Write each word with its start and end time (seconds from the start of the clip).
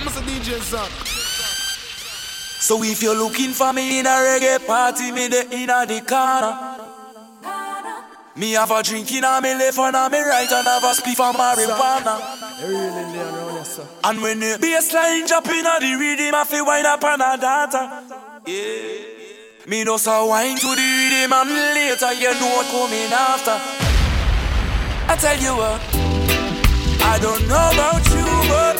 I'm 0.00 0.06
a 0.06 0.10
DJ 0.10 0.58
Zach. 0.62 0.90
So 2.60 2.82
if 2.82 3.02
you're 3.02 3.14
looking 3.14 3.50
for 3.50 3.72
me 3.74 4.00
in 4.00 4.06
a 4.06 4.08
reggae 4.08 4.66
party, 4.66 5.12
me 5.12 5.28
the 5.28 5.46
inna 5.52 5.84
the 5.86 6.00
corner. 6.00 6.56
Me 8.36 8.52
have 8.52 8.70
a 8.70 8.82
drink 8.82 9.12
in 9.12 9.24
a 9.24 9.40
me 9.42 9.54
left 9.56 9.78
and 9.78 9.94
a 9.96 10.08
me 10.08 10.20
right 10.20 10.50
and 10.50 10.66
have 10.66 10.84
a 10.84 10.94
spliff 10.94 11.20
of 11.20 11.36
marijuana. 11.36 12.16
And 14.04 14.22
when 14.22 14.40
the 14.40 14.56
bassline 14.56 15.28
drop 15.28 15.46
in 15.48 15.66
a 15.66 15.78
the 15.80 15.96
rhythm, 15.98 16.34
I 16.34 16.44
feel 16.44 16.64
wind 16.64 16.86
up 16.86 17.04
on 17.04 17.20
a 17.20 17.36
data. 17.36 18.02
Yeah. 18.46 19.66
Me 19.66 19.84
know 19.84 19.98
so 19.98 20.26
wine 20.26 20.56
to 20.56 20.66
the 20.66 20.80
rhythm 20.80 21.32
and 21.34 21.50
later 21.50 22.12
you 22.14 22.32
know 22.40 22.56
what 22.56 22.66
coming 22.72 23.12
after. 23.12 23.60
I 25.12 25.16
tell 25.16 25.38
you 25.38 25.56
what, 25.56 25.80
I 27.04 27.18
don't 27.20 27.46
know 27.48 27.70
about 27.72 28.06
you, 28.08 28.48
but 28.48 28.79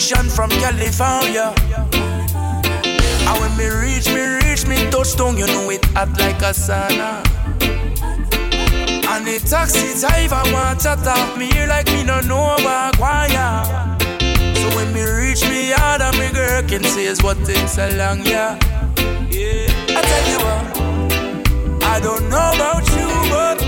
connection 0.00 0.30
from 0.30 0.50
California. 0.50 1.52
And 3.28 3.40
when 3.40 3.56
me 3.56 3.68
reach, 3.68 4.08
me 4.08 4.22
reach, 4.40 4.66
me 4.66 4.90
touchdown, 4.90 5.36
you 5.36 5.46
know 5.46 5.70
it 5.70 5.84
hot 5.96 6.08
like 6.18 6.40
a 6.40 6.52
sauna. 6.52 7.20
And 9.12 9.26
the 9.26 9.38
taxi 9.46 10.00
driver 10.00 10.42
want 10.52 10.80
to 10.80 10.96
talk 11.04 11.36
me 11.36 11.52
here 11.52 11.66
like 11.66 11.86
me 11.88 12.02
no 12.04 12.20
know 12.20 12.56
about 12.58 12.96
choir. 12.96 13.64
So 14.56 14.68
when 14.76 14.92
me 14.94 15.02
reach 15.02 15.42
me 15.48 15.70
yard 15.70 16.00
and 16.00 16.18
me 16.18 16.32
girl 16.32 16.62
can 16.62 16.82
say 16.84 17.04
is 17.04 17.22
what 17.22 17.36
takes 17.44 17.72
so 17.72 17.88
long, 17.96 18.24
yeah. 18.24 18.58
Yeah, 19.30 19.68
I 19.96 20.00
tell 20.10 20.26
you 20.32 20.38
what, 20.46 21.84
I 21.84 22.00
don't 22.00 22.28
know 22.30 22.52
about 22.54 22.88
you, 22.96 23.08
but 23.28 23.58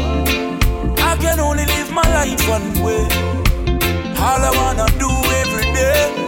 I 0.98 1.16
can 1.20 1.40
only 1.40 1.66
live 1.66 1.90
my 1.90 2.08
life 2.14 2.48
one 2.48 2.72
way. 2.82 3.04
All 4.16 4.40
I 4.40 4.50
wanna 4.54 4.86
do 4.98 5.10
every 5.10 5.72
day 5.74 6.21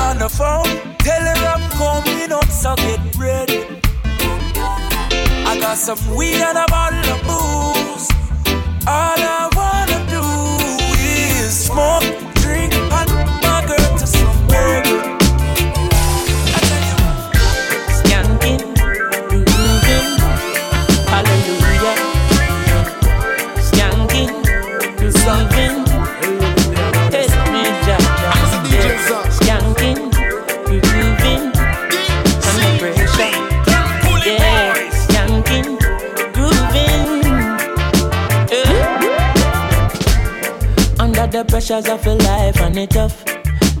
on 0.00 0.18
the 0.18 0.28
phone, 0.28 0.64
tell 0.98 1.24
her 1.30 1.46
I'm 1.54 1.64
coming 1.80 2.32
up, 2.32 2.46
so 2.46 2.74
get 2.76 3.00
ready. 3.16 3.60
I 5.50 5.58
got 5.60 5.76
some 5.76 6.00
weed 6.16 6.40
and 6.48 6.58
a 6.58 6.66
bottle 6.68 7.06
of 7.14 7.20
booze. 7.28 8.08
All 8.86 9.20
I 9.36 9.48
wanna 9.54 9.79
pressures 41.60 41.88
of 41.90 42.06
a 42.06 42.14
life 42.14 42.58
and 42.62 42.78
it 42.78 42.88
tough. 42.88 43.22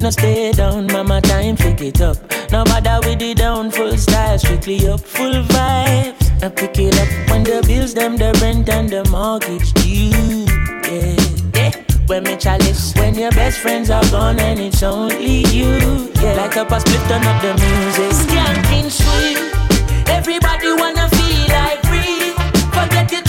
No 0.02 0.10
stay 0.10 0.52
down, 0.52 0.86
mama, 0.88 1.18
time 1.22 1.56
pick 1.56 1.80
it 1.80 2.02
up. 2.02 2.18
No 2.52 2.62
bother 2.64 3.00
with 3.08 3.20
the 3.20 3.32
down, 3.32 3.70
full 3.70 3.96
style, 3.96 4.38
strictly 4.38 4.86
up, 4.86 5.00
full 5.00 5.32
vibes. 5.32 6.42
I 6.42 6.50
pick 6.50 6.78
it 6.78 6.94
up 7.00 7.08
when 7.30 7.42
the 7.42 7.64
bills, 7.66 7.94
them, 7.94 8.18
the 8.18 8.38
rent 8.42 8.68
and 8.68 8.90
the 8.90 9.02
mortgage 9.08 9.72
due. 9.72 10.44
Yeah, 10.92 11.16
yeah. 11.54 11.72
When 12.06 12.24
me 12.24 12.36
chalice, 12.36 12.94
when 12.96 13.14
your 13.14 13.30
best 13.30 13.60
friends 13.60 13.88
are 13.88 14.04
gone 14.10 14.38
and 14.40 14.60
it's 14.60 14.82
only 14.82 15.46
you. 15.48 16.12
Yeah, 16.20 16.34
like 16.34 16.56
a 16.56 16.80
split, 16.80 17.00
turn 17.08 17.24
up 17.24 17.40
the 17.40 17.54
music. 17.64 18.12
Skanking 18.28 18.90
sweet. 18.90 19.38
Everybody 20.06 20.72
wanna 20.74 21.08
feel 21.16 21.48
like 21.48 21.80
free. 21.88 22.32
Forget 22.76 23.10
your 23.10 23.22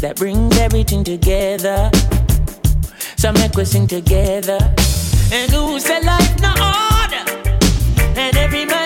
that 0.00 0.16
brings 0.16 0.56
everything 0.58 1.04
together. 1.04 1.90
So 3.16 3.32
make 3.32 3.54
we 3.54 3.64
sing 3.64 3.86
together. 3.86 4.58
And 5.32 5.50
who 5.52 5.78
say 5.78 6.02
life 6.02 6.40
no 6.40 6.50
order? 6.50 7.24
And 8.16 8.36
every 8.36 8.64
man 8.64 8.79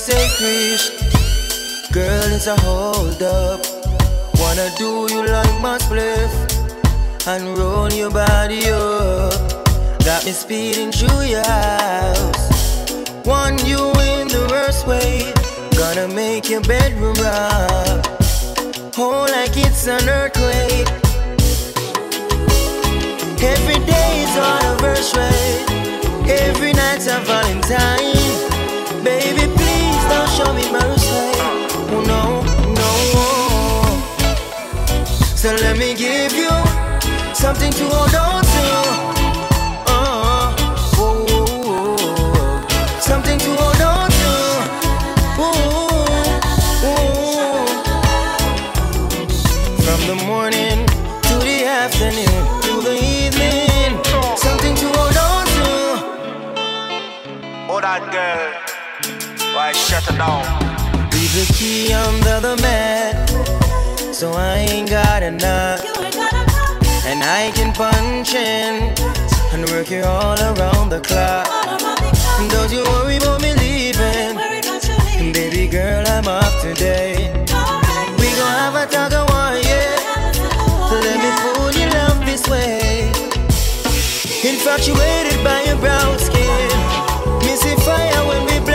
say 0.00 0.78
girl, 1.92 2.32
it's 2.32 2.46
a 2.46 2.56
hold 2.60 3.22
up. 3.22 3.60
Wanna 4.40 4.70
do 4.78 5.06
you 5.12 5.26
like 5.26 5.60
my 5.60 5.76
spliff 5.76 6.32
and 7.26 7.58
roll 7.58 7.92
your 7.92 8.10
body 8.10 8.64
up. 8.70 9.34
Got 10.02 10.24
me 10.24 10.32
speeding 10.32 10.90
through 10.90 11.24
your 11.24 11.44
house. 11.44 12.44
Want 13.26 13.66
you 13.66 13.82
in 14.00 14.28
the 14.28 14.46
worst 14.50 14.86
way. 14.86 15.34
Gonna 15.76 16.08
make 16.08 16.48
your 16.48 16.62
bedroom 16.62 17.16
rock. 17.16 18.00
Oh, 18.96 19.26
like 19.30 19.54
it's 19.54 19.86
an 19.86 20.08
earthquake. 20.08 20.88
Every 23.42 23.80
day 23.84 24.10
is 24.24 24.34
anniversary. 24.48 25.50
Every 26.26 26.72
night's 26.72 27.06
a 27.06 27.20
Valentine. 27.20 29.04
Baby, 29.04 29.52
please 29.56 29.69
show 30.40 30.52
me 30.54 30.66
mercy. 30.72 31.08
Oh, 31.92 32.00
no, 32.12 32.22
no. 32.80 32.90
So 35.36 35.48
let 35.64 35.76
me 35.78 35.94
give 35.94 36.32
you 36.32 36.50
something 37.34 37.72
to 37.72 37.84
hold 37.92 38.14
on 38.14 38.42
to. 38.54 38.64
Oh. 39.94 40.54
oh, 41.04 41.26
oh. 41.30 41.98
Something 43.00 43.38
to 43.38 43.50
hold. 43.58 43.80
Ooh, 45.44 45.58
ooh. 46.88 47.66
From 49.84 50.00
the 50.10 50.16
morning 50.26 50.78
to 51.28 51.34
the 51.48 51.56
afternoon 51.82 52.42
to 52.66 52.72
the 52.88 52.96
evening, 53.16 53.90
something 54.36 54.74
to 54.76 54.86
hold 54.96 55.16
on 55.16 55.46
to. 55.56 55.68
That 57.80 58.12
girl. 58.12 58.69
Why 59.70 59.74
shut 59.74 60.02
it 60.10 60.18
down? 60.18 60.42
Leave 61.12 61.32
the 61.32 61.46
key 61.54 61.92
under 61.92 62.40
the 62.40 62.56
mat 62.60 63.30
so 64.12 64.32
I 64.32 64.66
ain't 64.68 64.90
got 64.90 65.22
enough. 65.22 65.84
And 67.06 67.22
I 67.22 67.52
can 67.54 67.72
punch 67.72 68.34
in 68.34 68.90
and 69.52 69.70
work 69.70 69.88
you 69.88 70.02
all 70.02 70.36
around 70.40 70.88
the 70.88 70.98
clock. 70.98 71.46
Don't 72.50 72.72
you 72.72 72.82
worry 72.82 73.18
about 73.18 73.42
me 73.42 73.54
leaving. 73.62 74.34
Baby 75.32 75.68
girl, 75.68 76.04
I'm 76.08 76.26
off 76.26 76.60
today. 76.60 77.30
We 78.18 78.26
gon' 78.38 78.56
have 78.58 78.74
a 78.74 78.86
talk 78.90 79.12
of 79.12 79.30
one, 79.30 79.62
yeah. 79.62 80.32
Let 80.90 81.16
me 81.22 81.30
pull 81.42 81.70
your 81.78 81.90
love 81.92 82.26
this 82.26 82.42
way. 82.48 83.06
Infatuated 84.42 85.38
by 85.44 85.62
your 85.62 85.78
brown 85.78 86.18
skin. 86.18 86.70
Missing 87.46 87.78
fire 87.86 88.26
when 88.26 88.42
we 88.46 88.58
blending. 88.58 88.69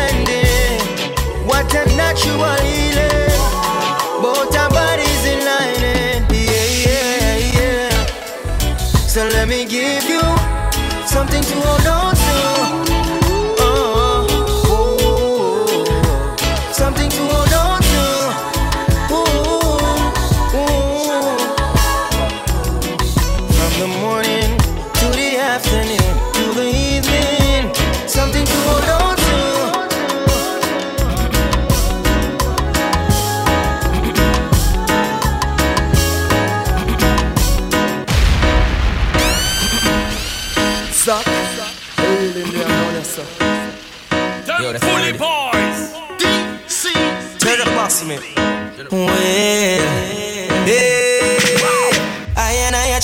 What 1.65 1.87
a 1.87 1.95
natural 1.95 2.55
healing. 2.61 3.33
Both 4.21 4.55
our 4.55 4.69
bodies 4.69 5.25
in 5.25 5.39
lining. 5.43 6.29
Yeah, 6.29 6.85
yeah, 6.85 7.37
yeah. 7.57 8.05
So 9.07 9.27
let 9.29 9.47
me 9.47 9.65
give 9.65 10.03
you 10.03 10.21
something 11.07 11.41
to 11.41 11.55
hold 11.61 11.87
on 11.87 12.14
Yo, 44.65 44.71
that's 44.71 44.83
Fully 44.83 45.11
boys. 45.11 45.93
DC. 46.17 46.91
Turn 47.37 47.61
up, 47.61 47.67
bossy 47.75 48.07
man. 48.07 48.19
Well, 48.89 50.24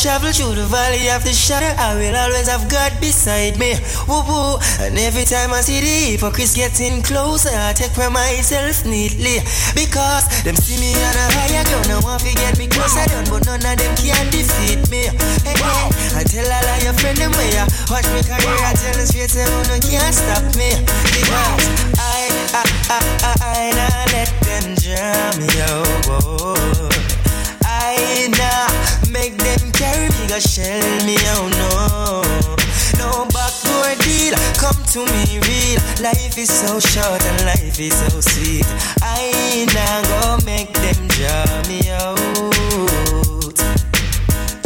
travel 0.01 0.33
through 0.33 0.57
the 0.57 0.65
valley 0.65 1.13
of 1.13 1.21
the 1.21 1.30
shadow. 1.30 1.69
I 1.77 1.94
will 1.94 2.18
always 2.18 2.50
have 2.50 2.65
God 2.65 2.89
beside 2.98 3.62
me. 3.62 3.77
Woo 4.09 4.25
woo. 4.25 4.57
And 4.81 4.98
every 4.98 5.30
time 5.30 5.53
I 5.53 5.62
see 5.62 5.77
the 5.77 6.18
hypocrites 6.18 6.57
getting 6.57 7.06
closer, 7.06 7.53
I 7.53 7.69
take 7.77 7.94
for 7.94 8.09
myself 8.09 8.81
neatly. 8.81 9.45
Because 9.77 10.25
them 10.42 10.57
see 10.57 10.81
me 10.81 10.98
on 10.98 11.13
a 11.13 11.25
higher 11.38 11.62
ground. 11.69 11.86
Now 11.86 12.01
want 12.01 12.25
to 12.25 12.33
get 12.33 12.57
me 12.57 12.65
closer 12.65 13.06
down, 13.13 13.30
but 13.30 13.45
none 13.45 13.62
of 13.62 13.77
them 13.77 13.94
can 13.94 14.25
defeat 14.33 14.81
me. 14.89 15.06
Hey, 15.45 15.53
hey. 15.53 15.86
I 16.18 16.25
tell 16.25 16.50
all 16.50 16.69
of 16.74 16.81
your 16.81 16.98
friends 16.98 17.21
them 17.21 17.30
where 17.38 17.69
watch 17.94 18.09
me 18.09 18.25
career. 18.25 18.57
I 18.65 18.74
tell 18.74 18.98
them 18.98 19.06
straight, 19.06 19.30
say, 19.30 19.45
oh, 19.45 19.62
no 19.69 19.77
can't 19.86 20.09
stop 20.18 20.42
me. 20.57 20.81
Because 21.13 21.62
I, 22.01 22.25
I, 22.57 22.63
I, 22.89 23.00
I, 23.21 23.33
I, 23.38 23.62
not 23.77 24.09
let 24.18 24.33
them 24.50 24.65
jam 24.81 25.38
me, 25.38 25.45
oh. 25.69 26.01
I 26.09 26.83
nah 26.83 26.91
make 29.09 29.38
them 29.38 29.71
carry 29.71 30.09
me, 30.09 30.27
go 30.27 30.39
shell 30.39 30.81
me, 31.06 31.18
oh 31.33 31.50
no. 31.57 32.21
No 33.00 33.25
backdoor 33.33 33.95
deal, 34.06 34.36
come 34.62 34.77
to 34.94 35.01
me 35.13 35.39
real. 35.48 35.81
Life 36.01 36.38
is 36.38 36.51
so 36.51 36.80
short 36.80 37.24
and 37.25 37.45
life 37.45 37.80
is 37.80 37.94
so 37.94 38.19
sweet. 38.21 38.65
I 39.01 39.31
ain't 39.50 39.74
nah 39.74 40.01
go 40.12 40.45
make 40.45 40.74
them 40.74 41.00
draw 41.09 41.45
me 41.69 41.89
out. 41.89 42.18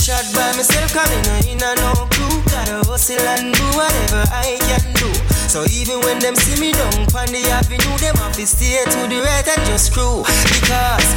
Shot 0.02 0.26
by 0.36 0.52
myself, 0.54 0.94
coming 0.94 1.26
in 1.50 1.62
a 1.64 1.76
no 1.82 2.08
clue. 2.12 2.42
Gotta 2.52 2.84
hustle 2.88 3.20
and 3.20 3.54
do 3.54 3.66
whatever 3.74 4.24
I 4.32 4.58
can 4.68 4.94
do. 4.94 5.10
So 5.48 5.64
even 5.72 6.02
when 6.02 6.20
them 6.20 6.36
see 6.36 6.60
me 6.60 6.74
down 6.74 7.08
on 7.16 7.28
the 7.32 7.42
avenue, 7.50 7.98
them 7.98 8.16
have 8.18 8.36
to 8.36 8.46
stay 8.46 8.84
to 8.84 9.08
the 9.08 9.24
right 9.24 9.48
and 9.48 9.66
just 9.66 9.92
screw. 9.92 10.24
Because 10.52 11.08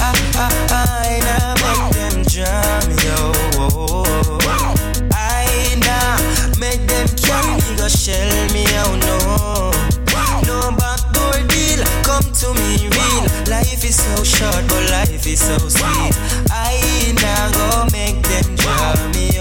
I, 0.00 0.12
I, 0.36 1.54
make 1.62 1.92
them 1.94 2.24
jam, 2.24 2.82
yo. 3.04 3.32
I 5.12 6.56
make 6.58 6.86
them 6.86 7.08
carry 7.16 7.54
me, 7.54 7.76
go 7.76 7.88
shell 7.88 8.30
me, 8.52 8.64
oh 8.84 8.94
no. 9.06 9.70
No 10.46 10.70
backdoor 10.76 11.46
deal, 11.48 11.84
come 12.02 12.24
to 12.40 12.54
me 12.54 12.88
real. 12.88 13.24
Life 13.50 13.84
is 13.84 13.96
so 13.96 14.24
short, 14.24 14.64
but 14.68 14.90
life 14.90 15.26
is 15.26 15.40
so 15.40 15.58
sweet. 15.58 16.14
I 16.50 17.14
nah 17.22 17.50
go 17.52 17.86
make 17.92 18.22
them 18.22 18.56
jam 18.56 19.10
me 19.12 19.38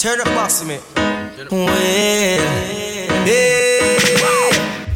Turn 0.00 0.18
up, 0.18 0.32
boss 0.32 0.64
me. 0.64 0.80
Well, 1.52 1.68
yeah. 3.28 3.60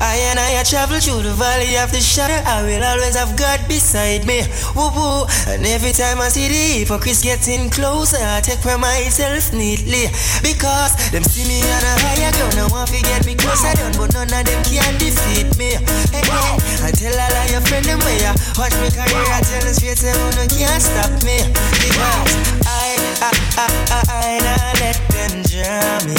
I 0.00 0.16
and 0.32 0.40
I 0.40 0.64
travel 0.64 0.96
through 0.96 1.28
the 1.28 1.36
valley 1.36 1.76
of 1.76 1.92
the 1.92 2.00
shadow. 2.00 2.40
I 2.48 2.64
will 2.64 2.80
always 2.80 3.12
have 3.12 3.36
God 3.36 3.60
beside 3.68 4.24
me. 4.24 4.48
Woo 4.72 4.88
woo. 4.96 5.28
And 5.52 5.60
every 5.68 5.92
time 5.92 6.24
I 6.24 6.32
see 6.32 6.48
the 6.48 6.88
hypocrites 6.88 7.20
getting 7.20 7.68
closer, 7.68 8.16
I 8.16 8.40
take 8.40 8.64
for 8.64 8.80
myself 8.80 9.52
neatly. 9.52 10.08
Because 10.40 10.96
them 11.12 11.20
see 11.20 11.44
me 11.52 11.60
on 11.60 11.84
a 11.84 11.94
higher 12.00 12.32
ground. 12.40 12.56
Now 12.56 12.72
want 12.72 12.88
to 12.88 12.96
get 13.04 13.28
me 13.28 13.36
closer 13.36 13.76
down, 13.76 13.92
but 14.00 14.08
none 14.16 14.32
of 14.32 14.40
them 14.48 14.60
can 14.64 14.96
defeat 14.96 15.52
me. 15.60 15.76
Hey, 16.16 16.24
hey. 16.24 16.56
I 16.80 16.88
tell 16.96 17.12
all 17.12 17.36
of 17.44 17.52
your 17.52 17.60
friends 17.68 17.84
them 17.84 18.00
where 18.00 18.32
watch 18.56 18.72
me 18.80 18.88
career. 18.88 19.28
I 19.36 19.44
tell 19.44 19.60
them 19.68 19.76
straight, 19.76 20.00
oh, 20.16 20.32
no 20.32 20.48
can't 20.48 20.80
stop 20.80 21.12
me. 21.28 21.44
Because 21.76 22.32
I, 22.64 22.93
I, 23.24 23.30
I, 23.56 23.66
I, 23.88 24.02
I, 24.10 24.38
not 24.44 24.80
let 24.80 25.00
them 25.08 25.42
jam 25.44 26.04
me, 26.04 26.14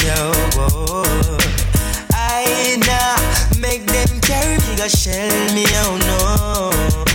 oh. 0.58 1.38
I 2.12 2.82
nah 2.82 3.62
make 3.62 3.86
them 3.86 4.20
carry 4.22 4.58
me, 4.58 4.90
shell 4.90 5.54
me, 5.54 5.66
oh 5.86 5.98
no. 6.02 7.06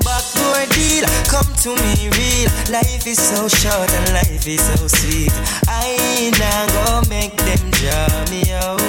Backdoor 0.00 0.64
deal, 0.72 1.04
come 1.28 1.52
to 1.60 1.76
me 1.76 2.08
real. 2.16 2.48
Life 2.72 3.06
is 3.06 3.18
so 3.20 3.48
short 3.48 3.92
and 3.92 4.12
life 4.14 4.46
is 4.48 4.62
so 4.62 4.86
sweet. 4.86 5.32
I 5.68 6.32
nah 6.40 6.64
go 6.72 7.08
make 7.10 7.36
them 7.36 7.60
me 8.30 8.50
out. 8.52 8.80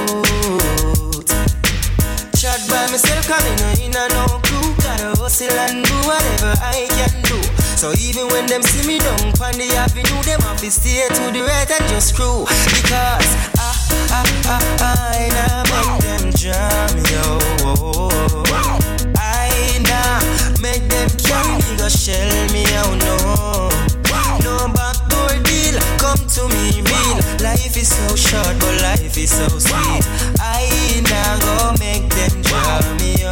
Shot 2.39 2.61
by 2.69 2.87
myself, 2.87 3.27
coming 3.27 3.59
in 3.83 3.91
a 3.91 4.07
no 4.15 4.39
clue. 4.39 4.73
Gotta 4.79 5.19
hustle 5.19 5.51
and 5.51 5.83
do 5.83 5.95
whatever 6.07 6.53
I 6.63 6.87
can 6.87 7.23
do. 7.23 7.58
So 7.79 7.93
even 7.93 8.27
when 8.27 8.45
them 8.45 8.61
see 8.61 8.85
me 8.85 8.99
down 8.99 9.31
on 9.39 9.55
the 9.55 9.71
avenue, 9.79 10.21
them 10.23 10.41
have 10.41 10.59
to 10.59 10.69
stay 10.69 11.07
to 11.07 11.31
the 11.31 11.47
right 11.47 11.71
and 11.71 11.87
just 11.87 12.09
screw. 12.09 12.43
Because 12.43 13.31
ah, 13.55 13.71
ah, 14.11 14.11
ah, 14.11 14.19
I, 14.19 14.27
I, 14.43 14.59
I, 14.83 14.91
I, 15.15 15.31
nah 15.31 15.63
make 15.71 15.95
them 16.03 16.33
jam, 16.35 16.91
yo. 17.07 17.39
I 19.15 19.79
nah 19.87 20.19
make 20.59 20.83
them 20.91 21.07
carry 21.23 21.55
me, 21.55 21.77
go 21.79 21.87
shell 21.87 22.27
me, 22.51 22.67
oh 22.83 22.99
no. 22.99 23.15
No 24.43 24.67
backdoor 24.75 25.39
deal, 25.47 25.79
come 26.03 26.19
to 26.35 26.51
me 26.51 26.83
real. 26.83 27.17
Life 27.39 27.77
is 27.79 27.95
so 27.95 28.13
short, 28.13 28.59
but 28.59 28.75
life 28.83 29.15
is 29.17 29.31
so 29.31 29.47
sweet. 29.47 30.03
I 30.43 30.67
nah 31.07 31.39
go 31.39 31.79
make 31.79 32.09
them 32.11 32.43
jam 32.43 32.97
me, 32.99 33.23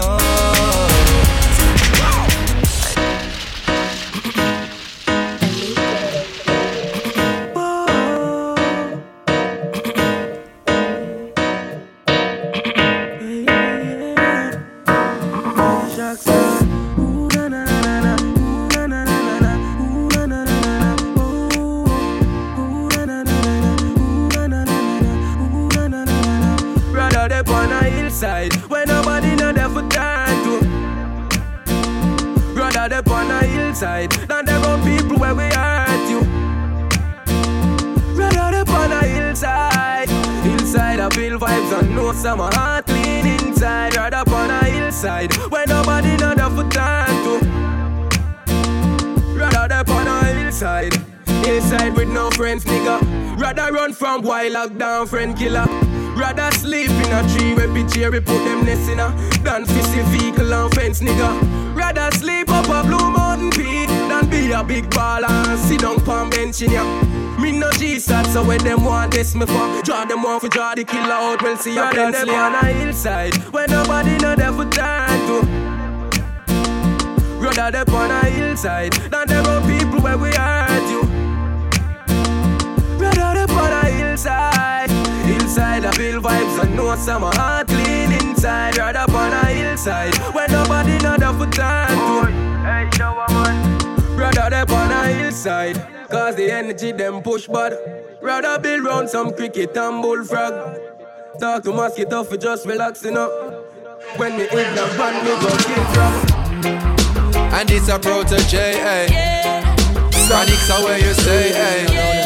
while 54.50 54.68
lockdown 54.68 55.08
friend 55.08 55.38
killer. 55.38 55.66
Rather 56.16 56.50
sleep 56.58 56.90
in 56.90 57.12
a 57.12 57.22
tree 57.30 57.54
where 57.54 57.72
picture 57.74 58.10
we 58.12 58.20
put 58.20 58.44
them 58.46 58.66
nest 58.66 58.90
in 58.90 59.00
a. 59.00 59.10
Than 59.44 59.66
fist 59.66 59.94
vehicle 60.10 60.54
and 60.54 60.74
fence 60.74 61.02
nigga. 61.02 61.76
Rather 61.76 62.10
sleep 62.18 62.50
up 62.50 62.66
a 62.66 62.88
blue 62.88 63.12
mountain 63.12 63.52
peak 63.52 63.88
Than 63.88 64.30
be 64.30 64.52
a 64.52 64.64
big 64.64 64.90
baller 64.90 65.30
and 65.30 65.60
sit 65.60 65.82
down 65.82 66.00
palm 66.02 66.30
bench 66.30 66.62
in 66.62 66.72
ya. 66.72 66.84
Me 67.40 67.52
no 67.52 67.72
G-sat 67.74 68.26
so 68.28 68.44
when 68.44 68.64
them 68.64 68.84
want 68.84 69.12
this 69.14 69.36
me 69.36 69.46
for 69.46 69.82
Draw 69.84 70.06
them 70.06 70.26
off 70.26 70.42
for 70.42 70.50
draw 70.50 70.74
the 70.74 70.84
killer 70.84 71.14
out 71.14 71.42
We'll 71.44 71.56
see 71.58 71.76
ya 71.76 71.92
them 71.92 72.30
on 72.30 72.56
a 72.56 72.66
hillside 72.66 73.36
Where 73.54 73.68
nobody 73.68 74.18
know 74.18 74.36
there 74.36 74.52
for 74.52 74.66
turn 74.66 75.20
to. 75.28 75.68
Rather 77.40 77.86
they 77.86 77.94
on 77.94 78.10
a 78.10 78.26
hillside 78.26 78.94
Than 78.94 79.28
there 79.28 79.44
are 79.44 79.62
people 79.62 80.02
where 80.02 80.18
we 80.18 80.32
hurt 80.32 80.90
you 80.90 81.07
hillside 84.18 84.90
Hillside 85.26 85.86
I 85.86 85.92
feel 85.92 86.22
vibes 86.22 86.64
and 86.64 86.76
know 86.76 86.96
some 86.96 87.22
heart 87.22 87.68
clean 87.68 88.12
inside 88.14 88.78
Rather 88.78 89.12
on 89.12 89.34
a 89.34 89.46
hillside 89.46 90.16
Where 90.34 90.48
nobody 90.48 90.98
know 91.00 91.18
there 91.18 91.34
for 91.34 91.50
turn 91.52 91.90
to 91.90 92.32
Hey, 92.66 92.90
show 92.96 93.14
man. 93.30 94.18
Rather 94.18 94.50
they 94.50 94.74
on 94.74 94.92
a 94.92 95.14
hillside 95.14 95.78
Cause 96.10 96.36
the 96.36 96.52
energy 96.52 96.92
them 96.92 97.22
push 97.22 97.48
but 97.48 97.74
Rather 98.22 98.60
build 98.60 98.86
round 98.86 99.10
some 99.10 99.34
cricket 99.34 99.76
and 99.78 100.02
bullfrog 100.02 100.80
Talk 101.40 101.64
to 101.64 101.72
mosquito 101.72 102.24
for 102.24 102.38
just 102.38 102.66
relaxing 102.66 103.18
up 103.18 103.32
When 104.18 104.36
we 104.36 104.48
hit 104.48 104.76
the 104.76 104.86
band 104.98 105.28
we 105.28 105.34
go 105.42 105.56
kill 105.58 105.86
frog 105.94 107.54
And 107.54 107.70
it's 107.70 107.88
a 107.88 108.00
Protoje, 108.00 108.54
eh? 108.56 109.08
Yeah. 109.10 109.76
Chronixx 110.28 110.70
are 110.72 110.84
where 110.84 110.98
you 111.00 111.14
say, 111.14 111.52
eh? 111.54 111.84
Okay. 111.86 112.17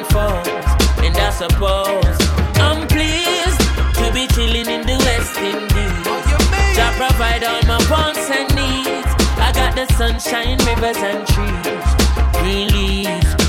And 0.00 0.08
foes. 0.08 0.46
And 1.04 1.16
I 1.16 1.30
suppose 1.30 2.16
I'm 2.56 2.86
pleased 2.88 3.60
to 3.98 4.12
be 4.12 4.26
chilling 4.28 4.68
in 4.68 4.86
the 4.86 4.96
West 5.06 5.36
Indies. 5.38 6.76
Jah 6.76 6.92
provide 6.96 7.44
all 7.44 7.62
my 7.66 7.78
wants 7.90 8.30
and 8.30 8.48
needs. 8.54 9.10
I 9.38 9.52
got 9.54 9.74
the 9.74 9.86
sunshine, 9.94 10.58
rivers 10.68 10.96
and 10.98 11.26
trees. 11.26 12.40
Green 12.40 12.68
leaves. 12.68 13.39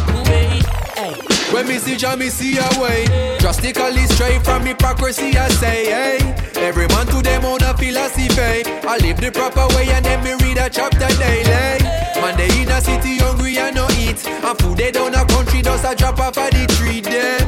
When 1.52 1.68
me 1.68 1.78
see 1.80 1.98
Jah, 1.98 2.16
me 2.16 2.30
see 2.30 2.58
a 2.58 2.82
way. 2.82 3.06
Drastically 3.40 4.06
straight 4.08 4.44
from 4.44 4.66
hypocrisy, 4.66 5.38
I 5.38 5.50
say, 5.50 5.86
hey. 5.86 6.18
Every 6.56 6.88
man 6.88 7.08
to 7.08 7.22
them 7.22 7.44
own 7.46 7.62
a 7.62 7.76
philosophy. 7.76 8.64
I 8.88 8.98
live 9.02 9.20
the 9.20 9.32
proper 9.32 9.68
way 9.76 9.90
and 9.90 10.06
then 10.06 10.24
me 10.24 10.34
read 10.46 10.58
a 10.58 10.70
chapter 10.70 11.08
daily. 11.20 11.84
Man, 12.22 12.38
they 12.38 12.62
in 12.62 12.70
a 12.70 12.80
city 12.80 13.18
hungry 13.18 13.58
and 13.58 13.76
no 13.76 13.88
eat. 14.00 14.26
And 14.28 14.58
food 14.60 14.78
they 14.78 14.92
down 14.92 15.14
a 15.16 15.26
country 15.26 15.62
does 15.62 15.84
a 15.84 15.96
drop 15.96 16.20
off 16.20 16.38
of 16.38 16.52
the 16.52 16.68
tree 16.78 17.02
then. 17.02 17.44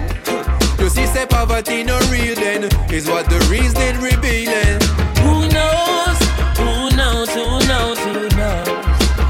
You 0.79 0.89
see, 0.89 1.05
say 1.05 1.25
poverty 1.25 1.83
no 1.83 1.97
real 2.11 2.35
then. 2.35 2.63
Is 2.91 3.07
what 3.07 3.29
the 3.29 3.39
reason 3.49 4.01
revealing. 4.01 4.81
Who 5.23 5.47
knows? 5.47 6.17
Who 6.57 6.89
knows? 6.97 7.29
Who 7.29 7.45
knows? 7.69 7.99
Who 7.99 8.27
knows? 8.35 8.67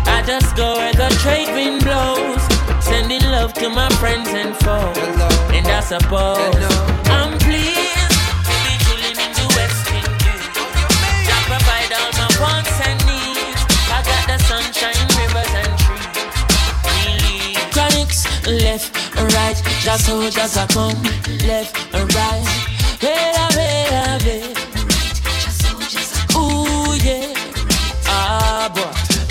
I 0.07 0.23
just 0.25 0.55
go 0.55 0.77
where 0.77 0.93
the 0.93 1.09
trade 1.21 1.53
wind 1.53 1.83
blows, 1.83 2.41
love 3.43 3.53
to 3.53 3.67
my 3.67 3.89
friends 3.99 4.29
and 4.29 4.55
foes. 4.63 4.97
And 5.55 5.67
I 5.67 5.81
suppose. 5.81 6.63
I'm 7.11 7.31
pleased 7.43 8.15
to 8.47 8.53
be 8.63 8.73
chilling 8.85 9.17
in 9.25 9.31
the 9.39 9.45
West 9.55 9.83
Indies. 9.97 10.45
Jah 11.27 11.41
provide 11.51 11.91
all 11.99 12.11
my 12.21 12.29
wants 12.43 12.75
and 12.87 12.99
needs. 13.09 13.61
I 13.91 13.99
got 14.09 14.23
the 14.31 14.37
sunshine, 14.47 15.07
rivers 15.19 15.53
and 15.61 15.73
trees. 15.83 16.23
Really. 16.87 17.59
Chronixx 17.75 18.15
left 18.63 18.91
and 19.17 19.27
right, 19.33 19.57
just 19.85 20.05
so 20.05 20.13
just 20.29 20.55
a 20.55 20.65
come 20.73 21.03
left 21.45 21.73
and 21.93 22.07
right. 22.15 22.47
Wait, 23.03 23.35
wait, 23.57 24.23
wait. 24.25 24.55
Ooh 26.39 26.95
yeah. 27.03 28.07
Ah 28.07 28.71
boy. 28.73 28.92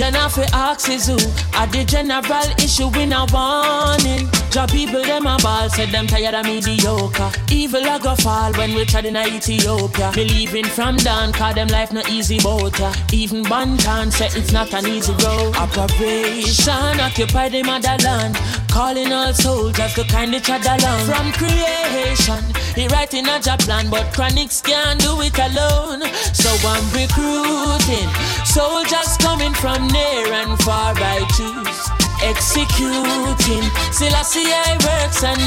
You're 0.00 0.10
not 0.12 0.32
for 0.32 0.46
axes 0.54 1.08
who 1.08 1.18
are 1.58 1.66
the 1.66 1.84
general 1.84 2.48
issue 2.56 2.88
in 2.98 3.12
a 3.12 3.26
warning. 3.28 4.30
Job 4.50 4.70
people 4.70 5.02
them 5.02 5.26
a 5.26 5.36
ball 5.42 5.68
said 5.68 5.90
them 5.90 6.06
tired 6.06 6.32
of 6.32 6.46
mediocre. 6.46 7.30
Evil 7.52 7.84
a 7.84 8.00
go 8.00 8.14
fall 8.14 8.50
when 8.54 8.74
we 8.74 8.86
tried 8.86 9.04
in 9.04 9.16
a 9.16 9.26
Ethiopia. 9.26 10.10
Believing 10.14 10.64
from 10.64 10.96
down, 10.96 11.34
cause 11.34 11.54
them 11.54 11.68
life 11.68 11.92
no 11.92 12.00
easy 12.08 12.38
boat. 12.38 12.80
Even 13.12 13.44
Banton 13.44 14.10
said 14.10 14.34
it's 14.34 14.54
not 14.54 14.72
an 14.72 14.86
easy 14.86 15.12
road. 15.22 15.54
Operation 15.56 16.98
occupy 16.98 17.50
the 17.50 17.62
motherland. 17.62 18.38
Calling 18.70 19.12
all 19.12 19.32
soldiers 19.32 19.94
to 19.94 20.04
kind 20.04 20.34
each 20.34 20.48
other 20.48 20.76
along. 20.78 21.04
From 21.04 21.32
creation, 21.32 22.42
he 22.74 22.86
writing 22.88 23.28
a 23.28 23.40
job 23.40 23.58
plan, 23.60 23.90
but 23.90 24.06
Chronixx 24.14 24.62
can't 24.62 25.00
do 25.00 25.20
it 25.20 25.38
alone. 25.38 26.02
So 26.32 26.50
I'm 26.68 26.86
recruiting 26.94 28.08
soldiers 28.44 29.16
coming 29.18 29.52
from 29.54 29.86
near 29.88 30.32
and 30.32 30.58
far 30.62 30.94
I 30.96 31.26
choose. 31.36 32.00
Executing 32.22 33.64
Selassie 33.92 34.52
I 34.52 34.76
works 34.84 35.24
and 35.24 35.40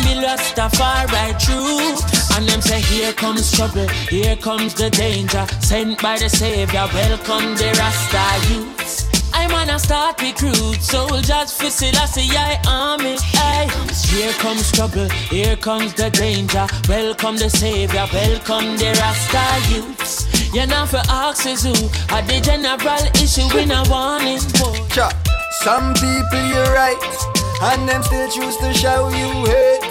far 0.73 1.05
right 1.07 1.39
through. 1.41 2.35
And 2.35 2.47
them 2.47 2.61
say 2.61 2.81
here 2.81 3.13
comes 3.13 3.51
trouble, 3.51 3.87
here 4.09 4.35
comes 4.35 4.73
the 4.73 4.89
danger. 4.89 5.45
Sent 5.59 6.01
by 6.01 6.17
the 6.17 6.29
savior, 6.29 6.87
welcome 6.93 7.55
the 7.55 7.73
Rasta 7.77 8.53
youths. 8.53 9.02
I'm 9.43 9.51
on 9.55 9.69
a 9.75 9.77
start 9.77 10.21
recruit 10.21 10.81
soldiers 10.81 11.51
for 11.51 11.69
Selassie 11.69 12.29
I 12.31 12.61
army. 12.65 13.17
Ay. 13.35 13.67
Here 14.07 14.31
comes 14.33 14.71
trouble, 14.71 15.09
here 15.09 15.57
comes 15.57 15.93
the 15.95 16.09
danger. 16.09 16.65
Welcome 16.87 17.35
the 17.35 17.49
savior, 17.49 18.07
welcome 18.13 18.77
the 18.77 18.95
Rasta 19.01 19.73
youths. 19.73 20.53
You're 20.53 20.67
not 20.67 20.89
for 20.89 21.01
axes 21.09 21.63
who 21.63 21.73
are 22.15 22.21
the 22.21 22.39
general 22.39 23.03
issue 23.21 23.57
in 23.57 23.71
a 23.71 23.83
warning. 23.89 24.39
Cha. 24.87 25.11
Some 25.59 25.93
people 25.95 26.43
you're 26.47 26.71
right, 26.71 26.95
and 27.63 27.89
them 27.89 28.01
still 28.01 28.29
choose 28.31 28.55
to 28.57 28.73
show 28.73 29.09
you 29.09 29.45
hate. 29.51 29.83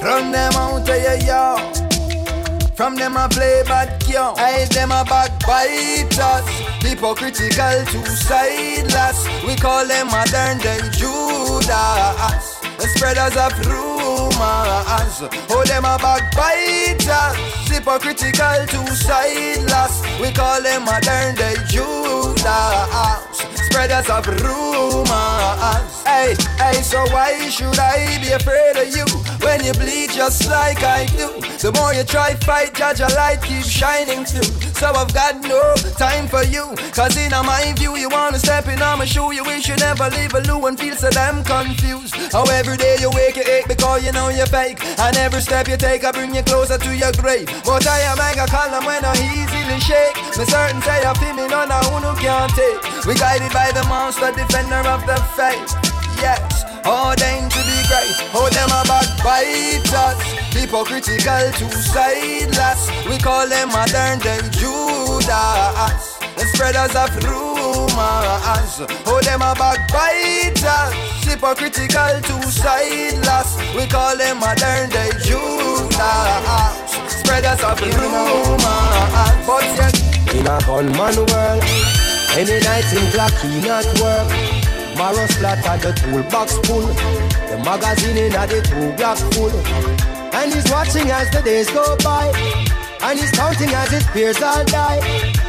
Run 0.00 0.30
them 0.30 0.52
out 0.52 0.88
of 0.88 1.02
your 1.02 1.16
yard. 1.26 1.87
From 2.78 2.94
them 2.94 3.16
I 3.16 3.26
play 3.26 3.64
bad 3.66 3.98
girl, 4.06 4.34
I 4.38 4.64
them 4.70 4.92
a 4.92 5.02
backbiters. 5.02 6.46
Hypocritical, 6.78 7.84
two-sideless. 7.90 9.26
We 9.44 9.56
call 9.56 9.84
them 9.84 10.06
modern 10.06 10.58
day 10.58 10.78
Judas. 10.94 12.62
Spreaders 12.94 13.34
of 13.34 13.50
rumors. 13.66 15.18
Oh, 15.50 15.64
them 15.66 15.86
a 15.90 15.98
backbiters. 15.98 17.34
Hypocritical, 17.66 18.62
two-sideless. 18.70 20.20
We 20.22 20.30
call 20.30 20.62
them 20.62 20.84
modern 20.84 21.34
day 21.34 21.56
Judas. 21.66 22.46
Spreaders 23.66 24.08
of 24.08 24.24
rumors. 24.38 26.02
Hey, 26.06 26.36
hey, 26.62 26.80
so 26.80 27.02
why 27.10 27.48
should 27.50 27.76
I 27.76 28.22
be 28.22 28.30
afraid 28.30 28.76
of 28.76 28.96
you? 28.96 29.27
When 29.48 29.64
you 29.64 29.72
bleed 29.72 30.10
just 30.12 30.44
like 30.50 30.84
I 30.84 31.06
do. 31.16 31.28
The 31.64 31.72
more 31.72 31.94
you 31.96 32.04
try 32.04 32.34
fight, 32.44 32.74
judge 32.74 33.00
a 33.00 33.08
light 33.16 33.40
keeps 33.40 33.70
shining 33.70 34.24
through. 34.28 34.52
So 34.76 34.92
I've 34.92 35.12
got 35.14 35.40
no 35.40 35.74
time 35.96 36.28
for 36.28 36.44
you. 36.44 36.76
Cause 36.92 37.16
in 37.16 37.32
my 37.32 37.72
view, 37.80 37.96
you 37.96 38.08
wanna 38.10 38.38
step 38.38 38.68
in 38.68 38.82
on 38.82 38.98
my 38.98 39.06
shoe. 39.06 39.32
You 39.32 39.42
wish 39.44 39.66
you 39.68 39.76
never 39.76 40.10
leave 40.10 40.34
a 40.34 40.40
loo 40.44 40.66
and 40.66 40.78
feel 40.78 40.94
so 40.94 41.08
damn 41.08 41.42
confused. 41.42 42.14
How 42.30 42.44
every 42.60 42.76
day 42.76 42.96
you 43.00 43.10
wake, 43.16 43.36
you 43.36 43.46
ache 43.48 43.66
because 43.66 44.04
you 44.04 44.12
know 44.12 44.28
you're 44.28 44.52
fake. 44.52 44.84
And 45.00 45.16
every 45.16 45.40
step 45.40 45.66
you 45.66 45.78
take, 45.78 46.04
I 46.04 46.12
bring 46.12 46.34
you 46.34 46.42
closer 46.42 46.76
to 46.76 46.90
your 46.94 47.12
grave. 47.12 47.48
But 47.64 47.86
I 47.88 48.00
am 48.10 48.18
mega 48.18 48.46
calm 48.46 48.84
when 48.84 49.02
I 49.02 49.16
easily 49.32 49.80
shake. 49.80 50.16
Me 50.36 50.44
certain 50.44 50.82
say 50.82 51.00
I 51.08 51.14
feel 51.16 51.34
me 51.34 51.48
none 51.48 51.72
of 51.72 51.88
who 51.88 52.12
can't 52.20 52.52
take. 52.52 53.06
We 53.06 53.14
guided 53.14 53.52
by 53.52 53.72
the 53.72 53.84
monster, 53.88 54.30
defender 54.30 54.84
of 54.84 55.00
the 55.08 55.16
faith. 55.32 55.72
Yes. 56.20 56.77
Oh, 56.90 57.12
them 57.20 57.50
to 57.50 57.60
be 57.68 57.78
great. 57.84 58.16
Oh, 58.32 58.48
them 58.48 58.72
a 58.72 58.80
bad 58.88 59.04
backbiters. 59.20 60.24
Hypocritical, 60.56 61.52
two-sideless. 61.52 62.88
We 63.04 63.18
call 63.18 63.46
them 63.46 63.68
modern 63.68 64.18
day 64.20 64.40
Judas. 64.56 66.16
The 66.32 66.48
spreaders 66.48 66.96
of 66.96 67.12
rumors. 67.28 68.80
Oh, 69.04 69.20
them 69.20 69.44
a 69.44 69.52
backbiters. 69.52 70.96
Hypocritical, 71.28 72.24
two-sideless. 72.24 73.60
We 73.76 73.84
call 73.84 74.16
them 74.16 74.40
modern 74.40 74.88
day 74.88 75.12
Judas. 75.20 75.92
Spreaders 77.12 77.60
of 77.68 77.76
rumors. 77.84 78.64
But 79.44 79.68
yet, 79.76 79.92
in 80.32 80.48
a 80.48 80.56
gunman 80.64 81.20
world, 81.28 81.64
any 82.32 82.56
night 82.64 82.88
in 82.96 83.12
clock, 83.12 83.36
he 83.44 83.60
not 83.60 83.84
work. 84.00 84.32
Marrow 84.98 85.26
splatter, 85.28 85.78
the 85.78 85.92
toolbox 85.94 86.58
full. 86.66 86.82
The 86.82 87.62
magazine 87.64 88.16
in 88.18 88.32
the 88.32 88.58
two 88.66 88.90
block 88.98 89.16
full. 89.32 89.54
And 90.34 90.52
he's 90.52 90.68
watching 90.72 91.08
as 91.08 91.30
the 91.30 91.40
days 91.40 91.70
go 91.70 91.96
by. 92.02 92.26
And 93.00 93.16
he's 93.16 93.30
counting 93.30 93.70
as 93.70 93.90
his 93.90 94.04
peers 94.06 94.42
all 94.42 94.64
die. 94.64 94.98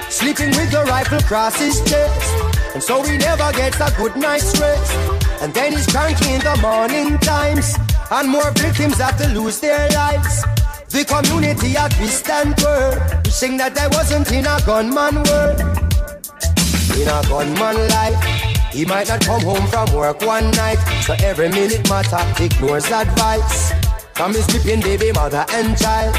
Sleeping 0.09 0.49
with 0.49 0.69
the 0.71 0.83
rifle 0.85 1.17
across 1.17 1.59
his 1.59 1.81
chest. 1.81 2.75
And 2.75 2.83
so 2.83 3.01
he 3.01 3.17
never 3.17 3.51
gets 3.53 3.79
a 3.79 3.89
good 3.97 4.15
night's 4.17 4.53
rest. 4.59 4.93
And 5.41 5.51
then 5.51 5.71
he's 5.73 5.87
cranky 5.87 6.31
in 6.33 6.41
the 6.41 6.55
morning 6.61 7.17
times. 7.17 7.75
And 8.11 8.29
more 8.29 8.51
victims 8.51 8.99
have 8.99 9.17
to 9.17 9.29
lose 9.29 9.59
their 9.59 9.89
lives. 9.89 10.43
The 10.89 11.05
community 11.05 11.75
at 11.75 11.89
twist 11.93 12.29
and 12.29 12.55
twirl. 12.55 13.01
Wishing 13.25 13.57
that 13.57 13.75
I 13.79 13.87
wasn't 13.87 14.31
in 14.31 14.45
a 14.45 14.61
gunman 14.63 15.23
world. 15.25 15.59
In 16.93 17.07
a 17.09 17.19
gunman 17.27 17.87
life. 17.89 18.48
He 18.71 18.85
might 18.85 19.07
not 19.09 19.21
come 19.21 19.41
home 19.41 19.65
from 19.67 19.91
work 19.93 20.21
one 20.21 20.51
night, 20.51 20.77
so 21.01 21.15
every 21.23 21.49
minute 21.49 21.89
matter 21.89 22.21
ignores 22.41 22.85
advice 22.91 23.73
from 24.13 24.33
his 24.33 24.45
weeping 24.53 24.81
baby 24.81 25.11
mother 25.11 25.45
and 25.49 25.77
child. 25.77 26.13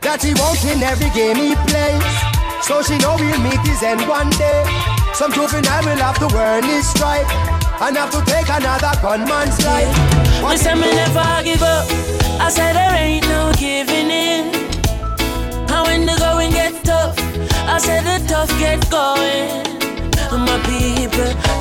That 0.00 0.22
he 0.22 0.32
won't 0.34 0.58
win 0.64 0.82
every 0.82 1.10
game 1.10 1.36
he 1.36 1.54
plays, 1.68 2.02
so 2.64 2.80
she 2.82 2.96
know 2.98 3.16
he'll 3.20 3.38
meet 3.44 3.60
his 3.68 3.82
end 3.82 4.00
one 4.08 4.30
day. 4.40 4.64
Some 5.12 5.32
juvenile 5.32 5.84
will 5.84 6.00
have 6.00 6.18
to 6.18 6.28
earn 6.34 6.64
his 6.64 6.88
stripe 6.88 7.28
and 7.82 7.96
have 7.96 8.10
to 8.10 8.24
take 8.24 8.48
another 8.48 8.96
gunman's 9.04 9.60
life. 9.60 9.92
We 10.48 10.56
say 10.56 10.74
me 10.74 10.88
never 10.88 11.44
give 11.44 11.62
up. 11.62 11.84
I 12.40 12.48
said 12.48 12.72
there 12.72 12.96
ain't 12.96 13.28
no 13.28 13.52
giving 13.60 14.10
in. 14.10 14.48
And 15.68 15.82
when 15.86 16.06
the 16.06 16.16
going 16.18 16.52
get 16.52 16.72
tough, 16.84 17.18
I 17.68 17.76
said 17.78 18.02
the 18.08 18.26
tough 18.26 18.50
get 18.58 18.80
going 18.90 19.72
my 20.38 20.58
people. 20.64 21.51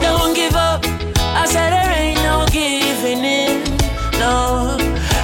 I 1.41 1.45
said 1.47 1.71
there 1.71 1.91
ain't 1.91 2.21
no 2.21 2.45
giving 2.51 3.25
in, 3.25 3.63
no. 4.19 4.77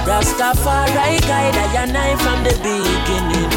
Rastafari 0.04 1.20
guide 1.20 1.54
I 1.54 1.84
and 1.84 1.96
I 1.96 2.16
from 2.16 2.42
the 2.42 2.54
beginning. 2.66 3.50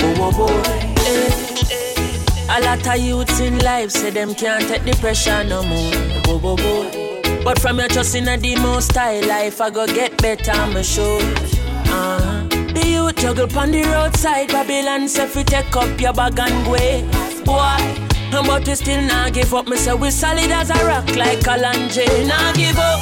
Oh, 0.00 0.24
oh 0.24 0.32
boy, 0.32 0.62
eh. 1.04 2.56
A 2.56 2.64
lot 2.64 2.86
of 2.86 3.04
youths 3.04 3.40
in 3.40 3.58
life 3.58 3.90
say 3.90 4.08
them 4.08 4.34
can't 4.34 4.66
take 4.66 4.84
the 4.84 4.96
pressure 4.98 5.44
no 5.44 5.62
more. 5.62 5.92
Oh, 6.26 6.40
oh 6.42 6.56
boy. 6.56 7.42
But 7.44 7.58
from 7.58 7.78
your 7.78 7.88
trust 7.88 8.14
in 8.14 8.24
the 8.24 8.56
most 8.62 8.96
high 8.96 9.20
life, 9.20 9.60
I 9.60 9.68
go 9.68 9.86
get 9.86 10.16
better, 10.22 10.52
I'm 10.52 10.82
sure. 10.82 11.20
Uh-huh. 11.20 12.46
The 12.48 12.86
youth 12.86 13.16
juggle 13.16 13.58
on 13.58 13.72
the 13.72 13.82
roadside, 13.82 14.48
Babylon 14.48 15.06
say 15.06 15.26
fi 15.26 15.42
take 15.42 15.76
up 15.76 16.00
your 16.00 16.14
bag 16.14 16.38
and 16.38 16.64
go. 16.64 17.44
Boy, 17.44 18.09
but 18.30 18.66
we 18.66 18.74
still 18.74 19.02
not 19.02 19.32
give 19.32 19.52
up. 19.54 19.66
Me 19.68 19.76
say 19.76 19.94
we 19.94 20.10
solid 20.10 20.50
as 20.50 20.70
a 20.70 20.84
rock 20.86 21.08
like 21.16 21.40
a 21.40 21.42
Kalanje. 21.42 22.26
Not 22.26 22.54
give 22.54 22.78
up. 22.78 23.00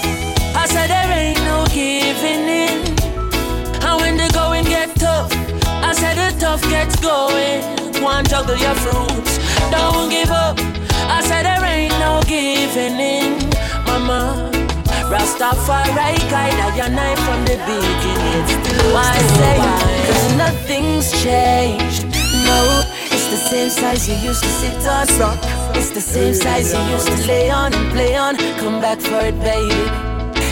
I 0.56 0.66
said 0.66 0.88
there 0.88 1.12
ain't 1.12 1.40
no 1.44 1.66
giving 1.66 2.48
in. 2.48 2.78
And 3.84 4.00
when 4.00 4.16
the 4.16 4.30
going 4.32 4.64
get 4.64 4.94
tough, 4.96 5.32
I 5.64 5.92
said 5.92 6.16
the 6.16 6.38
tough 6.40 6.62
gets 6.68 6.96
going. 7.00 7.62
One 8.02 8.24
juggle 8.24 8.56
your 8.56 8.74
fruits, 8.74 9.38
don't 9.70 10.08
give 10.10 10.30
up. 10.30 10.58
I 11.10 11.20
said 11.22 11.44
there 11.44 11.64
ain't 11.64 11.96
no 11.98 12.20
giving 12.26 12.98
in, 12.98 13.38
mama. 13.86 14.50
Rastafari 15.10 16.18
guide 16.28 16.60
I 16.60 16.76
your 16.76 16.90
knife 16.90 17.18
from 17.20 17.40
the 17.44 17.56
beginning. 17.64 18.92
Why 18.92 19.16
say? 19.40 19.56
Cause 20.06 20.36
nothing's 20.36 21.10
changed. 21.22 22.04
No, 22.44 22.82
the 23.30 23.36
same 23.36 23.70
size 23.70 24.08
you 24.08 24.14
used 24.16 24.42
to 24.42 24.48
sit 24.48 24.86
on. 24.86 25.06
It's 25.76 25.90
the 25.90 26.00
same 26.00 26.34
size 26.34 26.72
you 26.72 26.80
used 26.90 27.08
to 27.08 27.26
lay 27.26 27.50
on 27.50 27.74
and 27.74 27.92
play 27.92 28.16
on. 28.16 28.36
Come 28.58 28.80
back 28.80 29.00
for 29.00 29.20
it, 29.20 29.38
baby. 29.40 29.84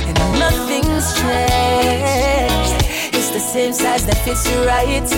And 0.08 0.16
nothing's 0.38 1.08
changed. 1.20 2.76
It's 3.16 3.30
the 3.30 3.40
same 3.40 3.72
size 3.72 4.04
that 4.06 4.18
fits 4.24 4.44
you 4.50 4.58
right. 4.64 5.08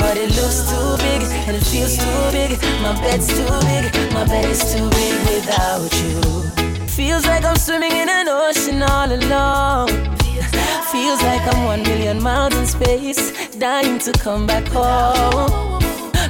But 0.00 0.16
it 0.16 0.30
looks 0.38 0.70
too 0.70 0.90
big 1.06 1.22
and 1.46 1.56
it 1.56 1.64
feels 1.64 1.96
too 1.96 2.20
big. 2.32 2.58
My 2.82 2.92
bed's 3.00 3.28
too 3.28 3.52
big. 3.70 3.84
My 4.12 4.24
bed 4.26 4.46
is 4.46 4.62
too 4.72 4.88
big 4.90 5.14
without 5.30 5.92
you. 6.02 6.86
Feels 6.88 7.24
like 7.26 7.44
I'm 7.44 7.56
swimming 7.56 7.92
in 7.92 8.08
an 8.08 8.28
ocean 8.28 8.82
all 8.82 9.10
alone. 9.10 9.88
Feels 10.90 11.22
like 11.22 11.42
I'm 11.54 11.64
one 11.64 11.82
million 11.82 12.20
miles 12.20 12.56
in 12.56 12.66
space, 12.66 13.54
dying 13.56 13.98
to 14.00 14.12
come 14.12 14.46
back 14.46 14.66
home. 14.68 15.77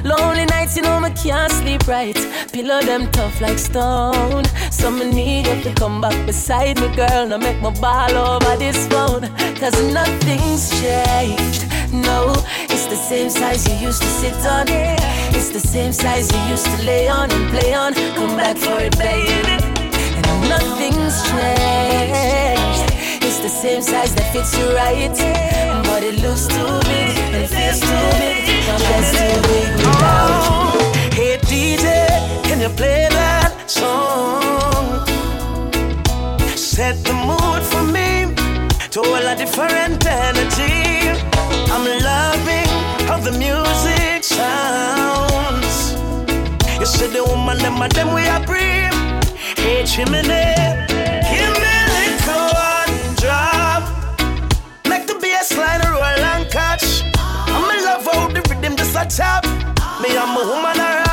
Lonely 0.03 0.45
nights, 0.45 0.75
you 0.77 0.83
know, 0.83 0.99
me 0.99 1.09
can't 1.11 1.51
sleep 1.51 1.87
right. 1.87 2.15
Pillow 2.53 2.81
them 2.81 3.11
tough 3.11 3.41
like 3.41 3.59
stone. 3.59 4.45
So 4.71 4.89
me 4.89 5.11
need 5.11 5.47
you 5.47 5.61
to 5.63 5.73
come 5.75 5.99
back 6.01 6.25
beside 6.25 6.79
me, 6.79 6.87
girl. 6.95 7.27
Now 7.27 7.37
make 7.37 7.59
my 7.61 7.71
ball 7.81 8.11
over 8.15 8.55
this 8.57 8.87
phone. 8.87 9.27
Cause 9.57 9.75
nothing's 9.93 10.69
changed. 10.81 11.65
No, 11.91 12.33
it's 12.69 12.85
the 12.85 12.95
same 12.95 13.29
size 13.29 13.67
you 13.67 13.75
used 13.87 14.01
to 14.01 14.07
sit 14.07 14.45
on. 14.45 14.67
It's 15.35 15.49
the 15.49 15.59
same 15.59 15.91
size 15.91 16.31
you 16.31 16.41
used 16.49 16.65
to 16.65 16.83
lay 16.83 17.07
on 17.07 17.29
and 17.31 17.49
play 17.49 17.73
on. 17.73 17.93
Come 17.93 18.37
back 18.37 18.57
for 18.57 18.79
it, 18.79 18.97
baby. 18.97 19.33
And 20.15 20.49
nothing's 20.49 21.21
changed. 21.29 22.87
It's 23.25 23.39
the 23.39 23.49
same 23.49 23.81
size 23.81 24.15
that 24.15 24.31
fits 24.31 24.57
you 24.57 24.73
right. 24.75 25.11
But 25.83 26.03
it 26.03 26.21
looks 26.21 26.47
too 26.47 26.79
big 26.87 27.17
and 27.35 27.49
feels 27.49 27.79
too 27.81 28.09
big. 28.17 28.45
My 28.69 29.01
too 29.11 29.41
big 29.47 29.78
without 29.99 30.41
you. 30.47 30.81
Hey 31.17 31.37
DJ, 31.51 31.85
can 32.43 32.59
you 32.61 32.69
play 32.69 33.07
that 33.09 33.69
song? 33.69 35.05
Set 36.55 36.95
the 37.03 37.13
mood 37.13 37.63
for 37.71 37.83
me 37.95 38.33
to 38.93 38.99
all 38.99 39.27
a 39.31 39.35
different 39.35 40.05
energy. 40.05 41.11
I'm 41.73 41.85
loving 42.11 42.71
how 43.07 43.19
the 43.27 43.33
music 43.45 44.23
sounds. 44.23 45.75
You 46.79 46.85
see 46.85 47.07
the 47.07 47.23
woman, 47.23 47.57
them, 47.57 47.79
them 47.89 48.13
we 48.13 48.27
are. 48.27 48.39
Hey, 49.57 49.83
chimney. 49.85 50.88
A 58.99 59.05
tap. 59.05 59.45
Me 60.01 60.09
and 60.15 60.31
my 60.33 60.43
woman 60.43 60.79
a 60.79 61.08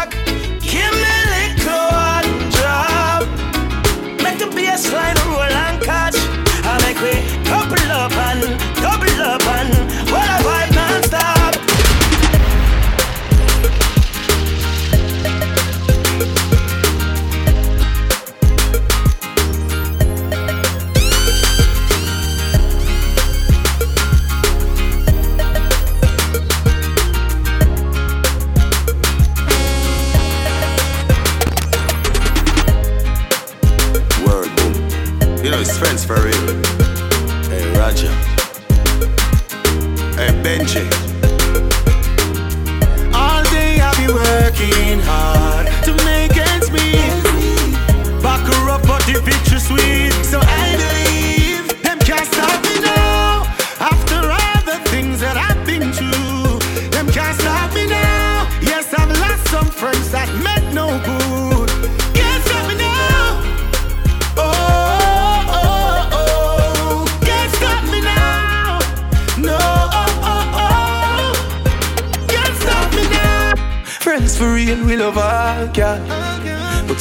very 36.07 36.36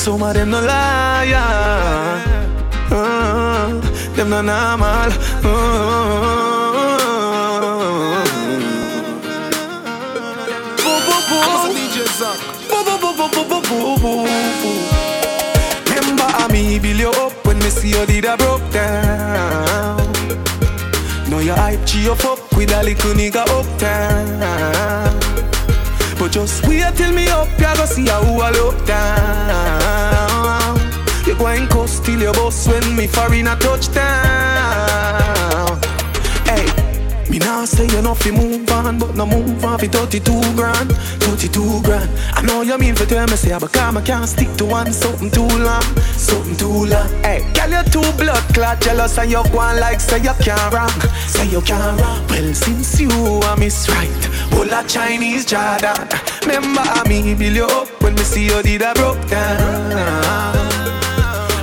Of 0.08 0.20
them 0.36 0.52
no 0.52 0.62
liar. 0.62 2.22
Uh, 2.92 3.82
them 4.16 4.30
no 4.30 4.42
normal. 4.44 5.12
Uh, 5.44 5.96
Remember 15.90 16.54
me 16.54 16.78
build 16.78 17.00
you 17.00 17.10
up 17.10 17.34
when 17.48 17.58
me 17.58 17.70
see 17.72 17.90
you 17.90 18.06
did 18.06 18.26
a 18.26 18.38
broke 18.38 18.70
down. 18.72 19.98
Know 21.32 21.40
your 21.40 21.56
hype 21.56 21.84
cheer 21.88 22.12
up 22.12 22.56
with 22.56 22.72
a 22.72 22.84
little 22.84 23.14
nigga 23.16 23.44
uptown. 23.50 25.35
But 26.18 26.32
just 26.32 26.66
wait 26.68 26.96
till 26.96 27.12
me 27.14 27.28
up, 27.28 27.48
you 27.60 27.76
go 27.76 27.86
see 27.86 28.08
how 28.08 28.22
I 28.22 28.52
look 28.52 28.86
down. 28.86 30.80
You 31.28 31.36
go 31.36 31.48
and 31.48 31.70
cuss 31.70 32.00
till 32.00 32.22
your 32.22 32.34
boss 32.34 32.68
when 32.68 32.96
me 32.96 33.08
far 33.08 33.28
foreign 33.28 33.48
a 33.48 33.56
touchdown. 33.58 34.06
Hey, 36.46 36.66
me 37.30 37.40
now 37.40 37.66
say 37.66 37.88
you 37.88 38.02
know 38.02 38.14
fi 38.14 38.32
move 38.32 38.70
on, 38.72 38.98
but 39.00 39.16
no 39.16 39.26
move 39.26 39.66
on 39.66 39.80
fi 39.80 39.88
32 39.88 40.56
grand, 40.56 40.92
32 41.22 41.82
grand. 41.84 42.10
I 42.34 42.42
know 42.44 42.62
you 42.62 42.78
mean 42.78 42.96
for 42.96 43.06
tell 43.06 43.28
me 43.28 43.36
say, 43.36 43.58
but 43.60 43.74
come 43.74 43.98
I 43.98 44.02
can't 44.02 44.30
stick 44.30 44.56
to 44.58 44.66
one 44.66 44.94
something 44.94 45.32
too 45.32 45.48
long, 45.48 45.84
something 46.14 46.56
too 46.56 46.86
long. 46.86 47.10
Hey, 47.24 47.44
girl 47.54 47.72
you 47.72 47.84
too 47.90 48.12
blood 48.18 48.44
clot 48.54 48.80
jealous 48.82 49.18
and 49.18 49.32
you 49.32 49.44
go 49.52 49.60
on 49.60 49.80
like 49.80 50.00
say 50.00 50.20
you 50.20 50.34
can't 50.40 50.74
wrong, 50.74 51.02
say 51.28 51.48
you 51.50 51.62
can't 51.62 52.00
wrong. 52.00 52.24
Well 52.30 52.54
since 52.54 53.00
you 53.02 53.10
are 53.10 53.58
miss 53.58 53.90
right, 53.90 54.30
all 54.54 54.74
a 54.74 54.84
Chinese 54.88 55.46
Jordan. 55.46 56.08
Remember 56.42 56.84
me 57.08 57.34
build 57.34 57.56
you 57.56 57.66
up 57.66 58.02
when 58.02 58.16
me 58.16 58.24
see 58.24 58.46
you 58.46 58.62
did 58.64 58.82
a 58.82 58.94
broke 58.94 59.28
down. 59.28 59.92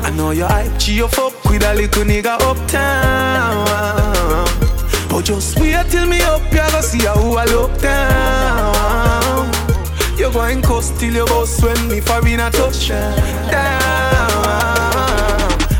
I 0.04 0.10
know 0.16 0.30
your 0.30 0.48
hype 0.48 0.78
cheer 0.78 1.04
up 1.04 1.34
with 1.48 1.62
a 1.64 1.74
little 1.74 2.04
nigga 2.04 2.40
uptown. 2.40 3.66
But 5.08 5.24
just 5.24 5.58
wait 5.60 5.86
till 5.90 6.06
me 6.06 6.20
up, 6.22 6.42
you 6.50 6.58
go 6.58 6.80
see 6.80 7.06
how 7.06 7.36
I 7.36 7.44
look 7.46 7.78
down. 7.80 9.52
You 10.18 10.30
go 10.32 10.42
and 10.42 10.62
cuss 10.62 10.90
till 10.98 11.12
your 11.12 11.26
boss 11.26 11.62
when 11.62 11.88
me 11.88 12.00
for 12.00 12.26
in 12.26 12.40
a 12.40 12.50
touchdown. 12.50 13.18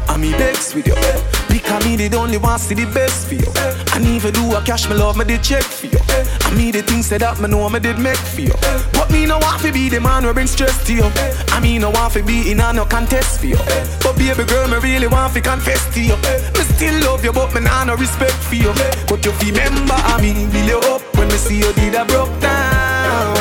I'm 0.08 0.20
me 0.20 0.32
vex 0.32 0.74
with 0.74 0.86
you. 0.86 0.94
Eh. 0.94 1.20
Because 1.48 1.84
me 1.84 1.96
the 1.96 2.16
only 2.16 2.38
one 2.38 2.58
see 2.58 2.74
the 2.74 2.86
best 2.92 3.28
for 3.28 3.34
you. 3.34 3.46
Eh. 3.56 3.94
And 3.94 4.04
even 4.06 4.32
do 4.32 4.54
a 4.54 4.60
cash 4.62 4.88
me 4.88 4.96
love 4.96 5.16
me 5.16 5.24
did 5.24 5.42
check 5.42 5.62
for 5.62 5.86
you. 5.86 5.98
Eh. 6.08 6.24
Me 6.56 6.70
the 6.70 6.82
things 6.82 7.06
say 7.06 7.18
that 7.18 7.40
me 7.40 7.48
know 7.48 7.68
me 7.68 7.80
did 7.80 7.98
make 7.98 8.16
for 8.16 8.42
you. 8.42 8.52
But 8.92 9.10
me 9.10 9.26
no 9.26 9.38
want 9.38 9.62
to 9.62 9.72
be 9.72 9.88
the 9.88 10.00
man 10.00 10.24
who 10.24 10.32
bring 10.34 10.46
stress 10.46 10.84
to 10.86 10.94
you. 10.94 11.08
I 11.48 11.60
me 11.60 11.78
no 11.78 11.90
want 11.90 12.12
to 12.14 12.22
be 12.22 12.50
in 12.50 12.60
a 12.60 12.72
no 12.72 12.84
contest 12.84 13.40
for 13.40 13.46
you. 13.46 13.56
But 14.02 14.16
baby 14.16 14.44
girl 14.44 14.68
me 14.68 14.78
really 14.78 15.06
want 15.08 15.32
to 15.34 15.40
confess 15.40 15.82
to 15.94 16.00
you. 16.00 16.16
Me 16.16 16.62
still 16.76 16.96
love 17.04 17.24
you 17.24 17.32
but 17.32 17.54
me 17.54 17.60
nah 17.60 17.84
no 17.84 17.96
respect 17.96 18.34
for 18.34 18.56
you. 18.56 18.72
But 19.08 19.24
you 19.24 19.32
remember 19.40 19.94
I 19.96 20.20
me 20.20 20.32
build 20.52 20.68
you 20.68 20.80
up 20.92 21.02
when 21.16 21.28
me 21.28 21.36
see 21.36 21.58
you 21.58 21.72
did 21.72 21.94
a 21.94 22.04
broke 22.04 22.34
down. 22.40 23.36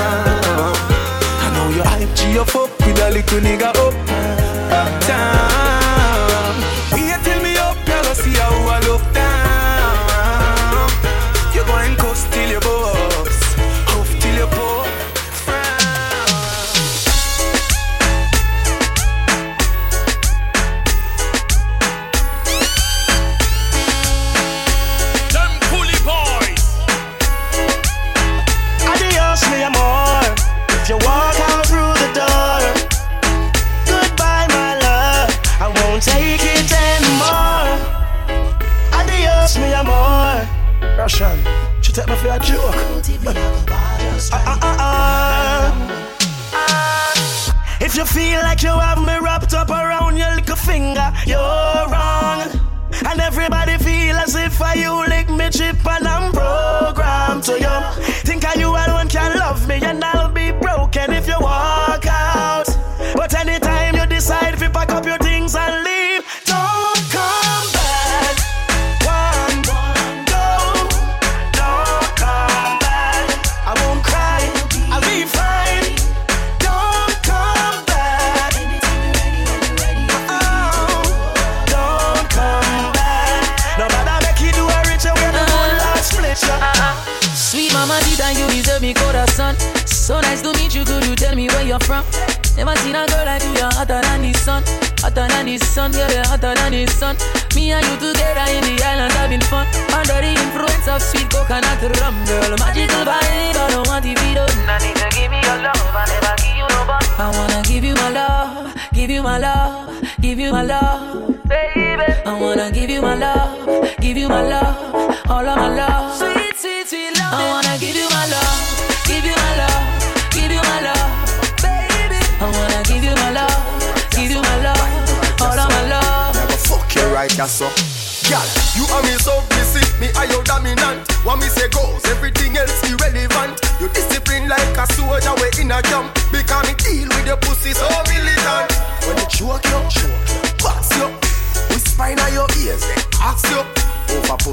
I 1.43 1.47
know 1.53 1.67
you 1.75 1.83
hype 1.83 2.15
G 2.15 2.39
up 2.39 2.47
with 2.55 2.99
a 2.99 3.09
little 3.11 3.39
nigga 3.39 3.69
up, 3.75 3.93
uptown. 4.71 5.70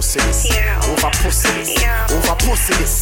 Pussy 0.08 0.48
this, 0.48 0.48
over 0.88 1.10
pussy 1.22 1.48
this, 1.52 1.84
over 2.12 2.34
pussy 2.36 2.74
this. 2.74 3.00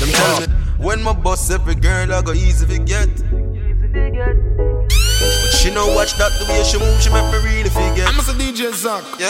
Them 0.00 0.08
tell 0.08 0.40
me 0.40 0.46
when 0.78 1.02
my 1.02 1.12
boss 1.12 1.50
every 1.50 1.74
girl 1.74 2.14
I 2.14 2.22
go 2.22 2.32
easy 2.32 2.64
forget. 2.64 3.08
But 5.20 5.52
she 5.52 5.70
no 5.70 5.86
watch 5.94 6.16
that 6.16 6.32
the 6.38 6.46
way 6.48 6.64
she 6.64 6.78
move, 6.78 6.98
she 7.02 7.10
make 7.10 7.30
me 7.30 7.38
really 7.44 7.68
forget. 7.68 8.08
I'm 8.08 8.18
a 8.18 8.22
DJ 8.40 8.72
Zach. 8.72 9.04
Yeah. 9.20 9.28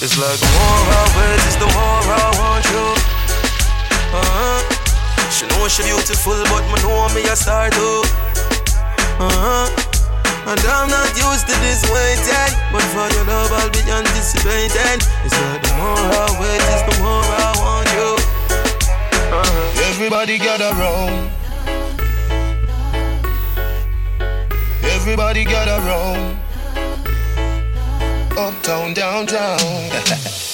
It's 0.00 0.16
like 0.16 0.40
the 0.40 0.48
more 0.56 0.88
I 0.96 1.04
wait, 1.12 1.44
it's 1.44 1.56
the 1.56 1.66
more 1.76 2.00
I 2.08 2.32
want 2.40 2.64
you. 2.72 2.96
Uh-huh. 4.16 4.64
She 5.30 5.44
know 5.46 5.68
she 5.68 5.82
beautiful, 5.82 6.40
but 6.44 6.64
me 6.72 6.80
know 6.88 7.08
me 7.14 7.28
a 7.28 7.36
star 7.36 7.68
too. 7.68 8.02
Uh-huh. 9.20 9.87
And 10.48 10.60
I'm 10.60 10.88
not 10.88 11.08
used 11.14 11.46
to 11.46 11.54
this 11.60 11.84
waiting, 11.92 12.56
but 12.72 12.80
for 12.94 13.06
your 13.14 13.24
love 13.26 13.52
I'll 13.52 13.68
be 13.68 13.80
anticipating. 13.84 14.96
It's 15.22 15.38
like 15.38 15.60
the 15.60 15.74
more 15.76 15.92
I 15.92 16.26
wait, 16.40 16.62
it's 16.72 16.84
the 16.88 16.96
more 17.02 17.20
I 17.20 17.52
want 17.60 17.88
you. 17.92 18.16
Uh-huh. 19.28 19.88
Everybody 19.90 20.38
gather 20.38 20.72
round. 20.80 21.30
Everybody 24.82 25.44
gather 25.44 25.82
round. 25.86 26.38
Uptown, 28.38 28.94
downtown. 28.94 30.44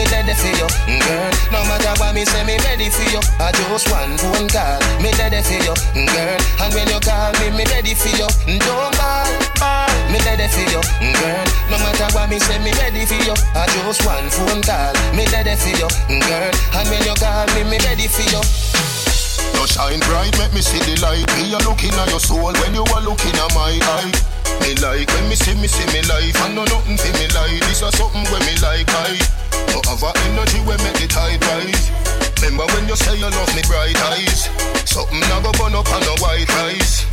ready 0.00 0.32
for 0.32 0.48
you, 0.56 0.68
mm, 0.88 1.00
girl. 1.04 1.30
No 1.52 1.60
matter 1.68 1.92
what 2.00 2.14
me 2.14 2.24
say, 2.24 2.44
me 2.48 2.56
ready 2.64 2.88
for 2.88 3.04
you. 3.12 3.20
I 3.38 3.52
just 3.52 3.90
one 3.92 4.16
phone 4.16 4.48
call. 4.48 4.80
Me 5.04 5.12
ready 5.20 5.40
for 5.44 5.58
you, 5.60 5.74
mm, 5.92 6.08
girl. 6.08 6.38
And 6.64 6.70
when 6.72 6.88
you 6.88 7.00
call 7.00 7.32
me, 7.40 7.50
me 7.52 7.64
ready 7.68 7.92
for 7.94 8.08
you. 8.16 8.28
Mm, 8.48 8.58
don't 8.64 8.94
call, 8.96 9.28
call, 9.60 9.88
me 10.08 10.18
ready 10.24 10.48
for 10.48 10.64
you, 10.64 10.80
girl. 10.80 11.44
No 11.68 11.76
matter 11.84 12.08
what 12.16 12.30
me 12.30 12.38
say, 12.40 12.58
me 12.64 12.72
ready 12.80 13.04
for 13.04 13.20
you. 13.20 13.34
I 13.52 13.68
just 13.68 14.00
one 14.06 14.28
phone 14.32 14.62
call, 14.64 14.92
me 15.12 15.28
ready 15.28 15.54
for 15.60 15.72
you, 15.76 15.88
girl. 16.08 16.52
And 16.80 16.86
when 16.88 17.02
you 17.04 17.14
call 17.20 17.46
me, 17.52 17.62
me 17.68 17.78
ready 17.84 18.08
for 18.08 18.24
you. 18.32 18.40
You 19.52 19.66
shine 19.68 20.00
bright, 20.08 20.32
make 20.40 20.52
me 20.54 20.62
see 20.62 20.80
the 20.80 20.96
light. 21.04 21.28
Me 21.36 21.52
a 21.52 21.58
looking 21.68 21.92
at 21.94 22.08
your 22.10 22.18
soul 22.20 22.50
when 22.50 22.72
you 22.74 22.82
are 22.96 23.02
looking 23.04 23.36
at 23.36 23.50
my 23.54 23.76
eye. 23.76 24.10
Me 24.60 24.74
like 24.80 25.08
when 25.12 25.28
me 25.28 25.34
see 25.36 25.54
me 25.60 25.66
see 25.68 25.86
me 25.92 26.00
life, 26.08 26.34
and 26.46 26.54
no 26.54 26.64
nothing 26.64 26.96
for 26.96 27.12
me 27.18 27.26
like. 27.36 27.60
This 27.68 27.82
is 27.82 27.92
something 27.98 28.24
when 28.32 28.42
me 28.46 28.54
like 28.62 28.88
I. 28.88 29.41
No 29.70 29.78
have 29.86 30.02
a 30.02 30.10
energy 30.26 30.58
when 30.66 30.78
make 30.82 30.98
the 30.98 31.06
tide 31.06 31.42
rise. 31.46 31.90
Remember 32.42 32.66
when 32.74 32.88
you 32.88 32.96
say 32.96 33.16
you 33.16 33.30
love 33.30 33.54
me 33.54 33.62
bright 33.68 33.96
eyes. 34.10 34.50
Something 34.88 35.20
now 35.20 35.40
go 35.40 35.52
burn 35.52 35.74
up 35.74 35.86
on 35.92 36.02
the 36.02 36.16
white 36.20 36.48
rice. 36.58 37.06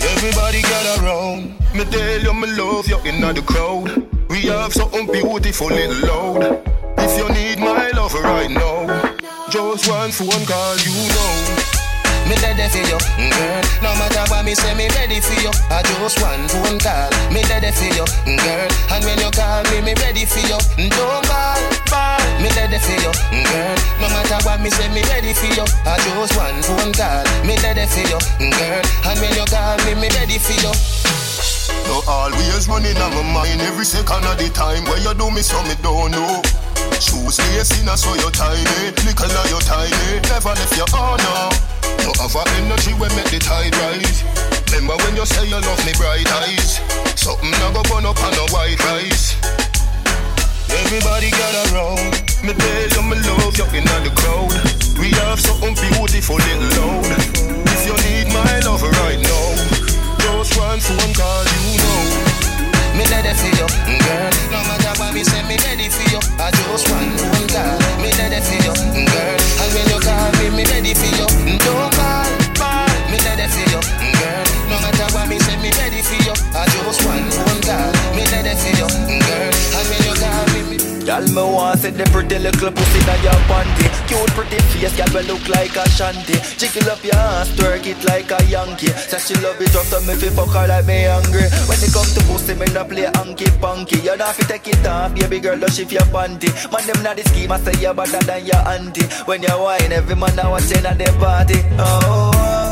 Everybody 0.00 0.60
gather 0.62 1.04
around. 1.04 1.54
Me 1.74 1.84
tell 1.84 2.20
you 2.20 2.34
me 2.34 2.48
love 2.58 2.86
you 2.86 2.98
in 3.08 3.20
the 3.20 3.42
crowd. 3.42 3.88
We 4.28 4.42
have 4.52 4.72
something 4.72 5.06
beautiful 5.06 5.68
little 5.68 6.08
loud. 6.08 6.62
If 6.98 7.18
you 7.18 7.28
need 7.32 7.58
my 7.58 7.90
love 7.90 8.14
right 8.14 8.50
now, 8.50 9.16
just 9.50 9.88
one 9.88 10.10
phone 10.10 10.44
call, 10.46 10.76
you 10.78 11.08
know. 11.08 11.63
Me 12.24 12.34
ready 12.40 12.64
for 12.72 12.80
you, 12.88 12.98
mm, 13.20 13.30
girl. 13.30 13.62
No 13.84 13.90
matter 14.00 14.24
what 14.32 14.44
me 14.44 14.54
say, 14.54 14.72
me 14.74 14.88
ready 14.96 15.20
for 15.20 15.36
you. 15.44 15.52
I 15.68 15.84
just 15.84 16.16
one 16.24 16.48
phone 16.48 16.80
call. 16.80 17.12
Me 17.28 17.44
ready 17.52 17.68
for 17.72 17.84
you, 17.92 18.04
mm, 18.24 18.40
girl. 18.40 18.68
And 18.96 19.04
when 19.04 19.18
you 19.20 19.30
call 19.30 19.60
me, 19.68 19.84
me 19.84 19.92
ready 20.00 20.24
for 20.24 20.40
you. 20.40 20.56
Mm, 20.80 20.88
don't 20.88 21.24
call, 21.28 21.60
call. 21.84 22.20
Me 22.40 22.48
ready 22.56 22.80
for 22.80 22.96
you, 22.96 23.12
girl. 23.12 23.76
No 24.00 24.08
matter 24.08 24.40
what 24.48 24.60
me 24.64 24.70
say, 24.72 24.88
me 24.88 25.04
ready 25.12 25.36
for 25.36 25.52
you. 25.52 25.64
I 25.84 26.00
just 26.00 26.32
one 26.40 26.58
phone 26.64 26.92
call. 26.96 27.24
Me 27.44 27.60
ready 27.60 27.84
for 27.92 28.04
you, 28.08 28.18
girl. 28.40 28.82
And 29.04 29.16
when 29.20 29.32
you 29.36 29.44
call 29.52 29.76
me, 29.84 29.92
me 30.00 30.08
ready 30.16 30.40
for 30.40 30.56
you. 30.56 30.72
No 31.84 32.00
always 32.08 32.64
running 32.68 32.96
on 32.96 33.12
my 33.12 33.44
mind 33.44 33.60
every 33.60 33.84
second 33.84 34.24
of 34.24 34.40
the 34.40 34.48
time. 34.48 34.84
Where 34.88 34.96
you 35.04 35.12
do 35.12 35.28
me 35.30 35.42
so 35.44 35.60
me 35.68 35.76
don't 35.84 36.10
know. 36.12 36.40
Shoes 36.96 37.36
lacing, 37.52 37.88
I 37.88 37.94
saw 38.00 38.14
you 38.16 38.30
tiny. 38.32 38.64
Little 39.04 39.28
of 39.28 39.46
you 39.52 39.60
tiny. 39.60 40.20
Never 40.32 40.56
left 40.56 40.76
your 40.76 40.88
honor. 40.96 41.73
No 42.04 42.12
have 42.20 42.36
a 42.36 42.42
energy 42.60 42.92
when 43.00 43.10
make 43.16 43.30
the 43.32 43.40
tide 43.40 43.74
rise. 43.88 44.22
Remember 44.72 44.96
when 45.04 45.16
you 45.16 45.24
say 45.26 45.44
you 45.48 45.56
love 45.60 45.80
me 45.86 45.92
bright 45.96 46.28
eyes. 46.44 46.80
Something 47.16 47.50
now 47.62 47.72
go 47.72 47.82
burn 47.88 48.04
up 48.06 48.18
on 48.22 48.34
a 48.34 48.44
white 48.52 48.78
rice. 48.84 49.36
Everybody 50.68 51.30
gather 51.30 51.64
around. 51.74 52.12
Me 52.44 52.52
tell 52.52 52.88
you 52.92 53.02
me 53.08 53.16
love 53.24 53.56
you 53.56 53.66
in 53.78 53.84
the 54.04 54.12
crowd. 54.12 54.52
We 55.00 55.10
have 55.24 55.40
something 55.40 55.72
beautiful 55.74 56.36
little 56.36 56.68
loud. 56.76 57.08
If 57.72 57.80
you 57.88 57.96
need 58.04 58.28
my 58.36 58.60
love 58.68 58.82
right 58.82 59.20
now, 59.20 59.46
just 60.20 60.56
one 60.60 60.80
phone 60.80 61.12
call, 61.16 61.44
you 61.48 61.80
know. 61.80 62.00
Me 63.00 63.04
ready 63.10 63.32
for 63.34 63.48
you, 63.50 63.66
mm, 63.88 63.98
girl. 64.06 64.30
No 64.52 64.60
matter 64.68 64.92
what 65.00 65.14
me 65.14 65.24
say, 65.24 65.42
me 65.48 65.56
ready 65.66 65.88
for 65.88 66.04
you. 66.12 66.20
I 66.38 66.50
just 66.52 66.86
want 66.90 67.16
one 67.32 67.48
call. 67.48 67.78
Me 67.98 68.10
ready 68.14 68.38
for 68.44 68.54
you, 68.60 68.74
mm, 68.92 69.06
girl. 69.08 69.38
And 69.64 69.70
when 69.74 69.86
you 69.88 69.98
call 69.98 70.30
me, 70.38 70.46
me 70.54 70.64
ready 70.70 70.94
for 70.94 71.10
you. 71.10 71.26
Mm, 71.42 71.58
Don't 71.64 71.90
call. 71.92 71.93
Ready 73.44 73.60
for 73.60 73.76
you, 73.76 73.80
girl. 74.24 74.44
No 74.72 74.76
matter 74.80 75.08
what 75.12 75.28
me 75.28 75.38
say, 75.38 75.60
me 75.60 75.68
ready 75.76 76.00
for 76.00 76.16
you. 76.16 76.32
I 76.56 76.64
just 76.64 77.04
want 77.04 77.28
one 77.44 77.60
call. 77.60 77.92
Me 78.16 78.24
ready 78.32 78.56
for 78.56 78.72
you, 78.72 78.88
girl. 79.20 79.52
And 79.76 79.84
when 79.84 80.00
you 80.00 80.14
call 80.16 80.44
me, 80.48 80.60
me 80.72 81.04
Y'all 81.04 81.20
me 81.28 81.44
want 81.52 81.78
see 81.80 81.90
the 81.90 82.04
pretty 82.08 82.38
little 82.38 82.72
pussy 82.72 83.00
that 83.04 83.20
your 83.20 83.36
panty 83.44 83.84
Cute 84.08 84.32
pretty 84.32 84.56
face, 84.72 84.96
girl 84.96 85.12
we 85.12 85.28
look 85.28 85.44
like 85.52 85.76
a 85.76 85.84
shanty 85.92 86.32
Jiggle 86.56 86.88
up 86.88 87.04
your 87.04 87.12
ass, 87.12 87.52
twerk 87.52 87.84
it 87.84 88.00
like 88.08 88.32
a 88.32 88.40
Yankee 88.48 88.88
Say 88.88 89.20
she 89.20 89.34
love 89.44 89.60
it 89.60 89.76
up, 89.76 89.84
so 89.84 90.00
me 90.08 90.16
fi 90.16 90.32
fuck 90.32 90.48
her 90.56 90.66
like 90.66 90.86
me 90.88 91.04
hungry 91.04 91.44
When 91.68 91.76
it 91.84 91.92
come 91.92 92.08
to 92.08 92.24
pussy, 92.24 92.56
me 92.56 92.64
no 92.72 92.88
play 92.88 93.04
hanky 93.12 93.52
punky 93.60 94.00
You 94.00 94.16
don't 94.16 94.32
fi 94.32 94.56
take 94.56 94.68
it 94.72 94.86
off, 94.86 95.12
baby 95.14 95.40
girl, 95.40 95.60
just 95.60 95.76
shift 95.76 95.92
your 95.92 96.08
panty 96.08 96.48
Man, 96.72 96.80
them 96.88 97.02
not 97.04 97.20
the 97.20 97.24
scheme, 97.28 97.52
I 97.52 97.60
say 97.60 97.76
you 97.76 97.92
better 97.92 98.24
than 98.24 98.46
your 98.48 98.64
auntie 98.64 99.04
When 99.28 99.42
you 99.44 99.52
whine, 99.52 99.92
every 99.92 100.16
man 100.16 100.34
now 100.34 100.56
watching 100.56 100.86
at 100.88 100.96
the 100.96 101.12
party 101.20 101.60
Oh, 101.76 102.63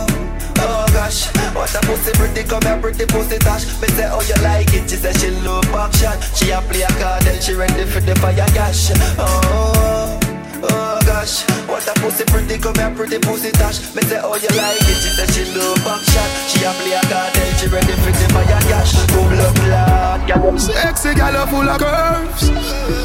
gosh. 0.92 1.26
What 1.56 1.74
a 1.74 1.80
pussy 1.86 2.12
pretty, 2.12 2.44
come 2.44 2.62
here 2.62 2.78
pretty 2.80 3.06
pussy 3.06 3.38
tash. 3.38 3.64
Me 3.80 3.88
say 3.96 4.08
oh 4.12 4.20
you 4.22 4.36
like 4.44 4.72
it, 4.72 4.88
she 4.88 4.96
say 4.96 5.12
she 5.12 5.30
love 5.42 5.64
back 5.72 5.92
shot 5.94 6.20
She 6.36 6.50
a 6.50 6.60
play 6.60 6.82
a 6.82 6.88
card 7.00 7.26
and 7.26 7.42
she 7.42 7.54
ready 7.54 7.84
for 7.84 8.00
the 8.00 8.14
fire 8.16 8.46
gash 8.54 8.92
Oh, 9.18 10.20
oh 10.62 11.00
gosh. 11.04 11.44
What 11.68 11.86
a 11.88 11.94
pussy 12.00 12.24
pretty, 12.24 12.58
come 12.58 12.76
here 12.76 12.92
pretty 12.94 13.18
pussy 13.18 13.50
tash. 13.52 13.80
Me 13.94 14.02
say 14.02 14.20
oh 14.22 14.36
you 14.36 14.52
like 14.56 14.84
it, 14.84 14.98
she 15.00 15.10
say 15.16 15.26
she 15.32 15.44
love 15.56 15.80
back 15.84 16.00
shot 16.04 16.30
She 16.48 16.60
a 16.64 16.70
play 16.76 16.92
a 16.92 17.02
card 17.08 17.36
and 17.36 17.52
she 17.58 17.66
ready 17.68 17.96
for 18.04 18.12
the 18.12 18.26
fire 18.32 18.62
gash 18.68 18.92
Boom 19.12 19.30
love 19.40 19.56
blood, 19.64 20.60
Sexy 20.60 21.14
gal 21.14 21.46
full 21.48 21.68
of 21.68 21.78
curves. 21.80 22.48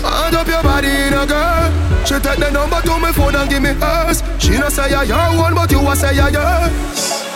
Hand 0.04 0.36
up 0.36 0.48
your 0.48 0.64
body 0.64 0.88
in 0.88 1.14
a 1.14 1.26
girl. 1.26 1.72
She 2.06 2.16
take 2.20 2.40
the 2.40 2.52
number 2.52 2.82
to 2.82 3.00
my 3.00 3.12
phone 3.12 3.36
and 3.36 3.50
give 3.50 3.62
me 3.62 3.74
hers. 3.74 4.24
She 4.40 4.52
no 4.58 4.70
say 4.70 4.94
I 4.94 5.04
your 5.04 5.40
one 5.40 5.56
but 5.56 5.72
you 5.72 5.80
a 5.80 5.96
say 5.96 6.18
I 6.20 6.30
yours 6.30 7.27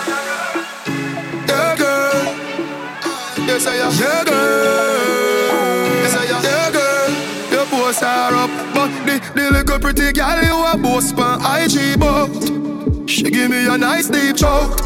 Am 3.54 3.60
Yeah 3.60 4.24
girl. 4.24 5.12
Am 6.08 6.44
Yeah 6.44 6.72
girl. 6.72 7.52
Your 7.52 7.66
posts 7.66 8.02
are 8.02 8.34
up 8.34 8.50
But 8.74 8.88
the, 9.06 9.20
the 9.36 9.52
little 9.52 9.78
pretty 9.78 10.14
gal 10.14 10.42
you 10.42 10.56
a 10.66 10.78
boast 10.78 11.18
pan 11.18 11.42
IG 11.42 12.00
but 12.00 12.30
She 13.10 13.24
give 13.24 13.50
me 13.52 13.68
a 13.68 13.78
nice 13.78 14.08
deep 14.08 14.38
choke 14.38 14.86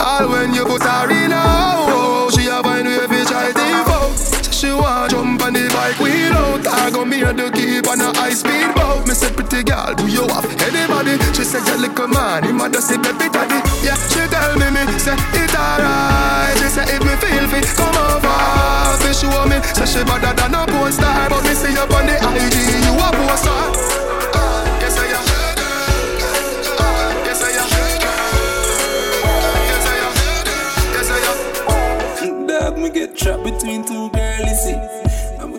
All 0.00 0.26
when 0.30 0.54
you 0.54 0.64
put 0.64 0.82
her 0.84 1.10
in 1.10 1.32
a 1.32 1.40
hole 1.40 2.30
She 2.30 2.46
a 2.46 2.62
find 2.62 2.88
way 2.88 3.06
fi 3.06 3.24
try 3.24 3.52
default 3.52 4.54
She 4.54 4.72
want 4.72 5.10
jump 5.10 5.42
on 5.42 5.52
the 5.52 5.67
bike 5.88 6.00
wheel 6.00 6.32
out 6.36 6.66
I 6.66 6.90
go 6.90 7.04
me 7.04 7.22
and 7.22 7.38
the 7.38 7.50
keep 7.50 7.88
on 7.88 8.00
a 8.00 8.12
high 8.12 8.36
speed 8.36 8.74
boat. 8.76 9.08
Me 9.08 9.14
say 9.14 9.32
pretty 9.32 9.64
girl 9.64 9.94
do 9.96 10.06
you 10.06 10.28
have 10.28 10.44
anybody 10.68 11.16
She 11.32 11.44
say 11.44 11.64
your 11.64 11.78
little 11.80 12.08
man 12.08 12.44
a 12.44 12.68
just 12.68 12.88
say 12.88 12.98
baby 13.00 13.28
daddy. 13.32 13.60
Yeah 13.80 13.96
she 14.12 14.20
tell 14.28 14.52
me 14.60 14.68
me 14.68 14.84
say 15.00 15.16
it 15.16 15.54
alright. 15.56 16.56
She 16.60 16.68
say 16.68 16.84
if 16.92 17.00
me 17.00 17.14
feel 17.16 17.46
fit 17.48 17.68
come 17.72 17.96
over. 17.96 18.36
Fi 19.00 19.12
show 19.16 19.32
me 19.48 19.58
say 19.72 19.86
she 19.88 20.04
better 20.04 20.32
than 20.36 20.54
a 20.54 20.66
porn 20.68 20.92
star. 20.92 21.28
But 21.30 21.42
me 21.44 21.54
see 21.56 21.72
you 21.72 21.84
on 21.88 22.04
the 22.04 22.16
IG 22.20 22.56
you 22.84 22.92
a 22.92 23.08
poster 23.16 23.60
Ah, 24.36 24.80
Yes 24.82 24.98
I 24.98 25.06
am. 25.16 25.24
Get 32.94 33.14
trapped 33.16 33.44
between 33.44 33.84
two 33.84 34.08
we 34.10 34.97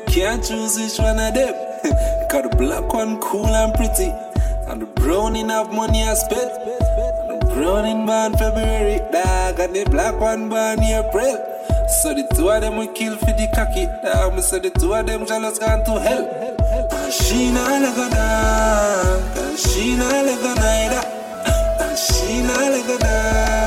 can't 0.10 0.44
choose 0.44 0.78
which 0.78 0.98
one 0.98 1.20
of 1.20 1.34
them. 1.34 1.54
Cause 2.30 2.44
the 2.50 2.56
black 2.58 2.92
one 2.94 3.20
cool 3.20 3.46
and 3.46 3.74
pretty. 3.76 4.10
And 4.68 4.82
the 4.82 4.86
brown 4.86 5.36
have 5.36 5.72
money 5.72 6.04
I 6.04 6.14
spent. 6.16 6.52
And 7.30 7.42
the 7.42 7.46
brown 7.54 7.86
in 7.86 8.06
born 8.06 8.34
February, 8.34 9.00
dog. 9.12 9.60
And 9.60 9.76
the 9.76 9.86
black 9.90 10.20
one 10.20 10.50
born 10.50 10.82
April. 10.82 11.38
So 12.02 12.14
the 12.14 12.28
two 12.36 12.50
of 12.50 12.62
them 12.62 12.78
we 12.78 12.88
kill 12.88 13.18
for 13.18 13.34
the 13.38 13.48
cocky, 13.54 13.86
dog. 14.04 14.40
Say 14.42 14.60
the 14.60 14.72
two 14.72 14.94
of 14.94 15.06
them 15.06 15.26
jealous 15.26 15.60
gone 15.60 15.86
to 15.86 16.00
hell. 16.00 16.26
And 16.92 17.14
she 17.14 17.52
not 17.52 17.82
let 17.82 17.96
go 17.96 18.10
down. 18.10 19.38
And 19.38 19.60
she 19.60 19.96
not 19.96 20.26
let 20.26 20.42
go 20.42 20.54
neither. 20.56 21.06
And 21.86 21.98
she 21.98 22.42
not 22.42 22.58
let 22.58 22.88
go 22.88 22.98
down. 22.98 23.59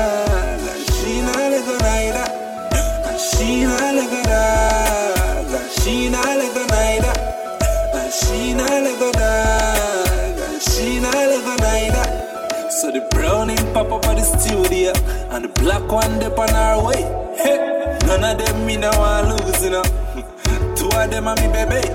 And 14.51 15.45
the 15.45 15.51
black 15.61 15.89
one 15.91 16.19
dip 16.19 16.37
on 16.37 16.49
our 16.49 16.85
way. 16.85 17.01
Hey, 17.37 17.97
none 18.05 18.23
of 18.23 18.37
them 18.37 18.65
me 18.65 18.77
no 18.77 18.91
want 18.97 19.29
lose, 19.29 19.63
you 19.63 19.71
know. 19.71 19.83
Two 20.75 20.89
of 20.93 21.09
them 21.09 21.27
are 21.27 21.35
me 21.35 21.47
baby. 21.47 21.87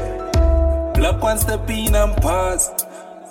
Black 0.98 1.22
one 1.22 1.38
step 1.38 1.68
in 1.70 1.94
and 1.94 2.16
pass. 2.16 2.70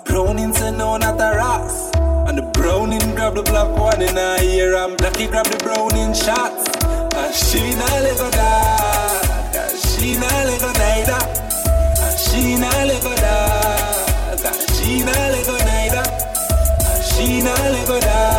Browning 0.04 0.52
say 0.54 0.70
no, 0.70 0.96
not 0.96 1.20
a 1.20 1.36
ras. 1.36 1.90
And 2.28 2.38
the 2.38 2.42
browning 2.54 3.14
grab 3.14 3.34
the 3.34 3.42
black 3.42 3.68
one 3.78 4.00
in 4.00 4.16
her 4.16 4.42
ear, 4.42 4.76
and 4.76 4.96
blacky 4.96 5.28
grab 5.28 5.46
the 5.46 5.58
browning 5.58 6.14
shots. 6.14 6.68
And 7.14 7.34
she 7.34 7.74
not 7.74 7.90
let 8.04 8.16
go 8.16 8.30
down. 8.30 9.54
And 9.54 9.78
she 9.78 10.14
not 10.14 10.32
let 10.32 10.60
go 10.60 10.72
neither. 10.72 11.20
And 12.00 12.18
she 12.18 12.56
not 12.56 12.86
let 12.86 13.02
go 13.02 13.14
down. 13.16 14.46
And 14.46 14.76
she 14.76 15.00
not 15.00 15.16
let 15.16 15.46
go 15.46 15.56
neither. 15.58 16.04
And 16.86 17.04
she 17.04 17.42
not 17.42 17.58
let 17.58 17.86
go 17.86 18.00
down. 18.00 18.37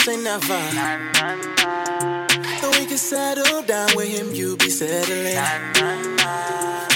Say 0.00 0.16
never. 0.16 0.60
So 2.60 2.70
we 2.70 2.86
can 2.86 2.96
settle 2.96 3.62
down 3.62 3.90
with 3.96 4.08
him, 4.08 4.34
you 4.34 4.56
be 4.56 4.70
settling. 4.70 5.36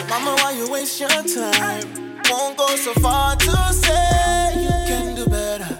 Mama, 0.08 0.34
why 0.40 0.52
you 0.56 0.70
waste 0.70 1.00
your 1.00 1.08
time? 1.08 2.20
Won't 2.30 2.56
go 2.56 2.66
so 2.76 2.94
far 2.94 3.36
to 3.36 3.72
say 3.72 4.52
you 4.62 4.74
can 4.88 5.16
do 5.16 5.26
better. 5.26 5.78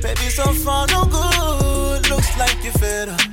Baby, 0.00 0.30
so 0.30 0.44
far 0.64 0.86
no 0.88 1.04
good. 1.04 2.08
Looks 2.08 2.38
like 2.38 2.56
you're 2.64 2.72
fed 2.72 3.08
up. 3.10 3.31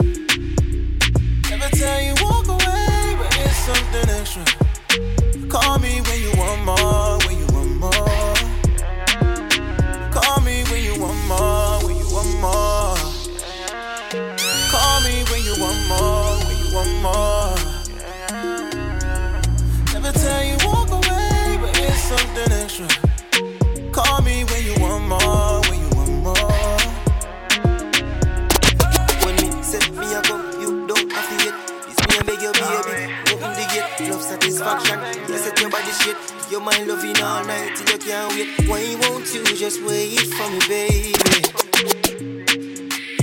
Can't 38.09 38.33
wait. 38.33 38.67
Why 38.67 38.95
won't 39.01 39.33
you 39.35 39.43
just 39.55 39.83
wait 39.83 40.17
for 40.33 40.49
me, 40.49 40.59
baby? 40.67 41.13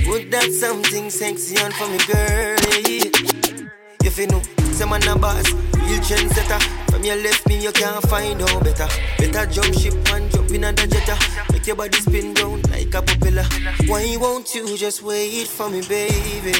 Put 0.07 0.31
that 0.31 0.49
something 0.49 1.09
sexy 1.09 1.57
on 1.59 1.71
for 1.71 1.87
me, 1.91 1.99
girl. 2.07 2.55
If 4.07 4.17
you 4.17 4.27
know, 4.27 4.41
say 4.71 4.85
man 4.85 5.03
a 5.09 5.19
boss, 5.19 5.51
real 5.51 5.99
trendsetter. 6.07 6.61
From 6.89 7.03
your 7.03 7.17
left 7.17 7.45
me, 7.49 7.61
you 7.61 7.73
can't 7.73 8.01
find 8.07 8.39
no 8.39 8.59
better. 8.61 8.87
Better 9.17 9.45
jump 9.51 9.73
ship 9.73 9.93
and 10.13 10.31
jump 10.31 10.51
in 10.51 10.63
a 10.63 10.71
jetta. 10.71 11.17
Make 11.51 11.67
your 11.67 11.75
body 11.75 11.99
spin 11.99 12.33
round 12.35 12.69
like 12.69 12.93
a 12.95 13.01
propeller. 13.01 13.45
Why 13.87 14.15
won't 14.17 14.55
you 14.55 14.77
just 14.77 15.03
wait 15.03 15.47
for 15.47 15.69
me, 15.69 15.81
baby? 15.81 16.53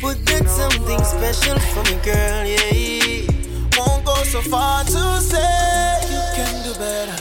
Put 0.00 0.24
that 0.26 0.46
something 0.46 1.02
special 1.02 1.58
for 1.58 1.82
me, 1.90 1.98
girl, 2.04 2.46
yeah. 2.46 2.99
Go 4.20 4.26
so 4.26 4.42
far 4.42 4.84
to 4.84 5.18
say 5.18 5.98
you 6.12 6.20
can 6.36 6.62
do 6.62 6.74
better. 6.78 7.16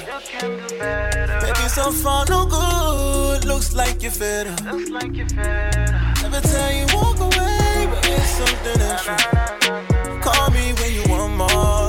Baby, 1.39 1.69
so 1.69 1.93
far 1.93 2.25
no 2.25 2.45
good. 2.45 3.45
Looks 3.45 3.73
like 3.73 4.03
you're 4.03 4.12
fed 4.12 4.47
up. 4.47 4.62
Never 4.65 6.41
tell 6.41 6.71
you 6.73 6.85
walk 6.93 7.19
away, 7.21 7.88
but 7.89 8.05
it's 8.05 8.29
something 8.31 8.81
extra. 8.81 9.15
Call 10.21 10.49
me 10.51 10.73
when 10.73 10.91
you 10.93 11.03
want 11.07 11.38
more, 11.38 11.88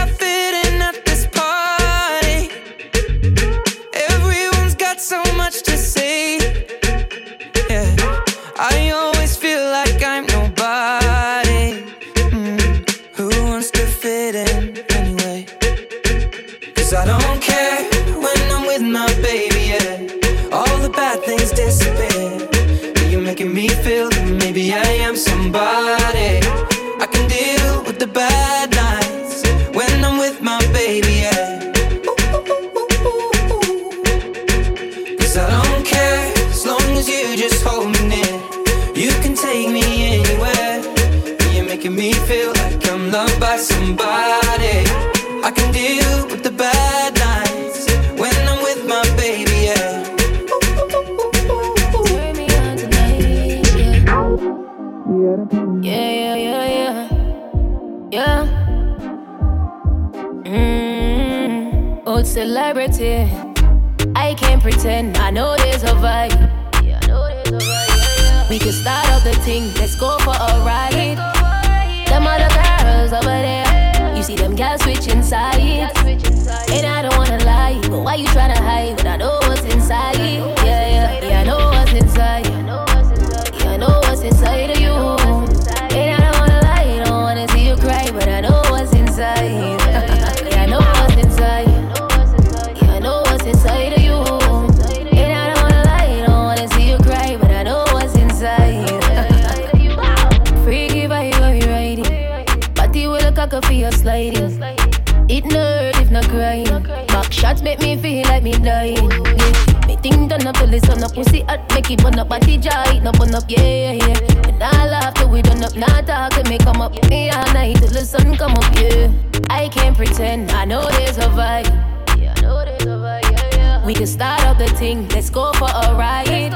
We 123.91 123.95
can 123.95 124.07
start 124.07 124.41
up 124.45 124.57
the 124.57 124.67
thing, 124.67 125.09
let's 125.09 125.29
go 125.29 125.51
for 125.51 125.65
a 125.65 125.93
ride. 125.93 126.53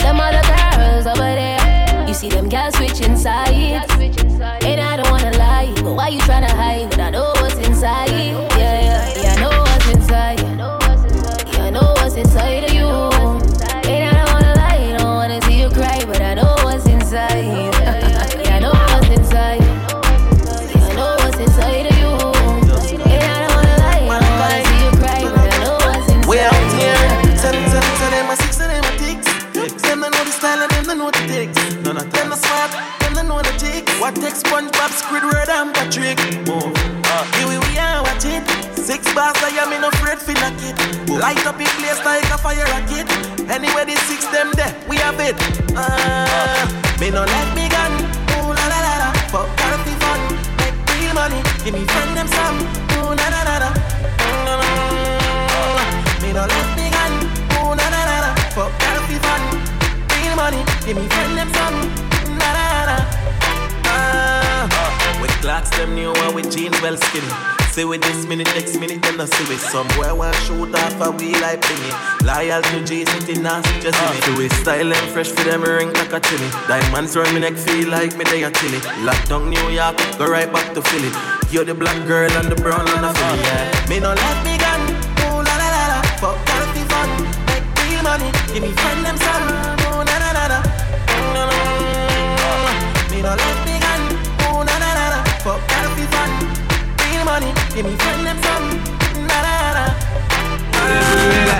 Them 0.00 0.18
other 0.18 0.42
girls 0.42 1.06
over 1.06 1.22
there, 1.22 2.04
you 2.08 2.12
see 2.12 2.28
them 2.28 2.48
girls 2.48 2.74
switching 2.74 3.16
sides. 3.16 3.88
And 4.64 4.80
I 4.80 4.96
don't 4.96 5.08
wanna 5.12 5.30
lie, 5.38 5.72
but 5.76 5.94
why 5.94 6.08
you 6.08 6.18
tryna 6.22 6.50
hide? 6.50 6.90
But 6.90 6.98
I 6.98 7.10
know 7.10 7.30
what's 7.36 7.54
inside. 7.54 8.10
Yeah, 8.10 8.58
yeah, 8.58 9.22
yeah, 9.22 9.34
I 9.34 9.40
know 9.40 9.60
what's 9.60 9.90
inside. 9.90 10.40
Yeah, 10.40 11.66
I 11.66 11.70
know 11.70 11.92
what's 11.98 12.16
inside 12.16 12.64
of 12.64 12.72
you. 12.72 13.19
Takes 34.20 34.42
SpongeBob, 34.42 34.92
Squidward, 34.92 35.48
and 35.48 35.72
Patrick? 35.72 36.18
Move. 36.44 36.76
Uh, 37.08 37.24
here 37.34 37.48
we, 37.48 37.78
are 37.78 38.02
watching. 38.04 38.44
Six 38.76 39.08
bars, 39.14 39.36
I 39.40 39.56
am 39.56 39.72
in 39.72 39.84
a 39.84 39.90
for 39.90 40.34
knock 40.36 40.60
it. 40.60 40.76
Light 41.08 41.40
up 41.46 41.58
in 41.58 41.66
place 41.80 42.04
like 42.04 42.28
a 42.28 42.36
fire 42.36 42.64
rocket. 42.68 43.08
Anyway, 43.48 43.84
the 43.88 43.96
six 44.04 44.26
them 44.28 44.52
there, 44.52 44.72
we 44.88 44.96
have 44.96 45.18
it. 45.20 45.36
Uh, 45.74 46.68
me 47.00 47.10
no 47.10 47.24
let 47.24 47.48
me 47.56 47.68
gun. 47.72 47.92
Ooh 48.36 48.52
la 48.52 48.66
la 48.68 48.78
la 48.84 48.94
la. 49.00 49.08
Fuck 49.32 49.48
therapy 49.56 49.94
fun. 50.04 50.20
Make 50.60 50.76
real 50.92 51.14
money. 51.14 51.40
Give 51.64 51.74
me 51.74 51.84
friend 51.88 52.12
them 52.16 52.28
some. 52.28 52.60
Ooh 53.00 53.16
la 53.16 53.26
la 53.32 53.40
la 53.48 53.56
la. 53.64 53.70
Me 56.20 56.32
no 56.36 56.44
let 56.44 56.68
me 56.76 56.86
gun. 56.92 57.12
Ooh 57.56 57.72
la 57.72 57.86
la 57.88 58.02
la 58.10 58.16
la. 58.24 58.30
Fuck 58.52 58.72
therapy 58.80 59.16
fun. 59.24 59.42
Real 60.12 60.36
money. 60.36 60.62
Give 60.84 60.96
me 60.96 61.08
friend 61.08 61.38
them 61.38 61.50
some. 61.54 62.09
Uh, 64.72 65.18
with 65.20 65.30
clocks 65.42 65.70
them 65.76 65.94
new 65.94 66.12
one 66.12 66.34
with 66.34 66.50
jeans 66.50 66.80
well 66.82 66.96
skinny. 66.96 67.60
See 67.70 67.84
with 67.84 68.02
this 68.02 68.26
minute, 68.26 68.48
next 68.48 68.76
minute, 68.80 69.00
then 69.02 69.20
I 69.20 69.26
see 69.26 69.46
with 69.46 69.60
somewhere 69.60 70.12
one 70.12 70.34
shoot 70.42 70.74
off 70.74 71.00
a 71.00 71.10
wheel 71.12 71.38
like 71.40 71.62
thingy. 71.62 71.92
Loyal 72.26 72.62
to 72.62 72.84
G 72.84 73.04
City, 73.04 73.40
now 73.40 73.62
just 73.78 73.94
me. 73.94 74.20
Do 74.26 74.40
it 74.42 74.50
style 74.58 74.92
and 74.92 75.08
fresh 75.12 75.30
for 75.30 75.44
them 75.44 75.62
ring 75.62 75.92
like 75.92 76.12
a 76.12 76.18
chili. 76.18 76.50
Diamonds 76.66 77.14
run 77.14 77.32
me 77.32 77.38
neck, 77.40 77.54
feel 77.54 77.88
like 77.88 78.16
me 78.16 78.24
they 78.24 78.42
a 78.42 78.50
chilly. 78.50 78.78
Lockdown 79.06 79.48
New 79.48 79.70
York, 79.70 79.96
go 80.18 80.26
right 80.26 80.52
back 80.52 80.74
to 80.74 80.82
Philly. 80.82 81.12
You're 81.52 81.64
the 81.64 81.74
black 81.74 81.94
girl 82.08 82.30
and 82.32 82.50
the 82.50 82.56
brown 82.56 82.88
and 82.88 83.04
the 83.04 83.14
Philly, 83.14 83.38
yeah. 83.38 83.86
Me 83.88 84.00
no 84.00 84.14
let 84.14 84.44
me 84.44 84.58
gun, 84.58 84.80
ooh 85.30 85.38
la 85.38 85.54
la 85.62 85.68
la 85.70 85.82
la. 85.94 86.02
Fuck 86.18 86.38
fun, 86.90 87.08
make 87.46 87.62
real 87.86 88.02
money. 88.02 88.32
Give 88.52 88.62
me 88.66 88.72
friend 88.74 89.06
them 89.06 89.16
some, 89.16 89.46
ooh 89.46 90.02
na 90.02 90.16
na 90.18 90.30
na 90.34 90.44
na. 90.50 90.58
Me 91.06 91.28
no 91.38 91.46
let 91.46 91.70
me 93.12 93.22
gun, 93.22 93.38
ooh 93.38 93.59
Give 97.74 97.86
me 97.86 97.96
friend 97.96 98.26
them 98.26 98.38
some. 98.42 99.26
Na 99.26 99.38
na 99.42 99.72
na. 99.76 101.59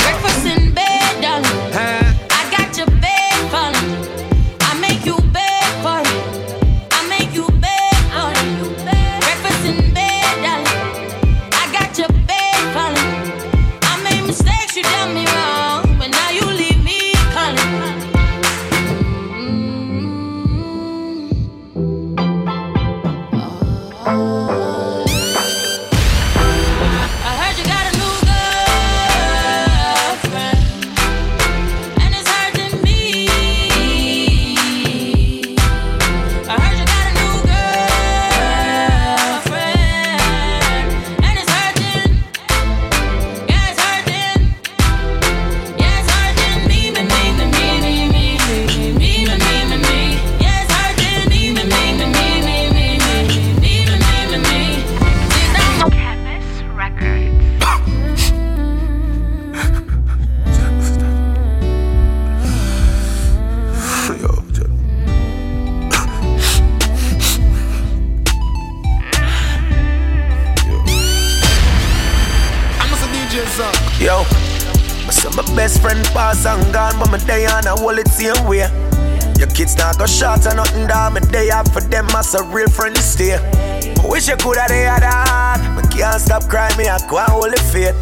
A 82.35 82.43
real 82.45 82.69
friend 82.69 82.95
to 82.95 83.03
stay. 83.03 83.35
I 83.35 84.07
wish 84.07 84.29
you 84.29 84.37
could 84.37 84.57
have 84.57 84.69
the 84.69 84.87
other 84.87 85.07
heart, 85.07 85.61
but 85.75 85.91
can't 85.91 86.21
stop 86.21 86.45
crying, 86.49 86.77
me 86.77 86.89
I 86.89 86.97
and 86.97 87.11
hold 87.11 87.53
the 87.53 87.61
faith. 87.73 87.97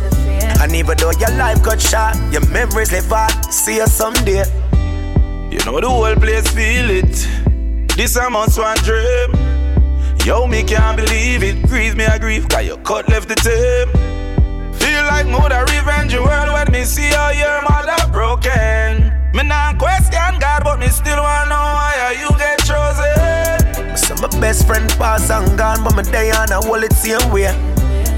And 0.60 0.74
even 0.74 0.96
though 0.98 1.12
your 1.12 1.30
life 1.38 1.62
got 1.62 1.80
shot, 1.80 2.16
your 2.32 2.46
memories 2.48 2.92
live 2.92 3.12
on, 3.12 3.30
see 3.50 3.76
you 3.76 3.86
someday. 3.86 4.44
You 5.50 5.58
know 5.64 5.80
the 5.80 5.88
whole 5.88 6.14
place 6.16 6.48
feel 6.48 6.90
it. 6.90 7.96
This 7.96 8.16
a 8.16 8.28
must 8.28 8.58
one 8.58 8.76
dream. 8.78 9.32
Yo, 10.24 10.46
me 10.46 10.62
can't 10.62 10.96
believe 10.96 11.42
it. 11.42 11.62
Grieve 11.68 11.96
me, 11.96 12.04
I 12.04 12.18
grieve, 12.18 12.48
cause 12.48 12.66
you 12.66 12.76
cut 12.78 13.08
left 13.08 13.28
the 13.28 13.34
team. 13.34 13.88
Feel 14.74 15.02
like 15.04 15.26
mother 15.26 15.64
revenge 15.72 16.14
world 16.14 16.52
when 16.52 16.70
me 16.70 16.84
see 16.84 17.08
how 17.08 17.30
your 17.30 17.62
mother 17.62 18.12
broken. 18.12 19.12
Me 19.32 19.42
not 19.42 19.78
question 19.78 20.38
God, 20.38 20.64
but 20.64 20.78
me 20.78 20.88
still 20.88 21.22
wanna 21.22 21.48
know 21.48 21.56
why 21.56 22.16
you 22.20 22.28
get 22.36 22.58
chosen. 22.60 23.17
So 24.08 24.14
my 24.22 24.40
best 24.40 24.66
friend 24.66 24.88
pass 24.96 25.28
and 25.28 25.58
gone, 25.58 25.84
but 25.84 25.94
my 25.94 26.00
day 26.00 26.30
on 26.30 26.50
a 26.50 26.60
it 26.82 26.94
same 26.94 27.30
way. 27.30 27.52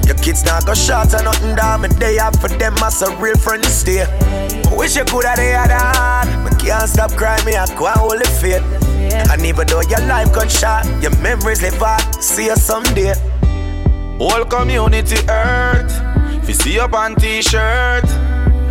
Your 0.07 0.15
kids 0.15 0.45
not 0.45 0.65
go 0.65 0.73
short 0.73 1.13
or 1.13 1.21
nothing 1.21 1.53
down, 1.53 1.81
my 1.81 1.89
day 1.89 2.17
out 2.17 2.39
for 2.39 2.47
them 2.47 2.75
as 2.81 3.01
a 3.01 3.13
real 3.17 3.35
friend 3.35 3.65
stay. 3.65 4.03
I 4.03 4.73
wish 4.73 4.95
you 4.95 5.03
could 5.03 5.25
have 5.25 5.35
the 5.35 5.51
other 5.51 5.73
heart, 5.75 6.29
but 6.45 6.57
can't 6.61 6.87
stop 6.87 7.11
crying, 7.17 7.43
me 7.43 7.57
I 7.57 7.65
and 7.65 7.71
hold 7.71 8.21
the 8.21 8.29
faith. 8.39 8.63
And 9.33 9.45
even 9.45 9.67
though 9.67 9.81
your 9.81 9.99
life 10.07 10.31
got 10.31 10.49
shot, 10.49 10.85
your 11.01 11.13
memories 11.17 11.61
live 11.61 11.83
on, 11.83 11.99
see 12.21 12.45
you 12.45 12.55
someday. 12.55 13.13
Whole 14.17 14.45
community 14.45 15.17
hurt. 15.27 15.91
If 16.41 16.47
you 16.47 16.53
see 16.53 16.79
up 16.79 16.93
on 16.93 17.15
t-shirt, 17.15 18.05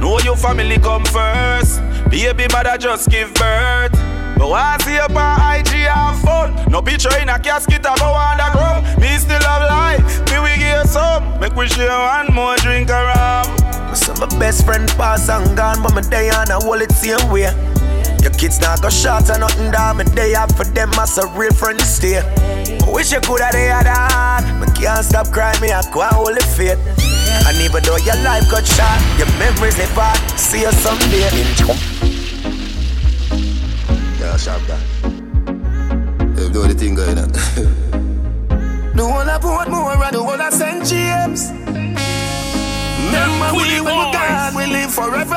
know 0.01 0.19
your 0.21 0.37
family 0.37 0.79
come 0.79 1.05
first. 1.05 1.83
Baby 2.09 2.47
mother 2.51 2.79
just 2.79 3.11
give 3.11 3.35
birth. 3.35 4.10
But 4.41 4.53
I 4.53 4.79
see 4.81 4.97
up 4.97 5.15
on 5.15 5.37
IG 5.61 5.85
have 5.85 6.19
fun. 6.23 6.57
No 6.73 6.81
picture 6.81 7.13
in 7.21 7.29
a 7.29 7.39
casket 7.39 7.83
go 7.83 7.93
underground. 7.93 8.89
Me 8.99 9.19
still 9.19 9.39
have 9.45 9.69
life. 9.69 10.01
Me 10.33 10.41
we 10.41 10.57
get 10.57 10.89
some. 10.89 11.39
Make 11.39 11.55
we 11.55 11.69
share 11.69 11.93
one 11.93 12.33
more 12.33 12.57
drink 12.57 12.89
around. 12.89 13.47
So 13.95 14.15
my 14.15 14.27
best 14.41 14.65
friend 14.65 14.89
pass 14.97 15.29
and 15.29 15.55
gone, 15.55 15.83
but 15.83 15.93
my 15.95 16.01
day 16.01 16.31
on 16.31 16.51
a 16.51 16.57
it 16.81 16.93
same 16.93 17.31
way. 17.31 17.53
Your 18.23 18.33
kids 18.33 18.59
not 18.61 18.81
go 18.81 18.89
short 18.89 19.29
or 19.29 19.39
nothing 19.39 19.71
down, 19.73 19.99
my 19.99 20.05
day 20.05 20.35
out 20.35 20.57
for 20.57 20.65
them 20.65 20.91
as 20.95 21.19
a 21.19 21.27
real 21.37 21.53
friend 21.53 21.79
stay. 21.83 22.17
I 22.19 22.91
wish 22.91 23.13
you 23.13 23.21
could 23.21 23.41
have 23.41 23.53
the 23.53 23.69
other 23.69 23.91
heart, 23.91 24.45
but 24.59 24.75
can't 24.75 25.05
stop 25.05 25.31
crying, 25.33 25.61
me 25.61 25.71
I 25.71 25.83
go 25.93 26.01
and 26.01 26.13
hold 26.13 26.37
the 26.37 26.45
faith. 26.57 26.81
And 27.47 27.57
even 27.61 27.83
though 27.83 27.97
your 27.97 28.17
life 28.25 28.51
got 28.51 28.67
shot, 28.67 29.01
your 29.19 29.29
memories 29.39 29.77
live 29.77 29.99
on, 29.99 30.17
see 30.39 30.63
you 30.63 30.73
someday. 30.73 32.20
Yeah, 34.41 34.57
sharp 34.57 34.67
guy. 34.67 34.81
Do 36.35 36.67
the 36.67 36.75
thing 36.75 36.95
going 36.95 37.19
on. 37.19 37.31
The 38.97 39.07
whole 39.07 39.21
of 39.21 39.41
Portmore 39.41 40.05
and 40.05 40.15
the 40.15 40.23
whole 40.23 40.41
of 40.41 40.53
St. 40.53 40.85
James. 40.85 41.51
Remember 43.07 43.55
we 43.57 43.81
when 43.81 43.97
we 43.97 44.13
gone, 44.13 44.55
we 44.55 44.67
live 44.67 44.93
forever. 44.93 45.37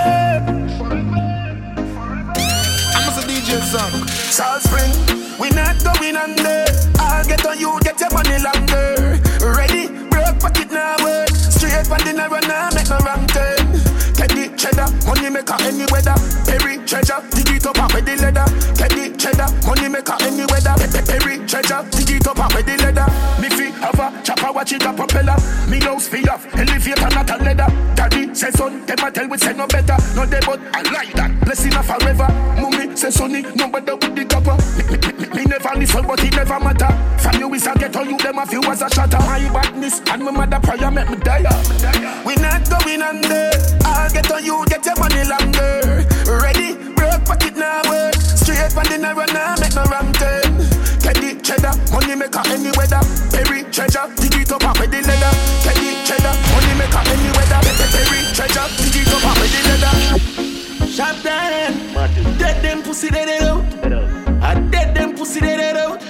I'm 2.97 3.13
a 3.13 3.23
DJ 3.23 3.61
Zuck. 3.61 4.09
Salt 4.09 4.63
Spring, 4.63 4.91
we 5.39 5.49
not 5.51 5.81
going 5.83 6.17
under. 6.17 6.65
I'll 6.99 7.25
get 7.25 7.45
on 7.45 7.59
you, 7.59 7.79
get 7.81 7.99
your 7.99 8.11
money 8.11 8.37
longer. 8.41 9.19
Ready, 9.39 9.87
broke 10.09 10.39
pocket 10.39 10.71
now 10.71 10.95
work. 11.03 11.29
Straight 11.29 11.87
from 11.87 11.99
the 11.99 12.13
narrow 12.13 12.41
money 15.14 15.30
maker 15.30 15.55
any 15.61 15.86
weather. 15.91 16.16
Perry 16.45 16.78
treasure, 16.86 17.22
dig 17.32 17.49
it 17.53 17.66
up 17.66 17.78
and 17.78 17.93
with 17.93 18.05
the 18.05 18.16
leather. 18.18 18.45
Teddy 18.74 19.14
cheddar, 19.16 19.47
money 19.66 19.88
maker 19.89 20.18
any 20.22 20.45
weather. 20.49 20.74
Pe- 20.78 20.89
pe- 20.89 21.05
Perry 21.05 21.38
treasure, 21.45 21.86
dig 21.93 22.18
it 22.18 22.28
up 22.28 22.39
and 22.39 22.53
with 22.53 22.66
the 22.66 22.76
leather. 22.82 23.05
Me 23.41 23.49
fi 23.49 23.70
have 23.82 23.99
a 23.99 24.24
chopper, 24.24 24.51
watch 24.51 24.74
it 24.74 24.84
a 24.84 24.93
propeller. 24.93 25.38
Me 25.70 25.80
house 25.80 26.07
fi 26.07 26.26
off, 26.30 26.45
elevator 26.55 27.09
not 27.14 27.30
a 27.30 27.38
leather. 27.38 27.70
Daddy 27.95 28.34
say 28.34 28.49
son, 28.51 28.86
them 28.86 28.99
a 29.05 29.11
tell 29.11 29.28
we 29.28 29.38
say 29.38 29.53
no 29.53 29.68
better. 29.68 29.97
No 30.16 30.26
they 30.26 30.39
but 30.41 30.59
I 30.74 30.82
like 30.89 31.14
that, 31.14 31.30
blessing 31.45 31.74
her 31.74 31.84
forever. 31.84 32.28
Mummy 32.57 32.95
say 32.95 33.11
sonny, 33.11 33.41
no 33.53 33.70
better 33.70 33.95
with 33.95 34.16
the 34.16 34.26
copper. 34.26 34.57
Me, 34.78 34.84
me, 34.89 34.97
me, 34.97 35.26
me 35.38 35.43
never 35.45 35.78
listen, 35.78 36.05
but 36.07 36.24
it 36.24 36.34
never 36.36 36.59
matter. 36.59 36.89
From 37.22 37.39
you 37.39 37.53
is 37.53 37.68
a 37.68 37.74
ghetto, 37.78 38.01
you 38.01 38.18
them 38.18 38.39
a 38.39 38.45
few 38.45 38.64
as 38.64 38.82
a 38.82 38.89
shatter. 38.89 39.20
My 39.20 39.39
badness 39.53 40.01
and 40.09 40.24
my 40.24 40.32
mother 40.32 40.59
prayer 40.59 40.89
make 40.91 41.09
me 41.09 41.18
die. 41.18 41.45
We 42.26 42.36
not 42.36 42.68
going 42.70 43.01
under. 43.01 43.51
I'll 43.86 44.09
get 44.11 44.32
on 44.32 44.43
you, 44.43 44.66
get 44.68 44.82
in 48.93 49.03
a 49.03 49.13
run, 49.13 49.33
make 49.59 49.73
no 49.73 49.83
ram 49.89 50.11
ten. 50.13 50.53
Teddy 51.01 51.41
cheddar, 51.41 51.73
money 51.91 52.15
maker 52.15 52.43
any 52.47 52.71
weather. 52.77 53.01
Perry 53.33 53.63
treasure, 53.73 54.05
dig 54.17 54.35
it 54.35 54.51
up 54.51 54.79
with 54.79 54.91
the 54.91 55.01
leather. 55.01 55.33
Teddy 55.65 55.97
cheddar, 56.05 56.33
money 56.53 56.73
maker 56.77 57.03
any 57.09 57.29
weather. 57.33 57.59
Perry 57.93 58.19
treasure, 58.37 58.67
dig 58.77 58.97
it 59.01 59.13
up 59.13 59.25
with 59.41 59.51
the 59.53 59.61
leather. 59.69 60.87
Shop 60.87 61.15
down, 61.23 62.37
dead 62.37 62.61
them 62.61 62.83
pussy 62.83 63.09
dead 63.09 63.27
it 63.27 63.43
out. 63.43 63.63
I 64.43 64.59
dead 64.69 64.95
them 64.95 65.15
pussy 65.15 65.39
dead 65.39 65.59
it 65.59 65.77
out. 65.77 66.01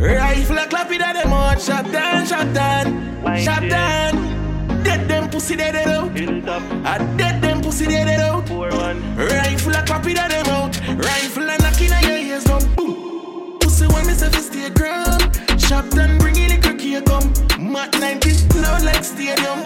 Rifle 0.00 0.58
a 0.58 0.66
clap 0.66 0.90
it 0.90 1.00
at 1.00 1.14
them 1.14 1.32
out. 1.32 1.60
Shop 1.60 1.84
down, 1.90 2.26
shop 2.26 2.52
down, 2.54 3.44
shop 3.44 3.62
down 3.68 4.36
dead 4.86 5.08
them 5.08 5.28
pussy 5.28 5.56
dead 5.56 5.74
it 5.74 5.88
out. 5.88 6.62
I 6.86 6.98
dead 7.16 7.42
them 7.42 7.60
pussy 7.60 7.86
dead 7.86 8.08
it 8.08 8.20
out. 8.20 8.48
Rifle 8.48 9.74
a 9.74 9.84
copy 9.84 10.14
that 10.14 10.30
them 10.30 10.46
out. 10.46 10.78
Rifle 11.04 11.50
and 11.50 11.65
Say 14.32 14.70
ground. 14.70 15.22
Shot 15.60 15.88
down, 15.90 16.18
bring 16.18 16.36
it 16.36 16.50
the 16.50 16.58
cookie 16.60 17.00
come. 17.02 17.72
Mat 17.72 17.96
90 18.00 18.58
loud 18.60 18.82
like 18.82 19.04
stadium. 19.04 19.58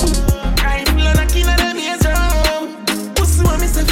Rifle 0.63 1.07
a 1.07 1.15
knocking 1.15 1.49
at 1.49 1.59
them 1.59 1.79
ears 1.79 2.01
down. 2.01 2.85
Pussy 3.15 3.43
want 3.43 3.61
me 3.61 3.67
fi. 3.67 3.85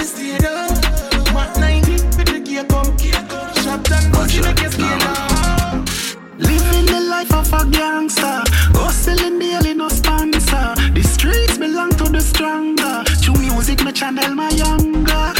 Mat 1.33 1.57
90 1.59 1.97
the 2.17 2.25
cookie 2.27 2.65
come. 2.69 2.97
Shot 3.63 3.83
down, 3.85 4.13
pussy 4.13 4.41
make 4.43 4.61
you 4.61 4.71
stay. 4.71 4.99
Living 6.39 6.87
the 6.87 7.01
life 7.09 7.33
of 7.33 7.53
a 7.53 7.65
gangster. 7.71 8.43
Hustling 8.77 9.39
daily, 9.39 9.75
no 9.75 9.89
sponsor. 9.89 10.75
The 10.93 11.03
streets 11.03 11.57
belong 11.57 11.91
to 11.93 12.05
the 12.05 12.21
stronger. 12.21 13.05
True 13.23 13.39
music, 13.39 13.85
me 13.85 13.93
channel 13.93 14.35
my 14.35 14.51
younger. 14.51 15.38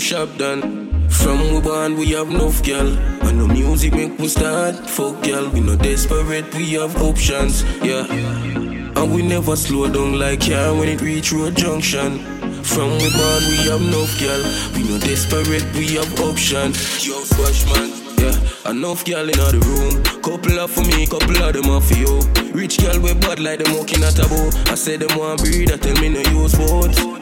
Shop 0.00 0.28
done. 0.38 1.08
From 1.10 1.38
we 1.52 1.60
born, 1.60 1.96
we 1.96 2.06
have 2.12 2.30
enough 2.30 2.64
girl. 2.64 2.88
And 3.26 3.38
no 3.38 3.46
music 3.46 3.92
make 3.92 4.18
we 4.18 4.28
start. 4.28 4.74
Fuck 4.88 5.22
girl, 5.22 5.48
we 5.50 5.60
no 5.60 5.76
desperate, 5.76 6.52
we 6.54 6.72
have 6.72 6.96
options. 7.02 7.62
Yeah. 7.82 8.06
And 8.10 9.14
we 9.14 9.22
never 9.22 9.56
slow 9.56 9.92
down 9.92 10.18
like 10.18 10.48
yeah 10.48 10.70
when 10.72 10.88
it 10.88 11.00
reach 11.02 11.32
road 11.32 11.56
junction. 11.56 12.18
From 12.64 12.90
we 12.98 13.10
born, 13.12 13.42
we 13.50 13.56
have 13.68 13.82
enough 13.82 14.18
girl. 14.18 14.42
We 14.74 14.88
no 14.88 14.98
desperate, 14.98 15.66
we 15.74 15.94
have 15.96 16.20
option. 16.20 16.72
Yo, 17.04 17.22
swash 17.24 17.66
man. 17.66 17.90
Yeah, 18.18 18.70
enough 18.70 19.04
girl 19.04 19.28
in 19.28 19.36
the 19.36 19.60
room. 19.64 20.02
Couple 20.22 20.58
of 20.60 20.70
for 20.70 20.82
me, 20.82 21.06
couple 21.06 21.42
of 21.42 21.52
them 21.52 21.70
are 21.70 21.80
for 21.80 21.94
you. 21.94 22.20
Rich 22.52 22.78
girl 22.80 23.00
with 23.00 23.20
bad 23.20 23.38
like 23.40 23.62
them 23.62 23.76
walking 23.76 24.02
at 24.02 24.18
a 24.18 24.28
bow. 24.28 24.50
I 24.72 24.74
said 24.74 25.00
them 25.00 25.18
want 25.18 25.40
breed, 25.40 25.70
I 25.72 25.76
tell 25.76 25.94
me 26.00 26.08
no 26.08 26.20
use 26.32 26.56
words. 26.58 27.19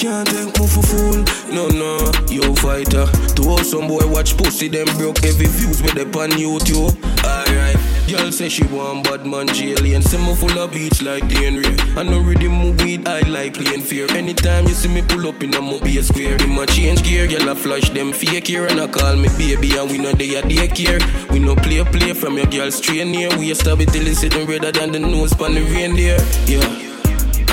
Can't 0.00 0.26
take 0.26 0.58
me 0.58 0.66
fool, 0.66 1.24
no 1.52 1.68
no, 1.68 2.10
yo 2.28 2.54
fighter. 2.54 3.06
To 3.36 3.42
all 3.48 3.64
some 3.64 3.86
boy 3.88 4.06
watch 4.06 4.36
pussy, 4.36 4.68
them 4.68 4.86
broke 4.96 5.18
heavy 5.18 5.46
views 5.46 5.82
with 5.82 5.94
them 5.94 6.08
on 6.14 6.30
YouTube. 6.30 6.96
Alright, 7.22 7.76
girl 8.08 8.32
say 8.32 8.48
she 8.48 8.64
want 8.64 9.04
bad 9.04 9.26
man 9.26 9.50
alien. 9.50 10.02
Say 10.02 10.18
me 10.18 10.34
full 10.34 10.58
of 10.58 10.72
beach 10.72 11.02
like 11.02 11.24
Henry. 11.24 11.76
I 11.96 12.02
know 12.02 12.20
ready 12.20 12.48
move 12.48 12.80
weed, 12.82 13.06
I 13.06 13.20
like 13.28 13.54
playing 13.54 13.82
fear. 13.82 14.06
Anytime 14.12 14.66
you 14.66 14.74
see 14.74 14.88
me 14.88 15.02
pull 15.02 15.26
up 15.28 15.42
in 15.42 15.52
a 15.54 15.60
mobile 15.60 16.02
square, 16.02 16.40
in 16.42 16.50
my 16.50 16.64
change 16.66 17.02
gear, 17.02 17.26
girl 17.26 17.50
I 17.50 17.54
flush 17.54 17.90
them 17.90 18.12
fake 18.12 18.46
here 18.46 18.66
and 18.66 18.80
I 18.80 18.86
call 18.86 19.16
me 19.16 19.28
baby 19.36 19.76
and 19.76 19.90
we 19.90 19.98
know 19.98 20.12
they 20.12 20.38
are 20.38 20.42
daycare. 20.42 21.00
We 21.30 21.40
no 21.40 21.54
play 21.56 21.84
play 21.84 22.14
from 22.14 22.38
your 22.38 22.46
girl 22.46 22.70
straight 22.70 23.06
near. 23.06 23.28
We 23.38 23.52
stab 23.54 23.80
it 23.80 23.90
till 23.92 24.06
it's 24.06 24.20
sitting 24.20 24.46
redder 24.46 24.72
than 24.72 24.92
the 24.92 24.98
nose 24.98 25.34
pan 25.34 25.54
the 25.54 25.62
reindeer. 25.62 26.18
Yeah. 26.46 26.89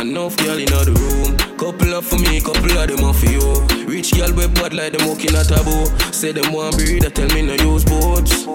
Enough 0.08 0.38
girl 0.38 0.58
in 0.58 0.72
the 0.72 0.88
room. 0.95 1.36
Couple 1.60 1.93
of 1.93 2.05
for 2.05 2.16
me, 2.16 2.39
couple 2.39 2.72
of 2.80 2.88
them 2.88 3.03
off 3.03 3.20
for 3.20 3.28
you. 3.28 3.43
Rich 3.91 4.16
girl 4.16 4.32
with 4.32 4.55
bad 4.55 4.72
like 4.74 4.95
them 4.95 5.03
walking 5.03 5.36
a 5.36 5.43
bow. 5.43 5.84
Say 6.16 6.32
them 6.32 6.53
want 6.53 6.80
I 6.80 7.12
tell 7.12 7.28
me 7.36 7.43
no 7.43 7.60
use 7.60 7.84
boats. 7.84 8.47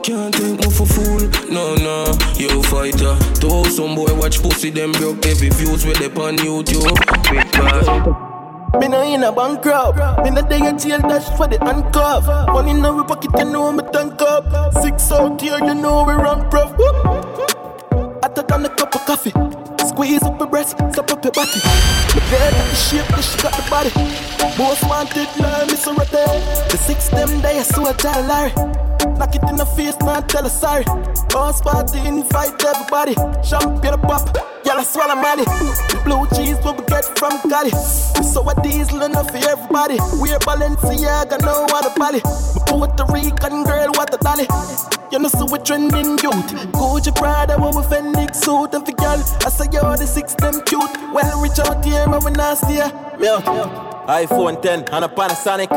Can't 0.00 0.32
take 0.32 0.56
me 0.56 0.68
for 0.72 0.88
fool, 0.88 1.20
no 1.52 1.76
no. 1.84 2.16
Yo 2.40 2.64
fighter, 2.64 3.12
to 3.44 3.68
some 3.68 3.94
boy 3.94 4.08
watch 4.16 4.40
pussy 4.40 4.70
them 4.70 4.92
broke 4.92 5.22
heavy 5.22 5.50
views 5.50 5.84
with 5.84 6.00
them 6.00 6.16
on 6.16 6.40
YouTube. 6.40 6.96
Big 7.28 7.44
bad. 7.52 8.80
Me 8.80 8.88
no 8.88 9.04
in 9.04 9.22
a 9.22 9.30
bankrupt. 9.30 10.24
Me 10.24 10.30
no 10.30 10.40
day 10.48 10.64
a 10.64 10.72
jail 10.72 11.04
dash 11.04 11.28
for 11.36 11.46
the 11.46 11.60
handcuff. 11.60 12.24
Money 12.56 12.70
in 12.70 12.82
our 12.86 13.04
pocket, 13.04 13.28
you 13.36 13.52
know 13.52 13.70
me 13.70 13.84
tank 13.92 14.16
up. 14.22 14.72
Six 14.80 15.12
out 15.12 15.38
here, 15.38 15.58
you 15.60 15.74
know 15.74 16.04
we 16.04 16.14
run 16.14 16.48
prof. 16.48 16.72
Whoop. 16.78 16.96
I 18.24 18.28
took 18.28 18.50
on 18.52 18.64
a 18.64 18.70
cup 18.70 18.94
of 18.94 19.04
coffee. 19.04 19.49
Squeeze 20.00 20.22
up 20.22 20.40
your 20.40 20.48
breast, 20.48 20.70
stop 20.70 21.10
up 21.10 21.22
your 21.22 21.32
body. 21.32 21.60
Look 22.14 22.24
there, 22.32 22.50
the 22.50 22.74
shape, 22.74 23.06
the 23.08 23.20
she 23.20 23.36
got 23.42 23.52
the 23.52 23.68
body. 23.68 23.92
Most 24.56 24.82
wanted, 24.88 25.28
love, 25.38 25.68
me 25.68 25.76
so 25.76 25.92
right 25.92 26.08
there. 26.08 26.40
The 26.70 26.78
six 26.78 27.08
them 27.10 27.28
day, 27.42 27.58
I 27.58 27.62
saw 27.62 27.84
a 27.84 27.92
jolly 27.92 28.26
Larry. 28.26 28.52
Knock 29.18 29.36
it 29.36 29.42
in 29.50 29.56
the 29.56 29.66
face, 29.76 30.00
man, 30.00 30.26
tell 30.26 30.44
her 30.44 30.48
sorry. 30.48 30.84
Boss 31.28 31.60
party, 31.60 31.98
invite 32.08 32.64
everybody. 32.64 33.12
Champagne 33.44 34.00
pop, 34.00 34.24
y'all 34.64 34.80
I 34.80 34.84
swallow 34.84 35.16
money. 35.16 35.44
The 35.44 36.00
blue 36.02 36.24
cheese, 36.32 36.56
what 36.64 36.80
we 36.80 36.84
get 36.86 37.04
from 37.18 37.36
Cali? 37.50 37.68
So 38.24 38.48
a 38.48 38.54
diesel 38.62 39.02
enough 39.02 39.28
for 39.28 39.36
everybody. 39.36 39.98
We're 40.16 40.38
Balenciaga, 40.40 41.44
no 41.44 41.66
other 41.76 41.92
body. 42.00 42.20
Puerto 42.64 43.04
Rican 43.12 43.64
girl, 43.64 43.92
what 43.92 44.14
a 44.14 44.16
dolly. 44.16 44.48
You 45.12 45.18
know, 45.18 45.28
so 45.28 45.44
we're 45.44 45.58
trending 45.58 46.16
youth. 46.22 46.54
Gucci 46.70 47.12
Prada, 47.14 47.58
what 47.58 47.74
we're 47.74 47.82
Fenix 47.82 48.38
suit, 48.38 48.72
and 48.72 48.86
for 48.86 48.94
y'all, 49.02 49.18
I 49.44 49.50
say, 49.50 49.66
yo, 49.72 49.89
46, 49.90 50.34
them 50.34 50.62
cute. 50.66 51.12
Well, 51.12 51.42
reach 51.42 51.58
out 51.58 51.84
here, 51.84 52.06
but 52.06 52.22
we 52.24 52.30
nasty. 52.30 52.76
stay. 52.76 52.92
Milk, 53.18 53.42
iPhone 54.06 54.62
10 54.62 54.84
and 54.84 55.04
a 55.04 55.08
Panasonic. 55.08 55.68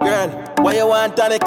Girl, 0.00 0.54
why 0.64 0.76
you 0.76 0.86
want 0.86 1.18
tonic? 1.18 1.42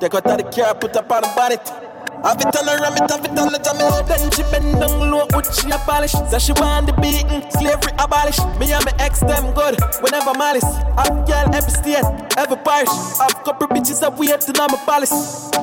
Take 0.00 0.14
out 0.14 0.24
the 0.24 0.50
car, 0.50 0.74
put 0.74 0.96
up 0.96 1.12
on 1.12 1.20
the 1.20 1.32
bonnet. 1.36 1.85
Have 2.26 2.42
it 2.42 2.56
on 2.58 2.66
her, 2.66 2.82
ram 2.82 2.98
it, 2.98 3.06
have 3.06 3.22
it 3.22 3.38
on 3.38 3.54
the 3.54 3.60
jammy. 3.62 3.86
Then 4.10 4.26
she 4.34 4.42
bend 4.50 4.82
down 4.82 5.14
low, 5.14 5.30
with 5.30 5.46
she 5.54 5.70
a 5.70 5.78
polish. 5.86 6.10
So 6.10 6.38
she 6.42 6.50
want 6.58 6.90
the 6.90 6.92
beating, 6.98 7.46
slavery 7.54 7.94
abolish. 8.02 8.34
Me 8.58 8.66
and 8.74 8.82
my 8.82 8.90
ex 8.98 9.20
them 9.22 9.54
good, 9.54 9.78
whenever 10.02 10.34
malice. 10.34 10.66
Have 10.98 11.22
girl 11.22 11.46
every 11.54 11.70
state, 11.70 12.02
every 12.34 12.58
parish. 12.66 12.90
Have 13.22 13.46
couple 13.46 13.70
bitches 13.70 14.02
that 14.02 14.18
wait 14.18 14.42
till 14.42 14.58
I'm 14.58 14.74
a 14.74 14.78
palace. 14.82 15.14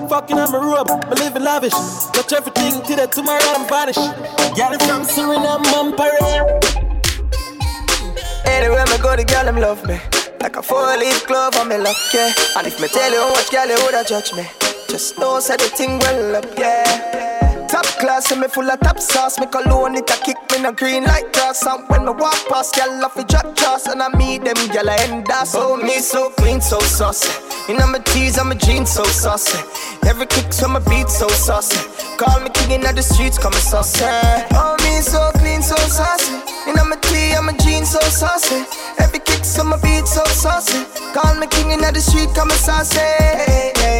Fucking 0.07 0.39
on 0.39 0.55
my 0.55 0.59
robe, 0.63 0.87
me 1.11 1.15
living 1.19 1.43
lavish. 1.43 1.75
Touch 2.15 2.31
everything 2.31 2.79
till 2.87 2.95
the 2.95 3.11
tomorrow 3.11 3.43
I'm 3.43 3.67
vanish. 3.67 3.99
Girl 4.55 4.71
from 4.87 5.03
Suriname, 5.03 5.67
I'm 5.67 5.91
parade. 5.91 6.47
Anywhere 8.47 8.87
me 8.87 8.97
go, 9.03 9.19
the 9.19 9.27
girl 9.27 9.43
them 9.43 9.59
love 9.59 9.83
me. 9.83 9.99
Like 10.39 10.55
a 10.55 10.63
four-leaf 10.63 11.27
glove 11.27 11.55
on 11.59 11.67
me 11.67 11.75
luck, 11.75 11.99
yeah. 12.13 12.31
And 12.55 12.67
if 12.67 12.79
me 12.79 12.87
tell 12.87 13.11
you 13.11 13.19
how 13.19 13.35
much 13.35 13.51
girl 13.51 13.67
you 13.67 13.75
woulda 13.83 14.07
judge 14.07 14.31
me, 14.33 14.47
just 14.93 15.17
know 15.17 15.39
say 15.39 15.57
the 15.57 15.63
thing 15.73 15.97
well 16.05 16.35
up, 16.35 16.45
yeah. 16.55 17.65
Top 17.67 17.83
class, 17.97 18.29
and 18.31 18.41
me 18.41 18.47
full 18.47 18.69
of 18.69 18.79
top 18.81 18.99
sauce. 18.99 19.39
Me 19.39 19.47
cologne 19.47 19.95
it 19.95 20.07
a 20.07 20.15
kick 20.21 20.37
me 20.51 20.61
no 20.61 20.71
green 20.71 21.03
like 21.03 21.33
grass. 21.33 21.65
And 21.65 21.89
when 21.89 22.05
me 22.05 22.11
walk 22.11 22.37
past, 22.47 22.75
girl 22.75 23.03
off 23.03 23.17
a 23.17 23.23
drop 23.23 23.55
trust, 23.55 23.87
and 23.87 24.03
I 24.03 24.09
meet 24.15 24.43
them 24.45 24.53
girl 24.69 24.87
I 24.87 24.97
end 25.09 25.31
up. 25.31 25.47
Oh 25.55 25.77
me 25.77 25.97
so 25.97 26.29
clean, 26.37 26.61
so 26.61 26.79
saucy. 26.81 27.27
You 27.67 27.75
know 27.75 27.87
my 27.87 27.97
I'm 28.37 28.51
a 28.51 28.55
jeans 28.55 28.91
so 28.91 29.03
saucy. 29.05 29.57
Every 30.05 30.27
kick 30.27 30.53
so 30.53 30.67
my 30.67 30.77
beat 30.85 31.09
so 31.09 31.27
saucy. 31.27 31.81
Call 32.17 32.39
me 32.41 32.51
king 32.53 32.69
in 32.77 32.81
the 32.81 33.01
streets, 33.01 33.39
come 33.39 33.53
saucy. 33.53 34.05
Oh 34.53 34.77
me 34.85 35.01
so 35.01 35.31
clean, 35.41 35.63
so 35.63 35.75
saucy. 35.89 36.37
You 36.67 36.75
know 36.75 36.85
my 36.85 36.97
tee, 36.97 37.33
I'm 37.33 37.49
a 37.49 37.57
jeans 37.57 37.72
so 37.85 37.99
saucy. 37.99 38.65
Every 38.99 39.19
kick 39.19 39.43
so 39.45 39.63
my 39.63 39.77
beat 39.77 40.07
so 40.07 40.23
saucy. 40.25 40.85
Call 41.13 41.35
me 41.35 41.47
king 41.47 41.71
in 41.71 41.81
the 41.81 41.99
street, 41.99 42.29
come 42.35 42.49
saucy. 42.51 42.99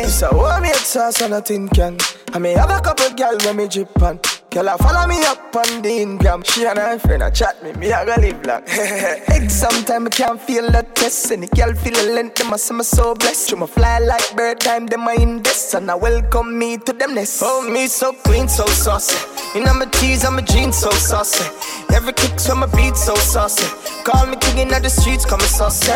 So 0.09 0.27
hold 0.29 0.61
me 0.61 0.69
a 0.69 0.75
sauce 0.75 1.21
on 1.21 1.33
a 1.33 1.41
tin 1.41 1.67
can. 1.69 1.97
I 2.33 2.39
may 2.39 2.53
have 2.53 2.69
a 2.69 2.79
couple 2.79 3.09
girl 3.15 3.37
when 3.45 3.57
me 3.57 3.67
drip 3.67 4.01
on. 4.01 4.19
Girl, 4.53 4.69
I 4.69 4.77
follow 4.77 5.07
me 5.07 5.19
up 5.25 5.55
on 5.55 5.81
the 5.81 5.89
Instagram. 5.89 6.45
She 6.45 6.63
and 6.67 6.77
her 6.77 6.99
friend, 6.99 7.23
I 7.23 7.31
chat 7.31 7.63
me, 7.63 7.73
me 7.73 7.91
I 7.91 8.05
go 8.05 8.13
live 8.21 8.45
long. 8.45 8.61
Egg 8.67 9.49
sometime 9.49 10.05
I 10.05 10.11
can't 10.11 10.39
feel 10.39 10.69
the 10.69 10.83
test. 10.93 11.31
And 11.31 11.41
the 11.41 11.47
girl 11.47 11.73
feel 11.73 11.93
the 11.93 12.13
length, 12.13 12.35
them 12.35 12.53
I 12.53 12.57
say 12.57 12.75
me 12.75 12.83
so 12.83 13.15
blessed. 13.15 13.49
Through 13.49 13.61
my 13.61 13.65
fly 13.65 13.97
like 13.97 14.35
bird 14.35 14.59
time, 14.59 14.85
them 14.85 15.07
I 15.07 15.13
invest. 15.13 15.73
And 15.73 15.89
I 15.89 15.95
welcome 15.95 16.59
me 16.59 16.77
to 16.77 16.93
them 16.93 17.15
nest. 17.15 17.41
Oh, 17.43 17.67
me 17.67 17.87
so 17.87 18.13
clean, 18.13 18.47
so 18.47 18.67
saucy. 18.67 19.17
You 19.57 19.65
know 19.65 19.73
my 19.73 19.87
tees, 19.87 20.23
I'm 20.23 20.37
a 20.37 20.43
jeans, 20.43 20.77
so 20.77 20.91
saucy. 20.91 21.49
Every 21.91 22.13
kick 22.13 22.39
from 22.39 22.59
my 22.59 22.67
beat, 22.67 22.95
so 22.95 23.15
saucy. 23.15 23.65
Call 24.03 24.27
me 24.27 24.37
king 24.37 24.59
in 24.59 24.67
the 24.67 24.89
streets, 24.89 25.25
come 25.25 25.39
saucy. 25.39 25.89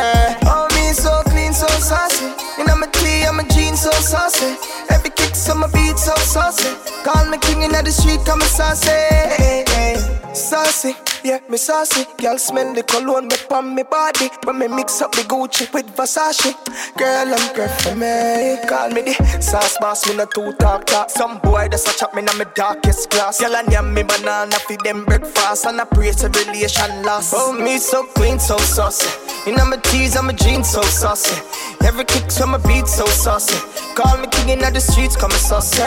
Oh, 0.50 0.68
me 0.74 0.94
so 0.94 1.22
clean, 1.30 1.37
so 1.58 1.68
saucy. 1.80 2.26
You 2.60 2.66
know 2.66 2.76
my 2.78 2.86
tee, 2.88 3.24
I'm 3.26 3.40
a 3.40 3.44
jeans, 3.50 3.82
so 3.82 3.92
saucy. 3.92 4.56
Every 4.92 5.10
kick 5.10 5.36
from 5.36 5.60
my 5.62 5.68
beat, 5.68 5.98
so 5.98 6.14
saucy. 6.18 6.70
Call 7.04 7.26
me 7.32 7.40
king 7.40 7.64
in 7.64 7.72
the 7.72 7.92
street, 7.92 8.24
come 8.26 8.42
saucy. 8.42 8.90
Hey, 8.92 9.64
hey. 9.68 10.27
Saucy, 10.38 10.96
yeah, 11.24 11.40
me 11.50 11.58
saucy. 11.58 12.06
Girl 12.20 12.38
smell 12.38 12.72
the 12.74 12.84
cologne 12.84 13.28
me 13.28 13.36
on 13.50 13.74
me 13.74 13.82
body. 13.82 14.30
When 14.44 14.60
me 14.60 14.68
mix 14.68 15.02
up 15.02 15.12
the 15.14 15.24
Gucci 15.24 15.74
with 15.74 15.88
Versace. 15.96 16.54
Girl, 16.96 17.34
I'm 17.34 17.56
great 17.56 17.72
for 17.82 17.96
me. 17.96 18.58
Call 18.70 18.92
me 18.92 19.02
the 19.02 19.42
sauce 19.42 19.76
boss, 19.82 20.08
me 20.08 20.16
no 20.16 20.26
too 20.26 20.54
talk 20.60 20.86
talk. 20.86 21.10
Some 21.10 21.40
boy 21.40 21.68
that's 21.72 21.92
a 21.92 21.98
chop 21.98 22.14
me 22.14 22.22
na 22.22 22.34
me 22.34 22.46
darkest 22.54 23.10
class. 23.10 23.40
Girl, 23.42 23.56
I 23.56 23.64
name 23.64 23.96
me 23.96 24.04
banana 24.04 24.56
feed 24.68 24.82
them 24.82 25.06
breakfast. 25.06 25.66
And 25.66 25.82
I 25.82 25.86
pray 25.86 26.12
to 26.12 26.30
relation 26.30 27.04
lost. 27.04 27.34
Oh, 27.36 27.52
me 27.52 27.80
so 27.80 28.06
clean, 28.14 28.40
so 28.40 28.58
saucy. 28.58 29.10
Know 29.52 29.66
my 29.66 29.78
tees, 29.78 30.16
I'm 30.16 30.30
jeans, 30.38 30.70
so 30.70 30.84
saucy. 30.84 31.36
Every 31.84 32.06
kick 32.06 32.32
from 32.32 32.52
my 32.52 32.58
beat, 32.60 32.88
so 32.88 33.06
saucy. 33.08 33.58
Call 33.96 34.18
me 34.18 34.28
king 34.28 34.50
in 34.50 34.60
the 34.60 34.80
streets, 34.80 35.16
come 35.16 35.32
me 35.32 35.38
saucy. 35.38 35.82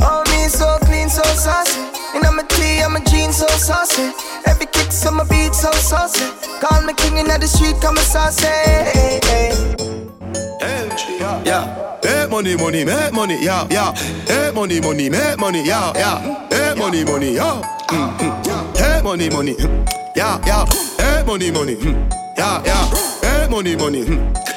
Oh, 0.00 0.22
me 0.30 0.46
so 0.48 0.78
clean, 0.82 1.08
so 1.08 1.22
saucy. 1.24 1.80
Know 2.22 2.32
my 2.32 2.44
tee, 2.44 2.80
I'm 2.80 2.96
jeans, 3.06 3.36
so 3.36 3.46
saucy. 3.48 3.95
Every 4.46 4.66
kick 4.66 4.92
from 4.92 5.16
my 5.16 5.24
beat, 5.24 5.54
so 5.54 5.70
so 5.72 6.06
saucy. 6.06 6.24
Call 6.60 6.82
me 6.82 6.92
king 6.94 7.16
in 7.18 7.26
the 7.26 7.46
street, 7.46 7.76
come 7.80 7.96
saucy. 7.96 8.46
Hey, 8.46 9.20
hey. 9.24 9.52
Yeah, 11.18 11.42
yeah. 11.44 11.98
Hey, 12.02 12.26
money, 12.30 12.56
money, 12.56 12.84
make 12.84 13.12
money, 13.12 13.42
yeah, 13.42 13.66
yeah. 13.70 13.92
Hey, 14.26 14.52
money, 14.54 14.80
money, 14.80 15.08
make 15.10 15.38
money, 15.38 15.64
yeah, 15.66 15.92
yeah. 15.96 16.46
Hey, 16.50 16.74
money, 16.76 17.04
money, 17.04 17.34
yeah. 17.34 17.62
Hey, 18.76 19.00
money, 19.02 19.28
money, 19.30 19.56
yeah, 20.14 20.40
yeah. 20.46 20.64
Hey, 20.98 21.24
money, 21.26 21.50
money, 21.50 21.74
yeah, 22.36 22.62
yeah. 22.64 22.86
Hey, 23.22 23.48
money, 23.48 23.76
money, 23.76 24.04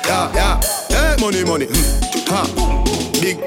yeah, 0.06 0.32
yeah. 0.34 0.60
Hey, 0.90 1.16
money, 1.20 1.44
money, 1.44 1.68
ha. 2.28 2.46
Big 3.22 3.38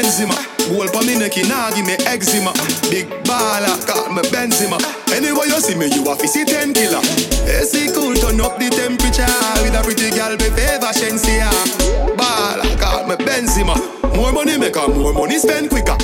Benzema. 0.00 0.34
Goal 0.72 0.88
for 0.88 1.04
me 1.04 1.18
neck, 1.18 1.36
nah 1.46 1.70
give 1.72 1.84
me 1.84 1.92
eczema. 2.08 2.52
Big 2.88 3.06
baller, 3.28 3.76
got 3.86 4.10
my 4.10 4.22
Benzema. 4.32 4.80
Anyway 5.12 5.46
you 5.46 5.60
see 5.60 5.74
me, 5.74 5.86
you 5.92 6.08
a 6.10 6.16
see 6.26 6.44
ten 6.44 6.72
killer. 6.72 7.00
AC 7.44 7.92
cool, 7.92 8.14
turn 8.14 8.40
up 8.40 8.56
the 8.58 8.70
temperature 8.70 9.28
with 9.60 9.76
a 9.76 9.82
pretty 9.84 10.10
girl, 10.16 10.36
be 10.38 10.48
favor 10.56 10.92
Shensia. 10.96 11.50
Baller, 12.16 12.80
got 12.80 13.06
my 13.08 13.16
Benzema. 13.16 13.76
More 14.16 14.32
money 14.32 14.56
make 14.56 14.74
her 14.76 14.88
more 14.88 15.12
money 15.12 15.38
spend 15.38 15.68
quicker. 15.68 15.96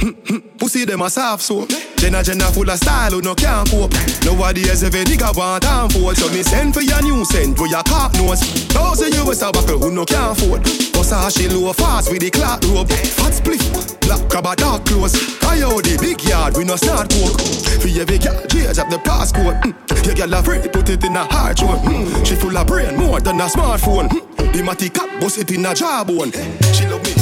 Hmm, 0.00 0.10
hmm. 0.26 0.35
Pussy 0.76 0.84
them 0.84 1.00
a 1.00 1.08
soft 1.08 1.42
soap. 1.42 1.70
Jenna 1.96 2.22
Jenna 2.22 2.52
full 2.52 2.68
of 2.68 2.76
style 2.76 3.12
who 3.12 3.22
no 3.22 3.34
can't 3.34 3.66
cope. 3.70 3.92
Nowadays 4.26 4.82
every 4.82 5.04
nigga 5.04 5.34
want 5.34 5.62
time 5.62 5.88
for 5.88 6.14
So 6.14 6.28
me 6.28 6.42
send 6.42 6.74
for 6.74 6.82
your 6.82 7.00
new 7.00 7.24
scent 7.24 7.56
for 7.56 7.66
your 7.66 7.82
cock 7.84 8.12
nose. 8.14 8.44
You 8.74 9.30
is 9.30 9.40
a 9.40 9.50
buckle 9.50 9.78
who 9.78 9.90
no 9.90 10.04
can't 10.04 10.36
afford. 10.36 10.64
Cause 10.92 11.12
I 11.12 11.30
she 11.30 11.48
low 11.48 11.72
fast 11.72 12.12
with 12.12 12.20
the 12.20 12.30
clock 12.30 12.62
rope. 12.64 12.90
Fat 12.90 13.32
split, 13.32 13.64
black 14.02 14.28
crab 14.28 14.44
a 14.44 14.54
dark 14.54 14.84
clothes. 14.84 15.16
Coyote 15.40 15.96
big 15.96 16.22
yard 16.24 16.58
we 16.58 16.64
no 16.64 16.76
start 16.76 17.08
coke. 17.08 17.40
For 17.80 17.88
every 17.88 18.18
girl 18.18 18.36
change 18.44 18.76
up 18.78 18.90
the 18.90 18.98
passcode. 18.98 19.56
Mm. 19.62 20.04
Your 20.04 20.14
girl 20.14 20.34
afraid 20.34 20.70
put 20.74 20.90
it 20.90 21.02
in 21.02 21.16
a 21.16 21.24
hard 21.24 21.56
throat. 21.56 21.80
Mm. 21.88 22.26
She 22.26 22.34
full 22.34 22.54
of 22.54 22.66
brain 22.66 22.96
more 22.96 23.20
than 23.20 23.40
a 23.40 23.46
smartphone. 23.46 24.08
Mm. 24.10 24.52
The 24.52 24.62
matty 24.62 24.90
cap 24.90 25.08
bust 25.20 25.38
it 25.38 25.50
in 25.52 25.64
a 25.64 25.74
jawbone. 25.74 26.32
She 26.74 26.86
love 26.86 27.02
me 27.02 27.15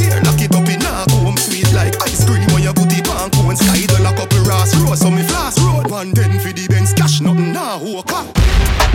like 1.75 2.01
ice 2.03 2.25
cream 2.25 2.47
when 2.55 2.63
you 2.63 2.73
put 2.73 2.93
it 2.93 3.09
on 3.11 3.31
cone. 3.31 3.57
Sky 3.57 3.85
up 4.07 4.33
a 4.33 4.41
Ross 4.49 4.75
Road, 4.81 4.97
so 4.97 5.11
me 5.11 5.23
flash 5.23 5.59
road. 5.59 5.91
One 5.91 6.13
ten 6.13 6.39
for 6.41 6.53
the 6.53 6.67
Benz 6.69 6.93
cash, 6.93 7.21
nothing 7.21 7.53
now, 7.53 7.79
walk 7.83 8.13
up. 8.13 8.94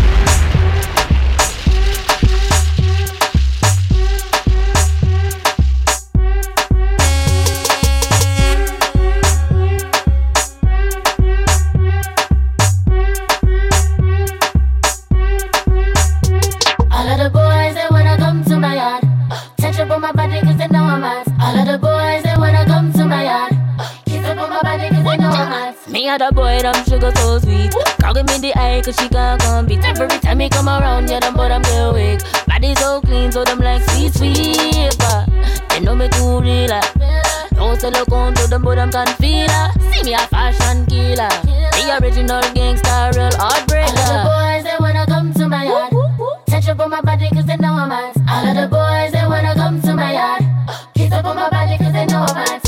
And 26.18 26.36
boy, 26.36 26.60
them 26.62 26.74
sugar 26.86 27.12
so 27.16 27.40
sweet. 27.40 27.74
Girl, 28.02 28.14
give 28.14 28.26
me 28.28 28.38
the 28.40 28.54
eye 28.56 28.82
cause 28.84 28.96
she 28.96 29.08
can't 29.10 29.42
compete. 29.42 29.84
Every 29.84 30.08
time 30.08 30.40
he 30.40 30.50
come 30.50 30.68
around, 30.68 31.10
yeah, 31.10 31.20
them 31.20 31.36
but 31.36 31.52
I'm 31.52 31.62
get 31.62 31.94
weak. 31.94 32.20
Body 32.48 32.74
so 32.76 33.02
clean, 33.02 33.32
so 33.32 33.44
them 33.44 33.60
like 33.60 33.84
sweet, 33.92 34.14
sweet. 34.14 34.96
But 34.98 35.30
they 35.70 35.80
know 35.80 35.96
me 35.96 36.10
too 36.10 36.42
real. 36.42 36.74
Don't 37.54 37.80
sell 37.80 37.96
a 37.96 38.06
gun 38.06 38.34
to 38.36 38.48
them, 38.48 38.64
but 38.64 38.76
them 38.76 38.92
can 38.92 39.08
feel 39.18 39.50
her. 39.50 39.72
See 39.92 40.04
me 40.04 40.14
a 40.14 40.20
fashion 40.28 40.86
killer. 40.88 41.30
The 41.78 42.00
original 42.02 42.42
gangster, 42.54 43.12
real 43.14 43.32
heartbreaker. 43.38 44.00
All 44.00 44.10
of 44.10 44.24
the 44.24 44.30
boys, 44.30 44.64
they 44.64 44.78
wanna 44.80 45.06
come 45.06 45.34
to 45.34 45.48
my 45.48 45.66
yard. 45.66 45.94
Touch 46.48 46.68
up 46.70 46.80
on 46.80 46.90
my 46.90 47.02
body 47.02 47.30
cause 47.30 47.46
they 47.46 47.58
know 47.58 47.74
I'm 47.74 47.90
hot. 47.92 48.16
All 48.30 48.48
of 48.48 48.56
the 48.56 48.68
boys, 48.68 49.12
they 49.12 49.28
wanna 49.28 49.54
come 49.54 49.82
to 49.82 49.96
my 49.96 50.14
yard. 50.14 50.44
Kiss 50.96 51.12
up 51.12 51.26
on 51.26 51.36
my 51.36 51.50
body 51.50 51.78
cause 51.78 51.94
they 51.94 52.06
know 52.06 52.26
I'm 52.28 52.36
hot. 52.36 52.59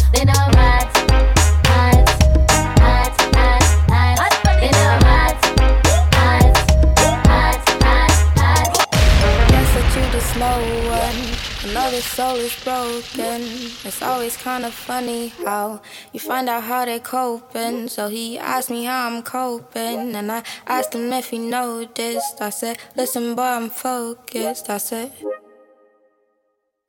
Soul 12.22 12.36
is 12.36 12.56
broken. 12.64 13.42
It's 13.88 14.02
always 14.04 14.38
kind 14.38 14.64
of 14.64 14.74
funny 14.74 15.30
how 15.44 15.82
you 16.14 16.20
find 16.20 16.48
out 16.50 16.64
how 16.64 16.86
they're 16.86 17.00
coping. 17.00 17.88
So 17.88 18.10
he 18.10 18.38
asked 18.38 18.70
me 18.70 18.84
how 18.84 19.08
I'm 19.08 19.24
coping, 19.24 20.16
and 20.16 20.32
I 20.32 20.44
asked 20.68 20.94
him 20.94 21.12
if 21.14 21.32
he 21.32 21.40
noticed. 21.40 22.40
I 22.40 22.52
said, 22.52 22.78
Listen, 22.96 23.34
boy, 23.34 23.52
I'm 23.58 23.70
focused. 23.70 24.70
I 24.70 24.78
said. 24.78 25.12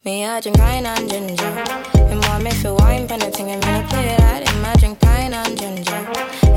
Me, 0.04 0.26
I 0.26 0.40
drink 0.40 0.58
wine 0.58 0.84
and 0.84 1.08
ginger. 1.08 1.54
And 2.10 2.20
more 2.24 2.40
me 2.40 2.50
feel 2.50 2.76
wine, 2.76 3.06
nothing 3.06 3.52
I'm 3.52 3.60
gonna 3.60 3.88
play 3.88 4.08
that. 4.22 4.40
And 4.50 4.66
I 4.66 4.74
drink 4.80 5.00
wine 5.02 5.32
and 5.32 5.58
ginger. 5.58 6.02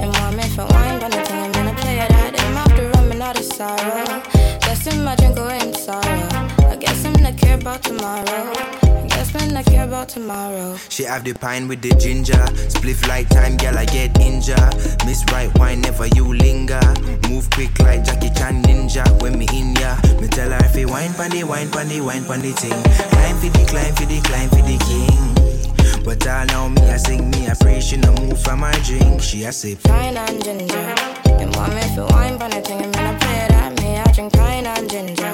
And 0.01 0.11
more 0.15 0.31
me 0.37 0.45
feel 0.55 0.67
wine, 0.67 0.99
nothing 0.99 1.39
I'm 1.45 1.51
gonna 1.53 1.75
play 1.81 1.95
that. 2.11 2.31
And 2.41 2.57
after 2.63 2.85
and 3.13 3.21
out 3.21 3.39
of 3.39 3.45
sorrow. 3.45 4.34
Guess 4.75 4.93
him 4.93 5.07
I 5.07 5.15
drink 5.15 5.39
away 5.39 5.59
in 5.61 5.73
sorrow. 5.73 6.27
I 6.69 6.75
guess 6.77 7.01
him 7.01 7.13
not 7.23 7.37
care 7.37 7.55
about 7.57 7.81
tomorrow. 7.81 8.25
I 8.25 9.07
guess 9.07 9.29
him 9.29 9.53
not 9.53 9.65
care 9.65 9.85
about 9.85 10.09
tomorrow. 10.09 10.75
She 10.89 11.03
have 11.03 11.23
the 11.23 11.31
pine 11.33 11.69
with 11.69 11.81
the 11.81 11.91
ginger. 11.95 12.43
Spliff 12.67 13.07
like 13.07 13.29
time, 13.29 13.55
girl, 13.55 13.77
I 13.77 13.85
get 13.85 14.19
injured. 14.19 14.75
Miss 15.05 15.23
right 15.31 15.49
wine, 15.57 15.79
never 15.79 16.07
you 16.07 16.27
linger. 16.33 16.81
Move 17.29 17.49
quick 17.51 17.71
like 17.79 18.03
Jackie 18.03 18.31
Chan 18.31 18.63
ninja. 18.63 19.05
When 19.21 19.39
me 19.39 19.47
in 19.53 19.75
ya, 19.75 19.95
me 20.19 20.27
tell 20.27 20.51
her 20.51 20.59
if 20.65 20.75
you 20.75 20.89
wine 20.89 21.13
pandy, 21.13 21.45
wine 21.45 21.71
pandy, 21.71 22.01
wine 22.01 22.25
pandy 22.25 22.51
thing. 22.51 22.83
Climb 23.15 23.37
for 23.37 23.47
the, 23.57 23.65
climb 23.69 23.95
for 23.95 24.05
the, 24.05 24.19
climb 24.27 24.49
for 24.49 24.61
the 24.67 24.77
king. 24.91 26.03
But 26.03 26.27
all 26.27 26.45
now 26.47 26.67
me 26.67 26.81
I 26.81 26.97
sing, 26.97 27.29
me 27.29 27.47
I 27.47 27.53
pray 27.57 27.79
she 27.79 27.95
no 27.95 28.11
move 28.15 28.41
from 28.41 28.59
my 28.59 28.73
drink. 28.83 29.21
She 29.21 29.45
a 29.45 29.53
sip. 29.53 29.79
Wine 29.87 30.17
and 30.17 30.43
ginger. 30.43 30.95
And 31.39 31.55
more 31.55 31.69
me 31.69 31.81
feel 31.95 32.07
wine, 32.09 32.37
but 32.37 32.49
nothing 32.49 32.83
I'm 32.83 32.91
gonna 32.91 33.17
play 33.19 33.47
that. 33.47 33.54
Me, 33.85 33.97
I 33.97 34.11
drink 34.13 34.33
wine 34.33 34.65
and 34.65 34.89
ginger. 34.89 35.33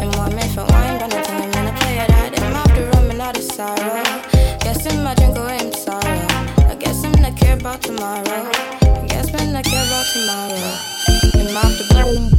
And 0.00 0.14
more 0.16 0.28
me 0.28 0.42
feel 0.52 0.66
wine, 0.68 0.98
but 1.00 1.08
nothing 1.08 1.40
I'm 1.40 1.50
gonna 1.50 1.72
play 1.80 1.96
that. 1.96 2.30
And 2.36 2.54
after 2.60 2.84
rum 2.90 3.10
and 3.10 3.22
out 3.22 3.38
of 3.38 3.42
sorrow. 3.42 4.04
Guess 4.60 4.84
him 4.84 5.06
I 5.06 5.14
drink 5.14 5.38
away 5.38 5.58
in 5.64 5.72
sorrow. 5.72 6.26
I 6.72 6.76
guess 6.78 7.02
him 7.02 7.12
not 7.22 7.38
care 7.40 7.56
about 7.56 7.80
tomorrow. 7.80 8.42
I 9.00 9.06
guess 9.08 9.30
him 9.30 9.52
not 9.54 9.64
care 9.64 9.86
about 9.88 10.06
tomorrow. 10.12 10.66
And 11.40 11.48
I'm 11.48 11.56
after 11.56 11.86
boom. 11.94 12.36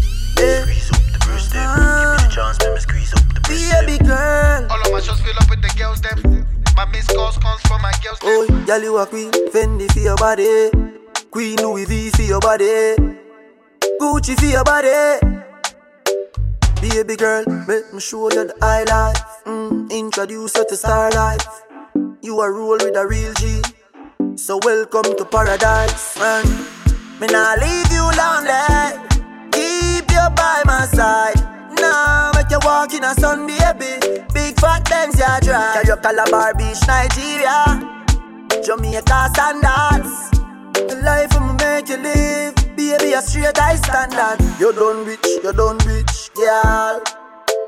Baby 3.49 3.97
girl. 4.05 4.67
All 4.69 4.81
of 4.85 4.91
my 4.91 4.99
shows 5.01 5.19
fill 5.21 5.37
up 5.41 5.49
with 5.49 5.61
the 5.65 5.73
girls, 5.75 6.01
them. 6.01 6.45
My 6.75 6.85
missed 6.91 7.09
calls 7.15 7.37
comes 7.39 7.61
from 7.61 7.81
my 7.81 7.93
girls, 8.03 8.19
them. 8.19 8.29
Oh, 8.29 8.63
girl, 8.67 8.81
you 8.83 8.97
a 8.97 9.07
queen. 9.07 9.31
Fendi 9.49 9.91
for 9.91 9.99
your 10.01 10.17
body. 10.17 10.69
Queen 11.31 11.57
Louis 11.57 11.85
V 11.85 12.11
for 12.11 12.21
your 12.21 12.41
body. 12.41 12.95
Gucci 13.99 14.37
for 14.37 14.45
your 14.45 14.63
body. 14.63 15.46
Baby 16.81 17.15
girl, 17.15 17.43
make 17.67 17.91
me 17.93 17.99
show 17.99 18.29
you 18.31 18.45
the 18.47 18.55
high 18.61 18.83
life. 18.83 19.21
Mm, 19.45 19.89
introduce 19.91 20.55
you 20.55 20.65
to 20.69 20.75
star 20.75 21.09
life. 21.11 21.45
You 22.21 22.39
are 22.39 22.53
roll 22.53 22.77
with 22.77 22.95
a 22.95 23.05
real 23.07 23.33
G. 23.33 23.61
So 24.37 24.59
welcome 24.63 25.15
to 25.17 25.25
paradise. 25.25 26.17
And 26.21 26.47
me 27.19 27.27
nah 27.27 27.55
leave 27.59 27.91
you 27.91 28.05
lonely. 28.13 28.93
Keep 29.51 30.11
you 30.11 30.25
by 30.37 30.61
my 30.65 30.85
side. 30.85 31.41
Nah, 31.81 32.31
make 32.35 32.51
you 32.51 32.59
walk 32.63 32.93
in 32.93 33.03
a 33.03 33.13
sun, 33.15 33.47
baby. 33.47 33.97
Big 34.33 34.59
fat 34.59 34.87
Benz, 34.89 35.17
ya 35.19 35.39
drive. 35.39 35.73
Tell 35.81 35.85
you 35.85 35.97
Calabar 36.01 36.53
Beach, 36.55 36.77
Nigeria. 36.87 37.81
Jamaica 38.63 39.29
standards. 39.33 40.29
The 40.73 41.01
life 41.03 41.33
I'ma 41.35 41.53
make 41.53 41.89
you 41.89 41.97
live. 41.97 42.66
Baby, 42.77 43.13
a 43.13 43.21
straight 43.23 43.57
high 43.57 43.75
standard. 43.75 44.37
You 44.59 44.71
done 44.71 45.03
rich, 45.03 45.25
you 45.25 45.51
done 45.51 45.79
rich, 45.89 46.29
girl. 46.35 47.01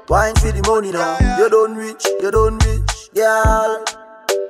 Wine 0.07 0.35
for 0.35 0.51
the 0.51 0.61
money 0.67 0.91
now. 0.91 1.17
You 1.39 1.49
done 1.49 1.73
rich, 1.73 2.05
you 2.21 2.29
done 2.29 2.59
rich, 2.59 3.09
girl. 3.15 3.83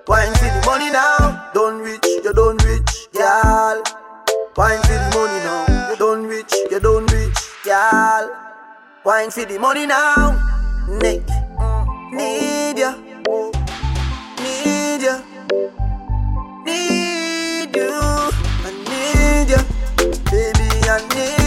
Wine 0.05 0.34
for 0.36 0.51
the 0.51 0.62
money 0.66 0.91
now. 0.91 1.49
Done 1.53 1.80
rich, 1.80 2.03
you 2.03 2.34
done 2.34 2.57
rich, 2.57 2.91
girl. 3.14 3.82
Wine 4.57 4.82
for 4.84 4.99
the 4.99 5.10
money 5.16 5.39
now. 5.47 5.89
You 5.91 5.95
done 5.95 6.24
rich, 6.28 6.53
you 6.70 6.80
done 6.82 7.05
rich, 7.05 7.39
girl. 7.64 8.30
Wine 9.05 9.32
for 9.32 9.45
the 9.45 9.57
money 9.60 9.86
now. 9.86 10.36
Nick, 10.89 11.24
need 12.12 12.78
ya, 12.78 12.95
need 14.43 15.01
ya, 15.03 15.22
need 16.66 16.99
baby, 20.90 21.36
I 21.36 21.39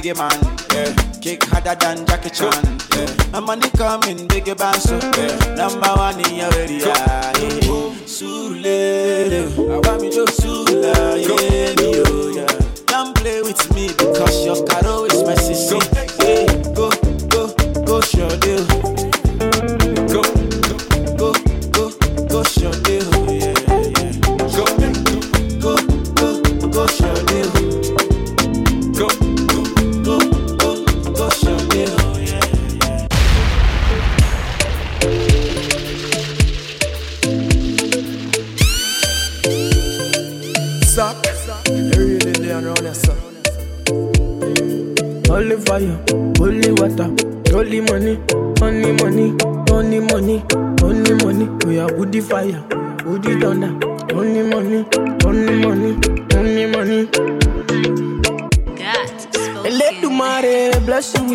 biggie 0.00 0.16
man. 0.16 0.38
Yeah. 0.72 0.94
Kick 1.20 1.42
harder 1.44 1.74
than 1.74 2.06
Jackie 2.06 2.30
Chan. 2.30 2.52
Yeah. 2.94 3.40
Money 3.40 3.70
coming, 3.70 4.28
biggie 4.28 4.56
band 4.56 4.80
so 4.80 4.98
yeah. 5.16 5.54
Number 5.54 5.97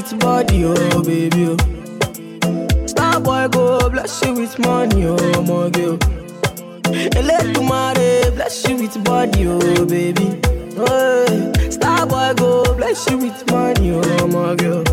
with 0.03 0.19
body, 0.19 0.65
oh 0.65 1.03
baby. 1.03 1.47
Oh. 1.47 2.87
Star 2.87 3.19
boy 3.21 3.47
go 3.49 3.89
bless 3.89 4.21
you 4.25 4.33
with 4.33 4.59
money, 4.59 5.05
oh 5.05 5.41
my 5.43 5.69
girl. 5.69 5.97
Let 7.23 7.53
the 7.53 8.31
bless 8.35 8.67
you 8.67 8.75
with 8.75 9.03
body, 9.03 9.47
oh 9.47 9.85
baby. 9.85 10.41
Oh, 10.77 11.51
star 11.69 12.05
boy 12.05 12.33
go 12.35 12.75
bless 12.75 13.09
you 13.09 13.17
with 13.17 13.49
money, 13.51 13.91
oh 13.93 14.27
my 14.27 14.55
girl. 14.55 14.83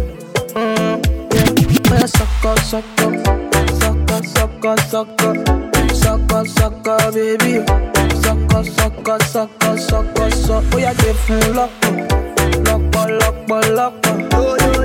Mm, 0.55 1.03
yeah. 1.35 2.03
Oh, 2.03 2.07
suck 2.07 2.45
up, 2.45 2.59
suck 2.61 2.85
up, 3.01 3.15
suck 3.81 4.11
up, 4.13 4.25
suck 4.25 4.65
up, 4.65 4.81
suck 4.81 5.23
up, 5.23 5.95
suck 5.97 6.33
up, 6.33 6.47
suck 6.47 6.89
up, 6.89 7.15
baby. 7.15 7.65
Suck 8.23 8.55
up, 8.55 8.67
suck 8.67 9.09
up. 10.51 10.65
Oh 10.73 10.79
yeah, 10.79 10.95
give 10.95 11.31
me 11.31 11.53
lock 11.53 11.71
up. 11.85 12.21
Oh 12.73 13.07
yo 13.09 13.19
yo, 13.19 14.01
oh 14.35 14.57
yeah, 14.61 14.80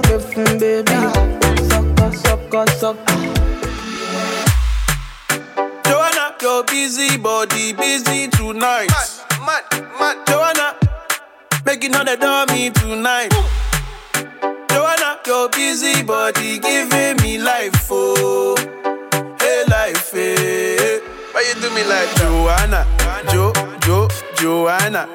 give 0.00 0.36
me 0.36 0.58
baby. 0.58 0.90
Suck 1.68 2.00
up, 2.00 2.14
suck 2.14 2.54
up, 2.54 2.68
suck 2.70 2.96
up. 2.96 3.20
Joanna, 5.84 6.34
your 6.40 6.64
busy 6.64 7.16
body 7.18 7.72
busy 7.72 8.28
tonight. 8.28 8.88
Mad, 8.88 9.62
mad, 9.70 9.86
mad. 10.00 10.26
Joanna, 10.26 10.76
making 11.66 11.94
all 11.94 12.04
the 12.04 12.16
dummy 12.16 12.70
tonight. 12.70 13.32
Joanna, 14.70 15.18
your 15.26 15.48
busy 15.50 16.02
body 16.02 16.58
giving 16.58 17.16
me 17.22 17.38
life, 17.38 17.88
oh, 17.90 18.56
hey 19.40 19.64
life, 19.68 20.10
hey. 20.12 21.00
Why 21.32 21.44
you 21.48 21.60
do 21.60 21.70
me 21.74 21.84
like 21.84 22.14
Joanna, 22.16 22.86
Jo, 23.30 23.52
Jo, 23.80 24.08
Joanna? 24.36 25.08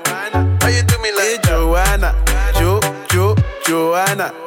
Why 0.62 0.70
you 0.70 0.84
do 0.84 0.98
me 1.02 1.12
like 1.12 1.26
hey, 1.26 1.38
Joanna, 1.44 2.16
Jo, 2.58 2.80
Jo, 3.10 3.36
Joanna? 3.66 4.47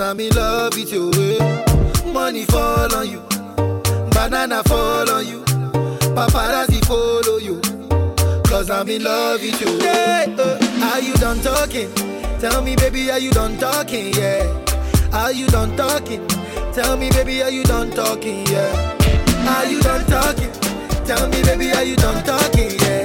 Cause 0.00 0.08
I'm 0.12 0.20
in 0.20 0.34
love 0.34 0.74
with 0.76 0.90
you. 0.94 1.10
eh. 1.12 2.10
Money 2.10 2.46
fall 2.46 2.94
on 2.94 3.06
you, 3.06 3.20
banana 4.12 4.62
fall 4.64 5.10
on 5.10 5.26
you, 5.26 5.42
paparazzi 6.16 6.82
follow 6.86 7.36
you. 7.36 7.60
Cause 8.44 8.70
I'm 8.70 8.88
in 8.88 9.04
love 9.04 9.42
with 9.42 9.60
you. 9.60 9.78
Hey, 9.80 10.34
uh, 10.38 10.90
are 10.90 11.00
you 11.02 11.12
done 11.16 11.38
talking? 11.42 11.92
Tell 12.40 12.62
me, 12.62 12.76
baby, 12.76 13.10
are 13.10 13.18
you 13.18 13.30
done 13.30 13.58
talking? 13.58 14.14
Yeah. 14.14 14.46
Are 15.12 15.32
you 15.32 15.46
done 15.48 15.76
talking? 15.76 16.26
Tell 16.72 16.96
me, 16.96 17.10
baby, 17.10 17.42
are 17.42 17.50
you 17.50 17.62
done 17.64 17.90
talking? 17.90 18.46
Yeah. 18.46 18.72
Are 19.50 19.66
you 19.66 19.82
done 19.82 20.06
talking? 20.06 20.50
Tell 21.04 21.28
me, 21.28 21.42
baby, 21.42 21.72
are 21.72 21.84
you 21.84 21.96
done 21.96 22.24
talking? 22.24 22.70
Yeah. 22.80 23.04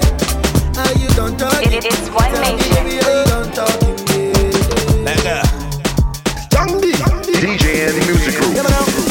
Are 0.79 0.93
you 0.97 1.09
done 1.09 1.35
talking? 1.35 1.73
It 1.73 1.83
is 1.85 2.09
one 2.09 2.31
Tell 2.31 2.41
me, 2.41 2.55
nation. 2.55 2.73
baby, 2.73 2.99
are 3.03 3.19
you 3.19 3.25
done 3.25 3.51
talking? 3.51 3.81
Yeah. 4.07 4.15
Young 5.05 5.23
D, 5.25 5.44
DJ 7.45 7.85
and 7.85 7.95
Music 8.07 8.41
Group. 8.41 8.57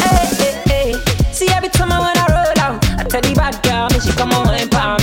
Hey, 0.03 0.27
hey, 0.43 0.93
hey. 0.93 1.33
See 1.33 1.47
every 1.51 1.69
time 1.69 1.93
I 1.93 2.01
wanna 2.01 2.27
roll 2.35 2.59
out, 2.67 2.85
I 2.99 3.05
tell 3.05 3.23
the 3.23 3.33
bad 3.33 3.63
girl, 3.63 3.89
me 3.91 4.01
she 4.01 4.11
come 4.11 4.33
on 4.33 4.53
and 4.53 4.69
palm. 4.69 4.99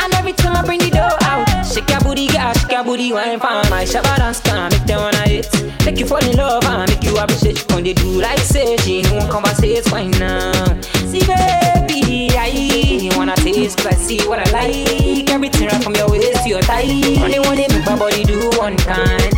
And 0.00 0.12
every 0.14 0.32
time 0.32 0.56
I 0.56 0.62
bring 0.66 0.80
the 0.80 0.90
dough 0.90 1.16
out, 1.30 1.46
shake 1.62 1.88
your 1.88 2.00
booty, 2.00 2.26
girl, 2.26 2.52
shake 2.54 2.72
your 2.72 2.82
booty, 2.82 3.12
wine 3.12 3.38
for 3.38 3.62
my 3.70 3.86
shabba 3.86 4.16
dance 4.18 4.40
can 4.40 4.72
make 4.72 4.82
them 4.82 4.98
wanna 4.98 5.28
hit. 5.28 5.46
Make 5.84 6.00
you 6.00 6.06
fall 6.06 6.18
in 6.18 6.36
love 6.36 6.64
and 6.64 6.90
make 6.90 7.04
you 7.04 7.16
appreciate. 7.16 7.62
When 7.70 7.84
they 7.84 7.92
do 7.92 8.20
like 8.20 8.40
say 8.40 8.76
she 8.78 9.06
one 9.14 9.30
conversate, 9.30 9.84
fine 9.84 10.10
now. 10.18 10.50
See 11.06 11.22
baby, 11.22 12.34
I 12.34 13.14
wanna 13.16 13.36
taste, 13.36 13.78
cause 13.78 13.86
I 13.86 13.94
see 13.94 14.26
what 14.26 14.40
I 14.40 14.50
like. 14.50 15.30
Everything 15.30 15.68
right 15.68 15.84
from 15.84 15.94
your 15.94 16.10
waist 16.10 16.42
to 16.42 16.48
your 16.48 16.62
thigh. 16.62 16.82
Only 17.22 17.38
one 17.38 17.54
they 17.54 17.68
make 17.68 17.86
my 17.86 17.96
body 17.96 18.24
do 18.24 18.50
one 18.58 18.76
kind. 18.78 19.35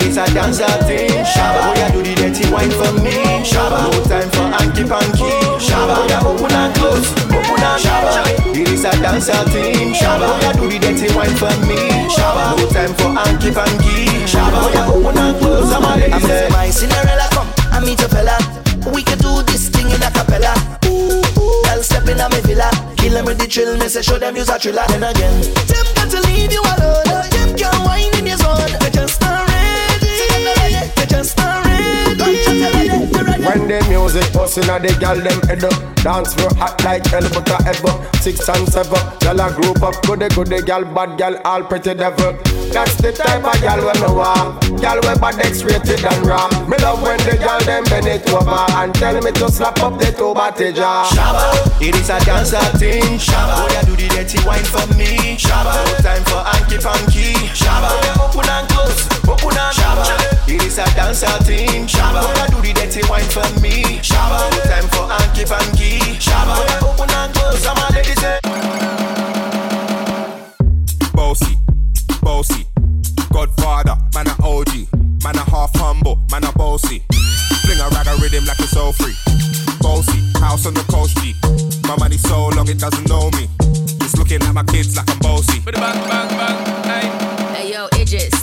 It 0.00 0.08
is 0.08 0.16
a 0.16 0.24
dancer 0.34 0.66
thing. 0.88 1.10
Shabba, 1.24 1.76
boy, 1.76 1.92
do 1.92 2.00
the 2.02 2.14
dirty 2.16 2.50
wine 2.50 2.70
for 2.72 2.92
me. 3.04 3.14
Shabba, 3.44 3.92
no 3.92 4.00
time 4.08 4.30
for 4.32 4.48
hanky 4.48 4.84
panky. 4.88 5.30
Shabba, 5.60 6.08
boy, 6.08 6.30
open 6.30 6.52
and 6.56 6.74
close, 6.74 7.08
open 7.28 7.62
and 7.62 7.78
Shabba. 7.78 8.24
It 8.56 8.68
is 8.68 8.84
a 8.84 8.90
dancer 9.00 9.44
thing. 9.52 9.92
Shabba, 9.94 10.40
boy, 10.40 10.52
do 10.56 10.64
the 10.72 10.78
dirty 10.80 11.08
wine 11.14 11.36
for 11.36 11.52
me. 11.68 11.78
Shabba, 12.08 12.56
no 12.56 12.64
time 12.72 12.94
for 12.96 13.12
hanky 13.12 13.50
panky. 13.52 14.08
Shabba, 14.26 14.72
boy, 14.72 15.08
open 15.08 15.18
and 15.18 15.36
close. 15.38 15.70
I'm 15.72 15.84
a 15.84 15.96
lady. 15.96 16.50
My 16.50 16.70
Cinderella, 16.70 17.28
come, 17.30 17.48
I 17.70 17.80
meet 17.80 18.00
a 18.02 18.08
fella. 18.08 18.36
We 18.92 19.02
can 19.02 19.18
do 19.18 19.42
this 19.44 19.68
thing 19.68 19.86
in 19.90 20.02
a 20.02 20.10
cappella. 20.10 20.54
Girl, 20.82 21.82
step 21.84 22.08
in 22.08 22.18
a 22.18 22.28
me 22.30 22.40
villa. 22.42 22.70
Kill 22.96 23.12
them 23.12 23.26
with 23.26 23.38
the 23.38 23.46
chill, 23.46 23.76
me 23.76 23.86
say 23.88 24.02
show 24.02 24.18
them 24.18 24.34
use 24.34 24.48
a 24.48 24.58
thriller. 24.58 24.84
Then 24.88 25.04
again, 25.04 25.40
them 25.68 25.86
got 25.94 26.08
to 26.10 26.20
leave 26.26 26.50
you 26.52 26.62
alone. 26.64 27.04
Them 27.30 27.54
can't 27.56 27.84
whine 27.84 28.10
in 28.18 28.26
your 28.26 28.36
zone. 28.38 28.56
They 28.80 28.90
just 28.90 29.20
not 29.20 29.29
ready. 29.29 29.29
They 29.29 29.29
just. 31.22 31.69
When 33.46 33.68
the 33.68 33.84
music 33.88 34.32
bustin' 34.32 34.68
a 34.70 34.78
the 34.78 34.94
gal 35.00 35.16
them 35.16 35.40
head 35.48 35.64
up. 35.64 35.74
Dance 36.02 36.32
floor 36.34 36.50
hot 36.56 36.82
like 36.84 37.06
hell 37.06 37.28
but 37.28 37.48
a 37.50 37.56
up 37.88 38.16
Six 38.16 38.48
and 38.48 38.66
seven, 38.68 39.00
gal 39.20 39.40
a 39.40 39.52
group 39.52 39.82
up. 39.82 40.00
Goody 40.02 40.28
goody 40.28 40.62
gal, 40.62 40.84
bad 40.84 41.18
gal, 41.18 41.36
all 41.44 41.62
pretty 41.62 41.94
devil. 41.94 42.32
That's 42.72 42.94
the 43.02 43.12
type 43.12 43.42
of 43.42 43.60
gal 43.60 43.84
when 43.84 43.98
me 43.98 44.14
want 44.14 44.54
ah. 44.62 44.78
Gal 44.80 45.00
when 45.02 45.18
bad 45.18 45.40
X-rated 45.42 46.04
and 46.06 46.22
raw 46.24 46.46
Me 46.70 46.78
love 46.78 47.02
when 47.02 47.18
the 47.26 47.34
gal 47.34 47.58
them 47.66 47.82
bend 47.90 48.06
it 48.06 48.22
over 48.30 48.62
And 48.78 48.94
tell 48.94 49.18
me 49.20 49.32
to 49.32 49.50
slap 49.50 49.82
up 49.82 49.98
the 49.98 50.14
two 50.14 50.32
batty 50.34 50.72
jaw 50.72 51.02
Shabba, 51.10 51.50
it 51.82 51.96
is 51.98 52.08
a 52.08 52.22
dancer 52.22 52.62
thing. 52.78 53.18
Shabba, 53.18 53.66
boy, 53.66 53.90
do 53.90 53.96
the 53.98 54.06
dirty 54.14 54.38
wine 54.46 54.62
for 54.62 54.86
me. 54.94 55.34
Shabba, 55.34 55.82
no 55.82 55.94
time 55.98 56.22
for 56.30 56.46
hanky 56.46 56.78
panky. 56.78 57.34
Shabba, 57.58 57.90
boy, 57.90 58.22
open 58.22 58.48
and 58.48 58.68
close, 58.70 59.02
open 59.26 59.58
and 59.58 59.74
Shabba, 59.74 60.06
it 60.46 60.62
is 60.62 60.78
a 60.78 60.86
dancer 60.94 61.34
thing. 61.42 61.90
Shabba, 61.90 62.22
boy, 62.22 62.54
do 62.54 62.58
the 62.62 62.72
dirty 62.78 63.02
wine 63.10 63.26
for 63.30 63.46
me. 63.60 64.00
Shabba, 64.02 64.50
no 64.50 64.60
time 64.66 64.88
for 64.90 65.06
hanky 65.06 65.44
panky. 65.44 65.98
Shabba, 66.18 66.54
boy, 66.58 66.88
open 66.88 67.10
and 67.10 67.32
close. 67.34 67.66
I'm 67.66 67.76
a 67.78 67.86
lady 67.94 68.14
say. 68.18 68.38
Bossy, 71.14 71.56
bossy, 72.22 72.66
Godfather, 73.32 73.96
man 74.14 74.26
a 74.26 74.34
OG, 74.42 74.92
man 75.22 75.36
a 75.36 75.44
half 75.50 75.70
humble, 75.76 76.20
man 76.30 76.44
a 76.44 76.52
bossy. 76.52 77.02
Fling 77.62 77.78
a 77.78 77.88
rag 77.94 78.06
a 78.08 78.16
rhythm 78.20 78.44
like 78.46 78.58
it's 78.58 78.76
all 78.76 78.92
free. 78.92 79.14
Bossy, 79.80 80.18
house 80.40 80.66
on 80.66 80.74
the 80.74 80.84
coast 80.90 81.16
G. 81.18 81.34
My 81.86 81.96
money 81.96 82.16
so 82.16 82.48
long 82.48 82.68
it 82.68 82.78
doesn't 82.78 83.08
know 83.08 83.30
me. 83.32 83.48
It's 84.02 84.16
looking 84.16 84.42
at 84.42 84.54
my 84.54 84.64
kids 84.64 84.96
like 84.96 85.08
I'm 85.10 85.18
bossy. 85.20 85.60
Bang, 85.60 85.74
bang, 85.74 86.28
bang, 86.34 86.84
hey. 86.84 87.06
Hey 87.54 87.72
yo, 87.72 87.86
Idris, 87.94 88.39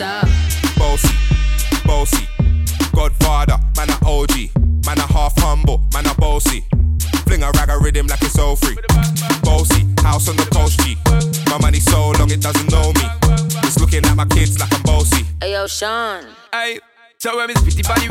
a 0.00 0.04
hammer, 0.04 0.24
did 0.24 0.62
you 0.64 0.68
shop? 0.68 0.76
Bossy, 0.76 1.14
bossy, 1.84 2.28
Godfather, 2.94 3.58
man 3.76 3.90
a 3.90 3.98
OG, 4.06 4.50
man 4.86 4.98
a 4.98 5.06
half 5.12 5.32
humble, 5.38 5.82
man 5.92 6.06
a 6.06 6.14
bossy. 6.14 6.64
Fling 7.26 7.42
a 7.42 7.50
rag 7.52 7.70
a 7.70 7.78
rhythm 7.78 8.06
like 8.06 8.22
it's 8.22 8.38
all 8.38 8.56
free. 8.56 8.76
Bossy, 9.42 9.86
house 10.02 10.28
on 10.28 10.36
the 10.36 10.48
coast 10.52 10.80
G. 10.80 10.96
My 11.50 11.58
money 11.58 11.80
so 11.80 12.10
long 12.18 12.30
it 12.30 12.40
doesn't 12.40 12.70
know 12.70 12.92
me. 12.92 13.06
It's 13.64 13.78
looking 13.78 14.04
at 14.04 14.16
my 14.16 14.26
kids 14.26 14.58
like 14.58 14.72
I'm 14.72 14.82
bossy. 14.82 15.24
Hey 15.40 15.52
yo, 15.52 15.66
Sean. 15.66 16.24
Hey, 16.52 16.80
so 17.18 17.36
when 17.36 17.48
me 17.48 17.54
spitty 17.54 17.86
body 17.86 18.08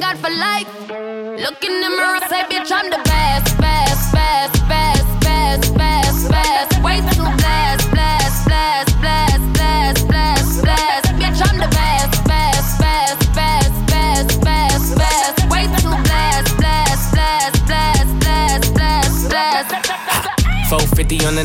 God 0.00 0.18
for 0.18 0.30
life. 0.30 0.66
Look 0.88 1.62
in 1.62 1.80
the 1.80 1.90
mirror, 1.90 2.20
say, 2.28 2.42
bitch, 2.48 2.72
I'm 2.72 2.88
the 2.90 3.02
best, 3.04 3.58
best, 3.58 4.12
best, 4.12 4.54
best, 4.68 5.20
best, 5.20 5.74
best, 5.76 6.30
best. 6.30 6.82
Way 6.82 7.00
too 7.12 7.28
blessed, 7.40 7.90
blessed, 7.90 8.46
blessed, 8.48 9.00
blessed, 9.00 9.52
blessed, 9.52 10.08
blessed, 10.08 10.62
blessed. 10.62 11.08
Bitch, 11.20 11.40
I'm 11.44 11.58
the 11.58 11.68
best, 11.68 12.24
best, 12.24 12.80
best, 12.80 13.20
best, 13.36 13.86
best, 13.92 14.40
best, 14.40 14.96
best. 14.96 15.50
Way 15.52 15.64
too 15.82 15.96
blessed, 16.08 16.56
blessed, 16.56 17.12
blessed, 17.12 17.66
blessed, 17.66 18.20
blessed, 18.20 18.74
blessed, 18.74 19.28
blessed. 19.28 20.70
450 20.70 21.26
on 21.26 21.34
the 21.34 21.44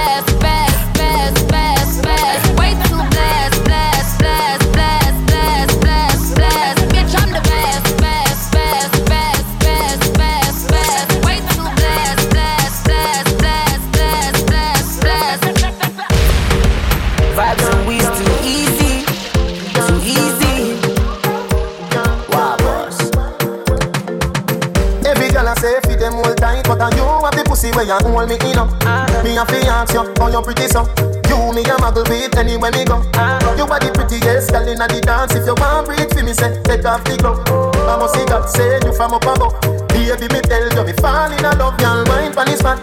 the 27.71 27.77
where 27.77 27.85
you 27.85 27.97
hold 28.03 28.29
me 28.29 28.35
in 28.35 28.57
up? 28.57 28.69
Ah. 28.83 29.05
Me 29.23 29.37
a 29.37 29.45
fi 29.45 29.67
ask 29.67 29.93
you, 29.93 30.03
how 30.17 30.27
you 30.29 30.41
pretty 30.41 30.67
so? 30.67 30.83
You 31.27 31.53
me 31.53 31.61
a 31.63 31.75
muggle 31.79 32.07
with 32.07 32.35
anywhere 32.37 32.71
me 32.71 32.85
go. 32.85 33.01
Ah. 33.15 33.39
You 33.55 33.65
are 33.65 33.79
the 33.79 33.91
prettiest 33.93 34.51
girl 34.51 34.67
inna 34.67 34.87
the 34.87 35.01
dance. 35.01 35.35
If 35.35 35.45
you 35.45 35.55
want 35.55 35.87
breathe 35.87 36.11
for 36.11 36.23
me, 36.23 36.33
say 36.33 36.51
take 36.63 36.85
off 36.85 37.03
the 37.03 37.17
glove. 37.17 37.43
I 37.87 37.97
must 37.97 38.15
see 38.15 38.25
God 38.25 38.47
say 38.49 38.79
you 38.83 38.93
from 38.93 39.13
up 39.13 39.23
above. 39.23 39.55
Baby, 39.89 40.27
me 40.33 40.41
tell 40.41 40.67
you 40.67 40.83
me 40.83 40.93
fall 40.99 41.31
in 41.31 41.43
love, 41.43 41.77
girl. 41.79 42.03
Wine 42.07 42.33
pon 42.33 42.45
this 42.47 42.61
fat, 42.61 42.79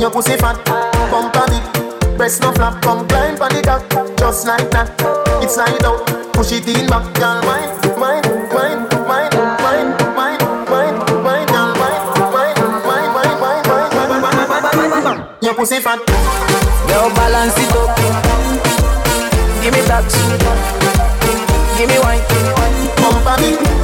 your 0.00 0.10
pussy 0.10 0.36
fat, 0.36 0.58
pump 1.10 1.36
on 1.36 1.52
it. 1.52 2.16
Breast 2.16 2.42
no 2.42 2.52
flap, 2.52 2.82
come 2.82 3.06
climb 3.08 3.36
pon 3.36 3.50
the 3.54 3.62
cock, 3.62 3.82
just 4.18 4.46
like 4.46 4.70
that. 4.70 4.90
It's 5.42 5.56
like 5.56 5.82
out, 5.84 6.06
push 6.34 6.52
it 6.52 6.66
in 6.68 6.86
back, 6.86 7.06
girl. 7.14 7.40
Wine, 7.46 7.70
wine, 7.98 8.22
your 15.52 15.58
pussy 15.58 15.80
fat. 15.80 15.98
Girl, 16.88 17.10
balance 17.14 17.56
it 17.58 17.72
up. 17.76 17.96
Give 19.62 19.72
me 19.74 19.80
that. 19.88 20.08
Give 21.76 21.88
me 21.88 21.98
wine. 21.98 22.22
Pump 22.96 23.26
on 23.26 23.42
it, 23.44 23.81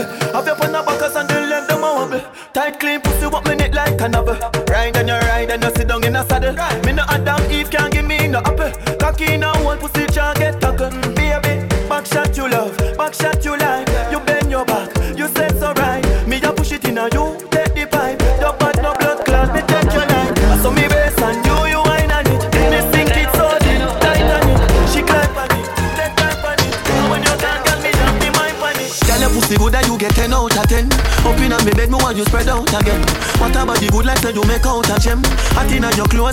a. 0.00 0.32
Have 0.32 0.46
your 0.46 0.64
on 0.64 0.72
the 0.72 0.82
backers 0.82 1.16
and 1.16 1.28
the 1.28 1.40
length 1.40 1.68
them 1.68 1.84
a 1.84 1.92
wobble. 1.92 2.22
Tight, 2.52 2.80
clean 2.80 3.00
pussy, 3.00 3.26
what 3.26 3.44
me 3.46 3.54
it 3.64 3.74
like 3.74 4.00
a 4.00 4.08
novel. 4.08 4.36
Ride 4.68 4.96
and 4.96 5.08
you 5.08 5.14
ride 5.14 5.50
and 5.50 5.62
you 5.62 5.70
sit 5.70 5.88
down 5.88 6.04
in 6.04 6.16
a 6.16 6.24
saddle. 6.26 6.54
Me 6.84 6.92
no 6.92 7.04
Adam 7.08 7.40
Eve 7.50 7.70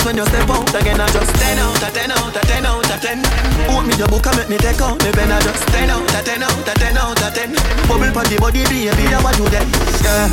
when 0.07 0.15
you 0.15 0.25
step 0.25 0.49
out 0.49 0.73
again 0.73 1.01
I 1.01 1.07
just 1.11 1.35
10 1.35 1.59
out 1.59 1.83
of 1.83 1.91
10 1.91 2.11
out 2.11 2.35
of 2.35 2.41
10 2.41 2.65
out 2.65 2.79
of 2.79 3.01
10 3.01 3.19
Open 3.67 3.87
me 3.87 3.95
your 3.99 4.07
book 4.07 4.25
and 4.25 4.37
make 4.37 4.47
me 4.47 4.57
take 4.57 4.79
out 4.79 4.95
me 5.03 5.11
pen 5.11 5.31
I 5.31 5.41
just 5.41 5.67
10 5.67 5.89
out 5.89 5.99
of 5.99 6.23
10 6.23 6.43
out 6.43 6.67
of 6.67 6.75
10 6.79 6.97
out 6.97 7.21
of 7.21 7.33
10 7.35 7.51
Bubble 7.91 8.11
pon 8.15 8.25
the 8.31 8.37
body, 8.39 8.63
baby, 8.71 8.87
I 8.87 9.19
want 9.21 9.37
you 9.37 9.49
then 9.51 9.67
Yeah. 9.99 10.27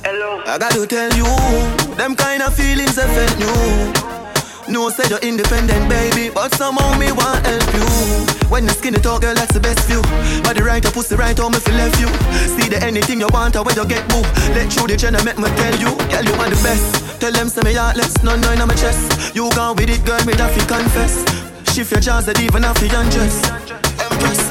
Hello. 0.00 0.40
I 0.46 0.56
got 0.56 0.72
to 0.72 0.86
tell 0.86 1.12
you 1.12 1.28
Them 1.96 2.16
kind 2.16 2.42
of 2.42 2.54
feelings 2.54 2.96
affect 2.96 3.38
you 3.38 4.07
no, 4.68 4.90
say 4.90 5.08
you're 5.08 5.18
independent, 5.20 5.88
baby, 5.88 6.30
but 6.32 6.54
somehow 6.54 6.96
me 6.98 7.12
want 7.12 7.44
help 7.46 7.68
you. 7.74 7.88
When 8.48 8.66
the 8.66 8.72
skinny 8.72 8.98
talk, 8.98 9.22
girl, 9.22 9.34
that's 9.34 9.52
the 9.52 9.60
best 9.60 9.86
view. 9.88 10.02
Body 10.42 10.62
right, 10.62 10.82
your 10.82 10.92
pussy 10.92 11.16
right, 11.16 11.36
how 11.36 11.48
me 11.48 11.58
feel 11.58 11.74
left 11.74 12.00
you. 12.00 12.08
See 12.56 12.68
the 12.68 12.78
anything 12.82 13.20
you 13.20 13.28
want, 13.32 13.56
or 13.56 13.64
when 13.64 13.76
you 13.76 13.86
get 13.86 14.06
boo. 14.08 14.22
Let 14.52 14.72
through 14.72 14.88
the 14.88 14.96
channel, 14.96 15.22
make 15.24 15.38
me 15.38 15.48
tell 15.56 15.76
you, 15.80 15.92
girl, 16.08 16.24
you 16.24 16.34
are 16.36 16.50
the 16.50 16.60
best. 16.62 17.20
Tell 17.20 17.32
them, 17.32 17.48
say 17.48 17.62
me 17.62 17.74
heartless, 17.74 18.22
no, 18.22 18.36
no, 18.36 18.52
in 18.52 18.60
my 18.60 18.74
chest. 18.74 19.34
You 19.34 19.50
gone 19.50 19.76
with 19.76 19.90
it, 19.90 20.04
girl, 20.04 20.20
me 20.24 20.34
that 20.34 20.52
fi 20.52 20.62
confess. 20.66 21.24
Shift 21.74 21.92
your 21.92 22.00
jaws, 22.00 22.26
that 22.26 22.40
even 22.40 22.62
have 22.62 22.78
to 22.78 22.86
undress. 22.92 23.44
Empress. 24.00 24.42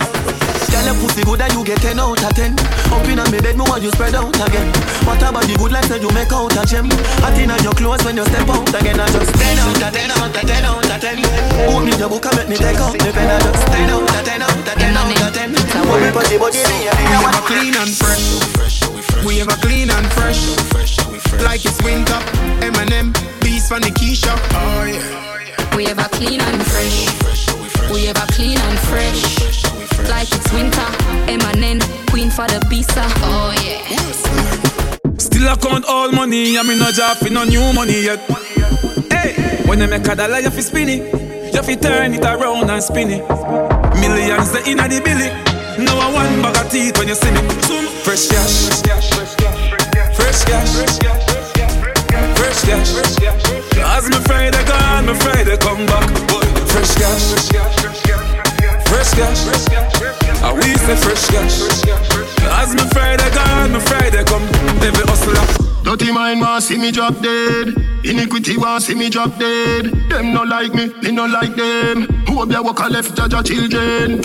Girl, 0.71 0.85
your 0.85 0.95
pussy 1.01 1.23
good 1.23 1.41
and 1.41 1.53
you 1.53 1.63
get 1.63 1.81
10 1.81 1.99
out 1.99 2.21
of 2.21 2.33
10 2.35 2.76
Up 2.91 3.03
in 3.07 3.19
me 3.31 3.39
bed, 3.39 3.57
me 3.57 3.63
want 3.67 3.83
you 3.83 3.91
spread 3.91 4.15
out 4.15 4.31
again. 4.31 4.67
What 5.03 5.21
about 5.21 5.43
the 5.43 5.55
good 5.59 5.71
life 5.71 5.87
that 5.89 6.01
you 6.01 6.11
make 6.15 6.31
out 6.31 6.55
of 6.55 6.65
gem? 6.67 6.87
Hot 7.23 7.35
in 7.35 7.51
your 7.63 7.75
clothes 7.75 8.03
when 8.03 8.15
you 8.15 8.25
step 8.25 8.47
out 8.47 8.67
again. 8.71 8.99
I 8.99 9.07
just 9.11 9.33
10 9.33 9.59
out 9.59 9.81
of 9.81 9.91
10 9.91 10.11
out 10.11 10.31
of 10.31 10.43
10 10.43 10.65
out 10.65 10.83
of 10.83 10.99
10 10.99 11.71
Open 11.71 11.95
your 11.99 12.09
book 12.09 12.25
and 12.27 12.35
make 12.39 12.49
me 12.49 12.57
take 12.57 12.79
out 12.79 12.93
me 12.95 13.11
pen. 13.11 13.27
I 13.27 13.39
just 13.39 13.67
10 13.67 13.89
out 13.91 14.03
of 14.03 14.23
10 14.23 14.41
out 14.41 14.51
of 14.51 14.75
10 14.75 14.97
out 14.97 15.21
of 15.21 15.33
10 15.35 15.55
Put 15.55 15.99
me 15.99 16.09
body 16.11 16.37
body 16.39 16.61
me 16.63 16.77
We 16.87 17.15
ever 17.19 17.43
clean 17.43 17.75
and 17.75 17.93
fresh. 17.95 18.25
We 19.23 19.41
ever 19.41 19.57
clean 19.59 19.89
and 19.91 20.07
fresh. 20.15 20.47
Like 21.43 21.63
it's 21.67 21.79
winter. 21.83 22.19
Eminem 22.63 23.11
Beast 23.43 23.67
from 23.67 23.81
the 23.81 23.91
Keisha. 23.91 24.31
Oh 24.55 24.83
yeah. 24.87 25.75
We 25.75 25.87
ever 25.87 26.07
clean 26.15 26.39
and 26.39 26.61
fresh. 26.63 27.07
We 27.91 28.07
ever 28.07 28.25
clean 28.31 28.57
and 28.57 28.79
fresh. 28.87 29.21
Like 30.09 30.31
it's 30.31 30.51
winter. 30.53 30.87
Eminem, 31.27 31.46
queen 31.46 31.46
for 32.37 32.45
the 32.53 32.61
visa. 32.69 33.01
Oh 33.25 33.49
yeah. 33.65 33.81
Still 35.17 35.49
I 35.49 35.55
count 35.55 35.85
all 35.89 36.11
money, 36.11 36.55
I 36.59 36.61
mean 36.61 36.77
no 36.77 36.91
job 36.91 37.17
for 37.17 37.31
no 37.31 37.43
new 37.43 37.73
money 37.73 38.03
yet. 38.05 38.19
Hey, 39.09 39.33
when 39.65 39.81
you 39.81 39.87
make 39.87 40.05
a 40.07 40.13
dollar, 40.15 40.39
you 40.39 40.51
fi 40.51 40.61
spin 40.61 40.87
it, 40.87 41.01
you 41.51 41.63
fi 41.63 41.73
turn 41.73 42.13
it 42.13 42.23
around 42.23 42.69
and 42.69 42.83
spin 42.83 43.09
it. 43.09 43.25
Millions 43.97 44.51
the 44.53 44.61
inna 44.69 44.87
the 44.87 45.01
billy. 45.01 45.33
No 45.83 45.97
I 45.97 46.13
one 46.13 46.41
bag 46.43 46.61
of 46.61 46.69
teeth 46.69 46.95
when 46.99 47.07
you 47.07 47.15
see 47.15 47.31
me. 47.31 47.41
Zoom, 47.65 47.89
fresh 48.05 48.29
cash, 48.29 48.69
fresh 48.69 48.83
cash, 48.85 49.09
fresh 50.13 50.41
cash. 50.45 50.77
As 53.81 54.05
me 54.09 54.17
Friday 54.29 54.63
gone, 54.69 55.07
me 55.07 55.13
Friday 55.25 55.57
come 55.57 55.85
back. 55.87 56.05
Boy, 56.29 56.45
Fresh 56.69 56.93
cash, 57.01 57.33
fresh 57.33 57.49
cash, 57.49 57.73
fresh 58.85 59.13
cash. 59.15 60.26
I 60.43 60.53
we 60.53 60.75
say 60.77 60.95
fresh 60.95 61.27
cash. 61.27 61.61
As 62.61 62.73
me 62.75 62.83
Friday 62.93 63.29
gone, 63.33 63.73
me 63.73 63.79
Friday 63.79 64.23
come. 64.23 64.43
Every 64.83 65.05
hustler. 65.05 65.45
Dirty 65.83 66.11
mind 66.11 66.41
want 66.41 66.63
see 66.63 66.77
me 66.77 66.91
drop 66.91 67.19
dead. 67.21 67.75
Iniquity 68.03 68.57
want 68.57 68.83
see 68.83 68.95
me 68.95 69.09
drop 69.09 69.37
dead. 69.39 69.85
Them 70.09 70.33
no 70.33 70.43
like 70.43 70.73
me, 70.73 70.87
me 71.01 71.11
no 71.11 71.25
like 71.25 71.55
them. 71.55 72.03
Who 72.27 72.41
up 72.41 72.49
there 72.49 72.61
walk 72.61 72.79
a 72.79 72.87
left 72.89 73.15
judge 73.15 73.33
a 73.33 73.41
children? 73.43 74.21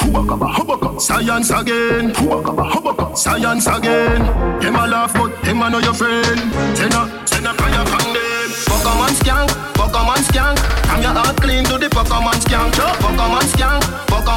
Science 0.99 1.51
again. 1.51 2.15
Science 3.17 3.67
again. 3.67 4.23
Them 4.61 4.77
a 4.77 4.87
laugh 4.87 5.15
but 5.15 5.41
them 5.43 5.63
a 5.63 5.71
know 5.71 5.79
your 5.79 5.95
friend. 5.95 6.39
Send 6.77 6.95
a 6.95 7.27
send 7.27 7.47
a 7.47 7.55
fire 7.55 7.87
from 7.87 8.13
them. 8.13 8.49
Pokemon 8.69 9.15
skank, 9.21 9.49
Pokemon 9.75 10.23
skank. 10.29 10.57
Come 10.85 11.03
your 11.03 11.13
heart 11.13 11.37
clean 11.41 11.65
to 11.65 11.79
the 11.79 11.87
Pokemon 11.89 12.35
skank. 12.43 12.73
Pokemon 12.75 13.47
skank, 13.55 13.83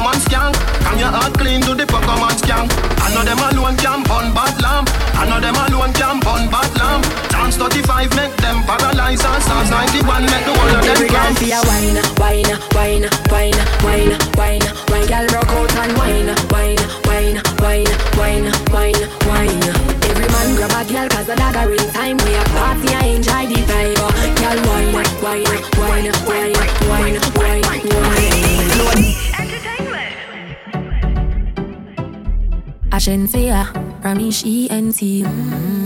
Pokemon 0.06 0.20
skank. 0.22 0.54
Come 0.86 0.98
your 0.98 1.10
heart 1.10 1.34
clean 1.34 1.60
to 1.62 1.74
the 1.74 1.82
Pokemon 1.84 2.38
skank. 2.38 2.70
I 3.02 3.10
know 3.14 3.24
them 3.26 3.42
alone 3.42 3.76
can 3.76 4.02
burn 4.06 4.30
bad 4.34 4.54
lamp. 4.62 4.86
I 5.18 5.26
know 5.26 5.40
them 5.42 5.58
alone 5.58 5.92
can 5.98 6.20
burn 6.22 6.46
bad 6.46 6.70
lamp. 6.78 7.02
Chance 7.30 7.56
35 7.56 8.14
make 8.14 8.36
them 8.38 8.62
paralyze 8.62 9.24
and 9.24 9.42
stars 9.42 9.70
91 9.70 10.22
make 10.30 10.46
the 10.46 10.54
whole 10.54 10.76
of 10.78 10.82
them 10.86 10.94
Every 10.94 11.08
girl 11.10 11.34
fi 11.34 11.50
a 11.50 11.60
wine, 11.66 11.98
wine, 12.22 12.54
wine, 12.78 13.06
wine, 13.34 13.58
wine, 13.82 14.14
wine, 14.38 14.66
wine. 14.86 15.06
Girl 15.10 15.26
rock 15.34 15.50
out 15.58 15.74
and 15.74 15.92
wine, 15.98 16.30
wine, 16.54 16.82
wine, 17.10 17.38
wine, 17.58 17.90
wine, 18.14 18.46
wine, 18.70 19.02
wine. 19.26 19.66
Every 20.06 20.28
man 20.30 20.48
grab 20.54 20.70
a 20.70 20.82
girl 20.86 21.08
'cause 21.10 21.26
the 21.26 21.34
dagger 21.34 21.66
in 21.74 21.86
time. 21.90 22.16
We 22.22 22.30
a 22.38 22.42
party 22.54 22.94
and 22.94 23.06
enjoy 23.18 23.42
the 23.50 23.58
vibe. 23.66 23.98
Girl 24.38 24.58
wine, 24.70 24.94
wine, 24.94 25.50
wine, 25.82 26.14
wine, 26.30 26.54
wine, 26.86 27.18
wine, 27.34 27.66
wine. 27.74 28.36
Agencia, 32.90 33.72
Ramishi 34.02 34.68
NT. 34.70 35.24
Mm-hmm 35.24 35.85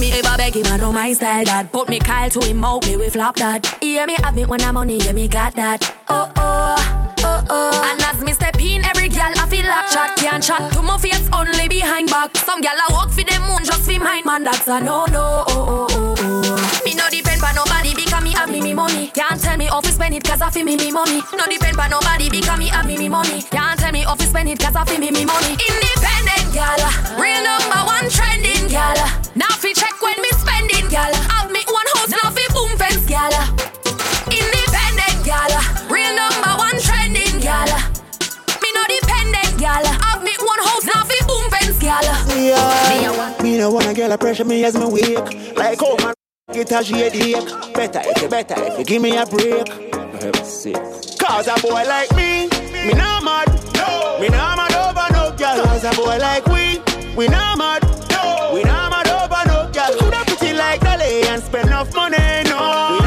me 0.00 0.10
ever 0.12 0.36
beg 0.36 0.56
him, 0.56 0.66
I 0.66 0.78
know 0.78 0.92
my 0.92 1.12
style 1.12 1.44
that. 1.44 1.70
Put 1.70 1.88
me 1.88 1.98
Kyle 1.98 2.30
to 2.30 2.40
him 2.40 2.64
out, 2.64 2.86
me 2.86 2.96
we 2.96 3.10
flop 3.10 3.36
that. 3.36 3.66
Hear 3.82 4.06
me 4.06 4.16
have 4.22 4.36
it 4.38 4.48
when 4.48 4.60
I'm 4.62 4.74
money, 4.74 4.96
yeah 4.98 5.12
me 5.12 5.28
got 5.28 5.54
that. 5.54 5.94
Oh 6.08 6.32
oh, 6.36 7.14
oh 7.18 7.44
oh. 7.50 7.92
And 7.92 8.02
as 8.02 8.24
me 8.24 8.32
step 8.32 8.58
in, 8.60 8.84
every 8.84 9.08
girl 9.08 9.32
I 9.36 9.46
feel 9.46 9.66
like 9.66 9.90
chat 9.90 10.16
can't 10.16 10.42
chat 10.42 10.72
to 10.72 10.82
my 10.82 10.96
face 10.96 11.28
only 11.32 11.68
behind 11.68 12.08
back. 12.08 12.34
Some 12.38 12.62
gal 12.62 12.74
I 12.74 12.92
walk 12.92 13.10
for 13.10 13.22
them 13.22 13.42
moon 13.42 13.64
just 13.64 13.82
for 13.82 14.00
mine, 14.00 14.24
man. 14.24 14.44
That's 14.44 14.66
a 14.66 14.80
no 14.80 15.04
no. 15.06 15.44
Oh, 15.48 15.66
oh, 15.68 15.86
oh, 15.90 16.16
oh. 16.18 16.82
Me 16.84 16.94
no 16.94 17.04
depend 17.10 17.42
on 17.44 17.54
nobody 17.54 17.94
because 17.94 18.24
me 18.24 18.32
have 18.32 18.50
me 18.50 18.60
me 18.60 18.72
money. 18.72 19.08
Can't 19.08 19.40
tell 19.40 19.58
me 19.58 19.68
off 19.68 19.84
to 19.84 19.92
spend 19.92 20.14
it 20.14 20.24
cause 20.24 20.40
I 20.40 20.50
feel 20.50 20.64
me 20.64 20.76
me 20.76 20.90
money. 20.90 21.20
No 21.36 21.44
depend 21.46 21.78
on 21.78 21.90
nobody 21.90 22.30
because 22.30 22.58
me 22.58 22.68
have 22.68 22.86
me 22.86 22.96
me 22.96 23.08
money. 23.08 23.42
Can't 23.42 23.78
tell 23.78 23.92
me 23.92 24.04
off 24.04 24.18
to 24.18 24.24
spend 24.26 24.48
it 24.48 24.58
cause 24.58 24.74
I 24.74 24.84
feel 24.84 24.98
me 24.98 25.10
me 25.10 25.26
money. 25.26 25.52
Independent 25.52 26.39
gal, 26.52 26.78
real 27.18 27.42
number 27.42 27.80
one 27.86 28.08
trending 28.10 28.66
gal. 28.68 28.96
Now 29.34 29.54
fi 29.58 29.72
check 29.72 29.94
when 30.02 30.20
me 30.20 30.30
spending 30.30 30.88
gal. 30.88 31.12
Have 31.30 31.50
me 31.50 31.62
one 31.66 31.86
house 31.94 32.10
now 32.10 32.30
fi 32.30 32.46
boom 32.54 32.76
fence 32.78 33.06
gal. 33.06 33.32
Independent 34.30 35.18
gal, 35.24 35.52
real 35.88 36.14
number 36.14 36.52
one 36.58 36.78
trending 36.80 37.38
gal. 37.40 37.70
Me 38.62 38.68
no 38.74 38.82
dependent 38.88 39.58
gal. 39.58 39.84
Have 39.84 40.22
me 40.22 40.34
one 40.40 40.62
house 40.62 40.84
now 40.84 41.04
fi 41.04 41.18
boom 41.26 41.50
fence 41.50 41.78
gal. 41.78 42.04
Yeah, 42.36 42.58
uh, 42.58 43.42
me 43.42 43.58
no 43.58 43.70
wanna 43.70 43.94
get 43.94 44.18
pressure 44.20 44.44
me 44.44 44.64
as 44.64 44.74
me 44.76 44.86
wake. 44.86 45.56
Like 45.56 45.78
oh 45.82 45.96
man, 46.02 46.14
get 46.52 46.72
a 46.72 46.84
shade 46.84 47.14
ache. 47.14 47.74
Better 47.74 48.02
if 48.04 48.22
you 48.22 48.28
better 48.28 48.54
if 48.58 48.78
you 48.78 48.84
give 48.84 49.02
me 49.02 49.16
a 49.16 49.26
break. 49.26 49.68
For 49.68 50.18
heaven's 50.18 50.48
sake. 50.48 51.18
Cause 51.18 51.48
a 51.48 51.54
boy 51.60 51.84
like 51.86 52.10
me, 52.16 52.48
me 52.72 52.92
not 52.92 53.22
mad. 53.24 53.48
No. 53.74 54.18
Me 54.20 54.28
not 54.28 54.56
mad 54.56 54.60
over 54.60 54.69
no 54.69 54.69
girl. 55.56 55.64
Cause 55.64 55.84
a 55.84 55.90
boy 55.92 56.18
like 56.18 56.46
we, 56.46 56.80
we 57.16 57.28
not 57.28 57.58
mad. 57.58 57.82
No. 58.10 58.52
We 58.54 58.62
not 58.62 58.90
mad 58.90 59.08
over 59.08 59.42
no 59.48 59.70
girl. 59.72 59.98
Coulda 59.98 60.24
pretty 60.26 60.56
like 60.56 60.80
Dolly 60.80 61.22
and 61.28 61.42
spend 61.42 61.68
enough 61.68 61.94
money. 61.94 62.16
No. 62.48 62.99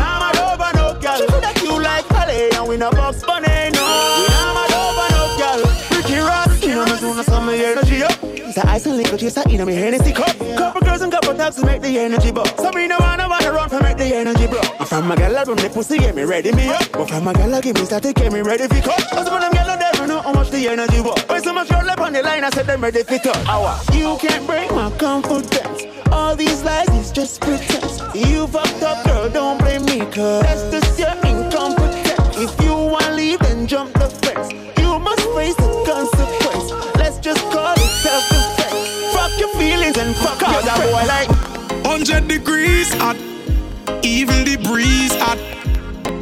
Up. 8.63 8.69
A 8.69 8.71
ice 8.71 8.85
and 8.85 8.97
liquor 8.97 9.17
chase, 9.17 9.37
I 9.37 9.43
eat 9.49 9.59
on 9.59 9.67
me 9.67 9.75
Hennessy 9.75 10.11
cup. 10.11 10.37
Couple 10.57 10.81
girls 10.81 11.01
and 11.01 11.11
couple 11.11 11.33
thugs 11.33 11.55
to 11.57 11.65
make 11.65 11.81
the 11.81 11.99
energy 11.99 12.31
buzz. 12.31 12.49
So 12.57 12.71
me 12.71 12.87
no 12.87 12.97
wanna 12.99 13.27
wanna 13.27 13.51
run 13.51 13.69
for 13.69 13.81
make 13.81 13.97
the 13.97 14.15
energy 14.15 14.47
blow. 14.47 14.61
And 14.79 14.87
from 14.87 15.07
my 15.07 15.15
gal, 15.15 15.37
I 15.37 15.43
run 15.43 15.57
the 15.57 15.69
pussy, 15.69 15.97
get 15.97 16.15
me 16.15 16.23
ready 16.23 16.51
me 16.51 16.69
up. 16.69 16.91
But 16.91 17.09
from 17.09 17.23
my 17.23 17.33
gal, 17.33 17.53
I 17.53 17.61
give 17.61 17.75
me 17.75 17.85
static, 17.85 18.15
get 18.15 18.31
me 18.31 18.41
ready 18.41 18.67
for 18.67 18.81
cut. 18.81 19.09
Cause 19.09 19.29
when 19.29 19.41
them 19.41 19.51
gal 19.53 19.67
don't 19.67 19.79
never 19.79 20.07
know 20.07 20.21
how 20.21 20.33
much 20.33 20.51
the 20.51 20.67
energy 20.67 21.01
was. 21.01 21.21
When 21.27 21.43
so 21.43 21.53
much 21.53 21.69
roll 21.71 21.89
up 21.89 21.99
on 21.99 22.13
the 22.13 22.21
line, 22.21 22.43
I 22.43 22.49
said 22.49 22.65
them 22.65 22.81
ready 22.81 23.03
cut. 23.03 23.25
Hour. 23.47 23.79
You 23.93 24.17
can't 24.19 24.45
break 24.47 24.71
my 24.71 24.91
confidence. 24.97 25.83
All 26.11 26.35
these 26.35 26.63
lies 26.63 26.89
is 26.89 27.11
just 27.11 27.41
pretense. 27.41 28.01
You 28.13 28.47
fucked 28.47 28.83
up, 28.83 29.03
girl, 29.05 29.29
don't 29.29 29.57
blame 29.59 29.85
me, 29.85 29.99
cause 30.11 30.43
that's 30.43 30.71
just 30.71 30.99
your 30.99 31.15
incompetence. 31.25 32.37
If 32.37 32.61
you 32.63 32.73
wanna 32.73 33.13
leave, 33.13 33.39
then 33.39 33.65
jump 33.67 33.93
the 33.93 34.09
fence. 34.09 34.51
You 34.77 34.99
must 34.99 35.23
face 35.33 35.55
the 35.55 35.83
consequence. 35.85 36.95
Let's 36.97 37.17
just 37.17 37.41
call 37.51 37.73
it 37.73 37.79
self-defense. 37.79 38.32
Your 39.95 40.13
fuck 40.15 40.39
Cause 40.39 40.65
a 40.65 40.91
boy 40.91 41.05
like 41.05 41.29
100 41.85 42.27
degrees 42.27 42.91
hot, 42.95 43.15
even 44.03 44.43
the 44.43 44.57
breeze 44.63 45.13
hot. 45.15 45.37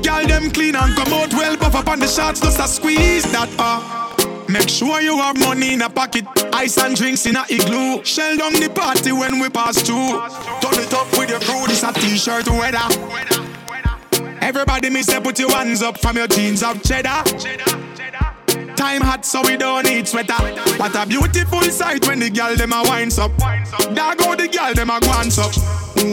Girl 0.03 0.27
them 0.27 0.51
clean 0.51 0.75
and 0.75 0.93
come 0.95 1.13
out 1.13 1.33
well, 1.33 1.55
puff 1.55 1.75
up 1.75 1.87
on 1.87 1.99
the 1.99 2.07
shots, 2.07 2.41
just 2.41 2.59
a 2.59 2.67
squeeze 2.67 3.23
that 3.31 3.49
uh. 3.57 4.47
Make 4.49 4.67
sure 4.67 4.99
you 4.99 5.15
have 5.17 5.39
money 5.39 5.73
in 5.73 5.81
a 5.81 5.89
pocket, 5.89 6.25
ice 6.53 6.77
and 6.77 6.95
drinks 6.95 7.25
in 7.25 7.37
a 7.37 7.45
igloo. 7.49 8.03
Shell 8.03 8.37
down 8.37 8.53
the 8.53 8.69
party 8.69 9.13
when 9.13 9.39
we 9.39 9.49
pass 9.49 9.81
through. 9.81 10.19
Turn 10.59 10.83
it 10.83 10.93
up 10.93 11.09
with 11.17 11.29
your 11.29 11.39
crew, 11.39 11.65
this 11.67 11.83
a 11.83 11.93
t-shirt 11.93 12.47
weather. 12.49 12.77
Everybody 14.41 14.89
me 14.89 15.01
say 15.01 15.21
put 15.21 15.39
your 15.39 15.51
hands 15.51 15.81
up 15.81 15.97
from 15.97 16.17
your 16.17 16.27
jeans 16.27 16.61
of 16.61 16.83
cheddar. 16.83 17.23
Time 18.75 19.01
hot 19.01 19.25
so 19.25 19.41
we 19.43 19.57
don't 19.57 19.85
need 19.85 20.07
sweater. 20.07 20.33
What 20.77 20.95
a 20.95 21.05
beautiful 21.05 21.61
sight 21.61 22.07
when 22.07 22.19
the 22.19 22.29
girl 22.29 22.55
them 22.55 22.73
a 22.73 22.83
winds 22.83 23.19
up. 23.19 23.31
There 23.37 24.15
go 24.15 24.35
the 24.35 24.47
girl 24.47 24.73
them 24.73 24.89
a 24.89 24.99
glance 24.99 25.37
up. 25.37 25.53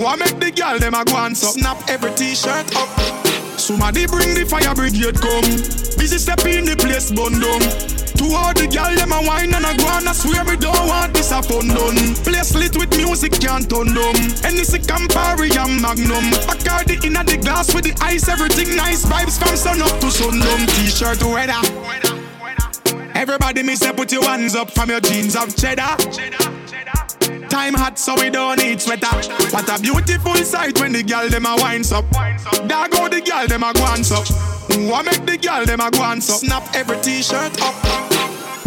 What 0.03 0.19
make 0.19 0.39
the 0.39 0.51
girl 0.51 0.79
them 0.79 0.95
a 0.95 1.05
glance 1.05 1.45
up? 1.45 1.53
Snap 1.53 1.79
every 1.89 2.13
t-shirt 2.15 2.75
up. 2.77 2.89
Somebody 3.59 4.07
bring 4.07 4.35
the 4.35 4.45
fire 4.45 4.75
brigade 4.75 5.21
come. 5.21 5.49
Busy 5.99 6.19
step 6.19 6.45
in 6.47 6.65
the 6.65 6.77
place 6.77 7.11
bun 7.11 7.41
down. 7.41 7.63
To 8.19 8.25
all 8.35 8.53
the 8.53 8.67
girl 8.67 8.95
them 8.95 9.13
a 9.13 9.21
wine 9.27 9.55
and 9.55 9.65
a 9.65 9.73
go 9.79 9.87
on, 9.87 10.09
I 10.09 10.13
swear 10.13 10.45
me 10.45 10.57
don't 10.57 10.89
want 10.89 11.15
this 11.15 11.31
a 11.31 11.43
fun 11.43 11.69
done. 11.69 12.15
Place 12.27 12.55
lit 12.55 12.77
with 12.77 12.95
music 12.97 13.33
can't 13.41 13.69
turn 13.71 13.95
them. 13.95 14.17
Any 14.43 14.67
Campari 14.85 15.55
and 15.57 15.81
Magnum. 15.81 16.31
Bacardi 16.47 17.05
in 17.05 17.17
at 17.17 17.27
the 17.27 17.37
glass 17.37 17.75
with 17.75 17.85
the 17.85 17.95
ice, 18.03 18.29
everything 18.29 18.77
nice. 18.77 19.05
Vibes 19.05 19.39
from 19.39 19.57
sun 19.57 19.83
up 19.83 20.01
to 20.01 20.11
sundown. 20.11 20.67
T-shirt 20.67 21.23
weather. 21.23 22.28
Everybody 23.19 23.65
me 23.65 23.75
say 23.75 23.93
put 23.93 24.13
your 24.13 24.23
hands 24.23 24.55
up 24.55 24.71
from 24.71 24.91
your 24.91 25.01
jeans 25.01 25.35
of 25.35 25.51
cheddar. 25.57 25.97
Time 27.51 27.75
hot 27.75 27.99
so 27.99 28.15
we 28.15 28.31
don't 28.31 28.59
need 28.59 28.81
sweater. 28.81 29.11
What 29.51 29.69
a 29.69 29.83
beautiful 29.83 30.37
sight 30.37 30.79
when 30.79 30.93
the 30.93 31.03
girl 31.03 31.29
them 31.29 31.45
a 31.45 31.57
winds 31.59 31.91
up. 31.91 32.09
There 32.13 32.89
go 32.89 33.09
the 33.09 33.21
girl 33.21 33.49
them 33.49 33.65
a 33.65 33.73
glance 33.73 34.13
up. 34.13 34.25
What 34.89 35.05
make 35.05 35.27
the 35.27 35.37
girl 35.37 35.67
them 35.67 35.81
a 35.81 35.91
glance 35.91 36.31
up? 36.31 36.39
Snap 36.39 36.63
every 36.77 36.97
t-shirt 37.01 37.61
up. 37.61 37.75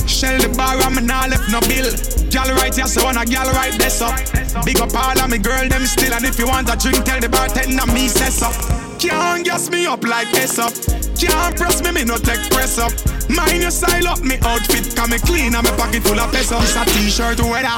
Shell 0.05 0.41
the 0.41 0.53
bar 0.57 0.75
me 0.91 0.99
nah 0.99 1.27
left 1.27 1.47
no 1.47 1.61
bill. 1.71 1.87
Girl 2.27 2.53
right 2.59 2.75
here 2.75 2.87
so 2.87 3.05
wanna 3.05 3.23
girl 3.23 3.47
right 3.55 3.71
this 3.79 4.01
up. 4.01 4.19
Big 4.65 4.81
up 4.81 4.93
all 4.93 5.17
of 5.17 5.31
me 5.31 5.37
girl 5.37 5.63
them 5.69 5.85
still 5.85 6.13
and 6.13 6.25
if 6.25 6.37
you 6.37 6.47
want 6.47 6.67
a 6.67 6.75
drink 6.75 7.05
tell 7.05 7.21
the 7.21 7.29
bartender 7.29 7.87
me 7.93 8.09
say 8.09 8.27
so. 8.27 8.51
Can't 8.99 9.45
gas 9.45 9.69
me 9.69 9.85
up 9.85 10.03
like 10.03 10.29
this 10.31 10.59
up. 10.59 10.73
Can't 11.21 11.55
press 11.55 11.83
me 11.83 11.91
me 11.91 12.03
no 12.03 12.17
take 12.17 12.41
press 12.49 12.79
up. 12.79 12.91
Mind 13.29 13.61
your 13.61 13.71
style 13.71 14.07
up 14.07 14.21
me 14.21 14.37
outfit 14.41 14.95
come 14.95 15.11
me 15.11 15.19
clean 15.19 15.53
and 15.53 15.63
me 15.63 15.71
pocket 15.77 16.01
full 16.01 16.19
of 16.19 16.31
pesos. 16.31 16.75
A 16.75 16.85
t-shirt 16.85 17.39
weather. 17.41 17.77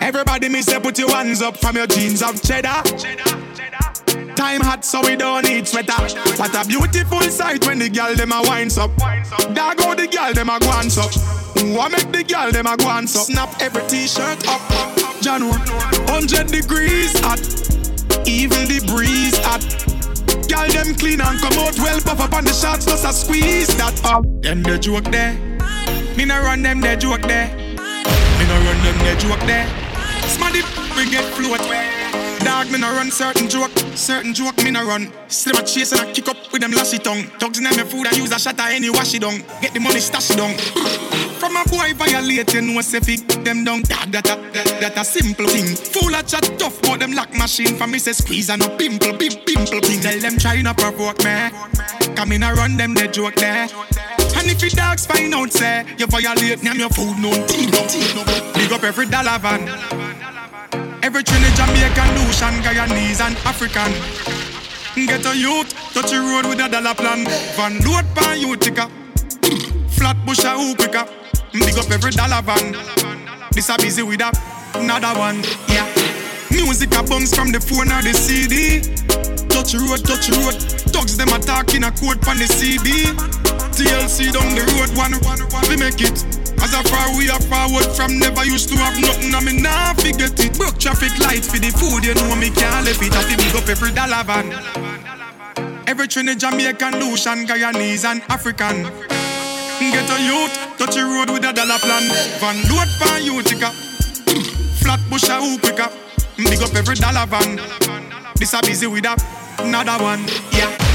Everybody 0.00 0.48
me 0.48 0.60
say 0.60 0.78
put 0.80 0.98
your 0.98 1.10
hands 1.10 1.40
up 1.40 1.56
from 1.56 1.76
your 1.76 1.86
jeans 1.86 2.22
of 2.22 2.42
cheddar. 2.42 2.82
Time 4.36 4.60
hot 4.60 4.84
so 4.84 5.00
we 5.00 5.16
don't 5.16 5.44
need 5.44 5.66
sweater. 5.66 6.00
What 6.36 6.54
a 6.54 6.68
beautiful 6.68 7.22
sight 7.22 7.66
when 7.66 7.78
the 7.78 7.88
girl 7.88 8.14
them 8.14 8.32
a 8.32 8.42
winds 8.42 8.76
up. 8.78 8.94
There 8.96 9.74
go 9.74 9.94
the 9.94 10.06
girl 10.06 10.32
them 10.34 10.50
a 10.50 10.60
glance 10.60 10.98
up. 10.98 11.10
What 11.74 11.90
make 11.90 12.12
the 12.12 12.22
girl 12.22 12.52
them 12.52 12.66
a 12.66 12.76
glance 12.76 13.16
up? 13.16 13.24
Snap 13.24 13.50
every 13.60 13.82
t-shirt 13.88 14.46
up. 14.46 14.60
January, 15.20 15.58
100 16.06 16.46
degrees 16.48 17.18
hot. 17.20 17.40
Even 18.28 18.68
the 18.68 18.84
breeze 18.86 19.38
hot. 19.38 19.97
Girl 20.48 20.68
them 20.68 20.94
clean 20.94 21.20
and 21.20 21.38
come 21.40 21.58
out 21.58 21.78
well 21.78 22.00
puff 22.00 22.20
up 22.20 22.32
on 22.32 22.44
the 22.44 22.52
shots 22.52 22.84
just 22.86 23.04
a 23.04 23.12
squeeze 23.12 23.68
that 23.76 24.00
up. 24.04 24.24
Them 24.40 24.62
the 24.62 24.78
joke 24.78 25.04
there. 25.04 25.34
Me 26.16 26.24
no 26.24 26.40
run 26.42 26.62
them 26.62 26.80
the 26.80 26.96
joke 26.96 27.22
there. 27.22 27.48
Me 27.56 28.44
no 28.48 28.56
run 28.64 28.78
them 28.82 28.98
the 29.04 29.14
joke 29.20 29.44
there. 29.46 29.68
Smarty 30.28 30.62
we 30.96 31.10
get 31.10 31.24
float. 31.34 31.60
Dog, 32.44 32.70
me 32.70 32.78
no 32.78 32.90
run 32.92 33.10
certain 33.10 33.48
joke, 33.48 33.76
certain 33.94 34.32
joke 34.32 34.56
me 34.64 34.70
no 34.70 34.86
run. 34.86 35.12
Still 35.28 35.58
a 35.58 35.62
chase 35.62 35.92
and 35.92 36.00
I 36.00 36.12
kick 36.12 36.28
up 36.28 36.36
with 36.52 36.62
them 36.62 36.72
lashy 36.72 36.98
tongue. 36.98 37.30
Dogs 37.38 37.58
in 37.58 37.64
them 37.64 37.86
food 37.86 38.06
I 38.06 38.16
use 38.16 38.32
a 38.32 38.38
shot 38.38 38.58
at 38.58 38.72
any 38.72 38.90
wash 38.90 39.14
it 39.14 39.22
down. 39.22 39.38
Get 39.60 39.74
the 39.74 39.80
money 39.80 40.00
stash 40.00 40.28
down. 40.28 41.27
From 41.38 41.56
a 41.56 41.64
boy 41.64 41.94
violate, 41.94 42.52
you 42.52 42.62
know 42.62 42.80
say 42.80 43.00
fit 43.00 43.44
them 43.44 43.64
down. 43.64 43.82
Dog, 43.82 44.10
that 44.10 44.26
a, 44.26 44.36
that, 44.52 44.80
that 44.80 44.98
a 44.98 45.04
simple 45.04 45.46
thing. 45.46 45.76
Full 45.76 46.14
of 46.14 46.26
chat 46.26 46.42
tough, 46.58 46.82
but 46.82 47.00
them 47.00 47.12
lock 47.12 47.32
machine. 47.36 47.76
For 47.76 47.86
me 47.86 47.98
say 47.98 48.12
squeeze 48.12 48.50
and 48.50 48.60
no 48.60 48.68
pimple, 48.76 49.16
big 49.16 49.46
pimple 49.46 49.80
thing. 49.80 50.00
Tell 50.00 50.18
them 50.18 50.36
try 50.36 50.60
not 50.62 50.76
provoke 50.76 51.18
me. 51.24 51.50
Come 52.16 52.32
in 52.32 52.42
and 52.42 52.56
run 52.58 52.76
them 52.76 52.94
the 52.94 53.06
joke 53.06 53.36
there. 53.36 53.68
And 54.36 54.50
if 54.50 54.60
your 54.60 54.70
dogs 54.70 55.06
find 55.06 55.32
out, 55.34 55.52
say, 55.52 55.84
you 55.96 56.06
violate, 56.06 56.62
name 56.62 56.78
your 56.78 56.90
food, 56.90 57.16
no, 57.18 57.30
team, 57.46 57.70
no, 57.70 57.86
team, 57.86 58.16
no. 58.16 58.24
Big 58.54 58.72
up 58.72 58.82
every 58.82 59.06
dollar 59.06 59.38
van. 59.38 59.68
Every 61.02 61.22
Trinidad, 61.22 61.56
Jamaican, 61.56 62.10
Lucian, 62.18 62.54
Guyanese, 62.62 63.20
and 63.20 63.36
African. 63.46 63.92
Get 65.06 65.24
a 65.24 65.36
youth, 65.36 65.72
touch 65.94 66.10
the 66.10 66.18
road 66.18 66.46
with 66.46 66.60
a 66.60 66.68
dollar 66.68 66.94
plan. 66.94 67.24
Van 67.54 67.78
load 67.86 68.04
pan 68.14 68.40
Utica. 68.40 68.90
Flat 69.90 70.16
bush 70.26 70.44
a 70.44 70.50
who 70.50 70.74
quicker. 70.74 71.06
Big 71.52 71.78
up 71.78 71.90
every 71.90 72.10
dollar 72.12 72.42
van. 72.42 72.72
This 73.52 73.68
a 73.68 73.76
busy 73.78 74.02
with 74.02 74.20
a 74.20 74.30
another 74.74 75.18
one. 75.18 75.42
Yeah. 75.68 75.88
Music 76.50 76.92
a 76.94 77.02
bounce 77.02 77.34
from 77.34 77.52
the 77.52 77.60
phone 77.60 77.88
or 77.88 78.02
the 78.02 78.12
CD. 78.12 78.80
Touch 79.48 79.74
road, 79.74 80.04
touch 80.04 80.28
road. 80.28 80.56
Thugs 80.92 81.16
them 81.16 81.28
attacking 81.28 81.84
a 81.84 81.90
code 81.92 82.20
from 82.24 82.38
the 82.38 82.46
CD. 82.46 83.08
TLC 83.72 84.32
down 84.32 84.54
the 84.54 84.64
road, 84.76 84.92
one, 84.96 85.16
one, 85.24 85.40
one. 85.52 85.64
We 85.68 85.76
make 85.76 86.00
it. 86.00 86.20
As 86.60 86.74
a 86.74 86.82
far 86.88 87.16
we 87.16 87.30
are 87.30 87.40
forward 87.40 87.86
from 87.96 88.18
never 88.18 88.44
used 88.44 88.68
to 88.70 88.76
have 88.76 89.00
nothing, 89.00 89.34
I 89.34 89.40
mean 89.40 89.62
nah 89.62 89.94
forget 89.94 90.38
it. 90.38 90.58
Broke 90.58 90.78
traffic 90.78 91.16
light 91.20 91.44
for 91.44 91.58
the 91.58 91.70
food, 91.70 92.04
you 92.04 92.14
know 92.14 92.34
me 92.36 92.50
can't 92.50 92.84
left 92.84 93.00
it. 93.00 93.12
I 93.14 93.22
feel 93.24 93.38
big 93.38 93.56
up 93.56 93.68
every 93.68 93.92
dollar 93.92 94.24
van. 94.24 94.52
Every 95.86 96.08
Trinidad, 96.08 96.40
Jamaican, 96.40 97.00
Lucian, 97.00 97.46
Guyanese, 97.46 98.04
and 98.04 98.22
African. 98.28 99.17
Get 99.78 100.10
a 100.10 100.20
youth, 100.20 100.76
touch 100.76 100.96
the 100.96 101.04
road 101.04 101.30
with 101.30 101.44
a 101.44 101.52
dollar 101.52 101.78
plan. 101.78 102.02
Van 102.40 102.56
load 102.68 102.88
pan 102.98 103.22
Utica. 103.22 103.70
Flatbush 104.82 105.28
a 105.28 105.40
who 105.40 105.56
quicker. 105.58 105.88
Big 106.36 106.60
up 106.60 106.74
every 106.74 106.96
dollar 106.96 107.26
van. 107.26 107.60
This 108.34 108.54
a 108.54 108.60
busy 108.60 108.88
with 108.88 109.06
a 109.06 109.16
another 109.62 110.02
one, 110.02 110.26
yeah. 110.52 110.87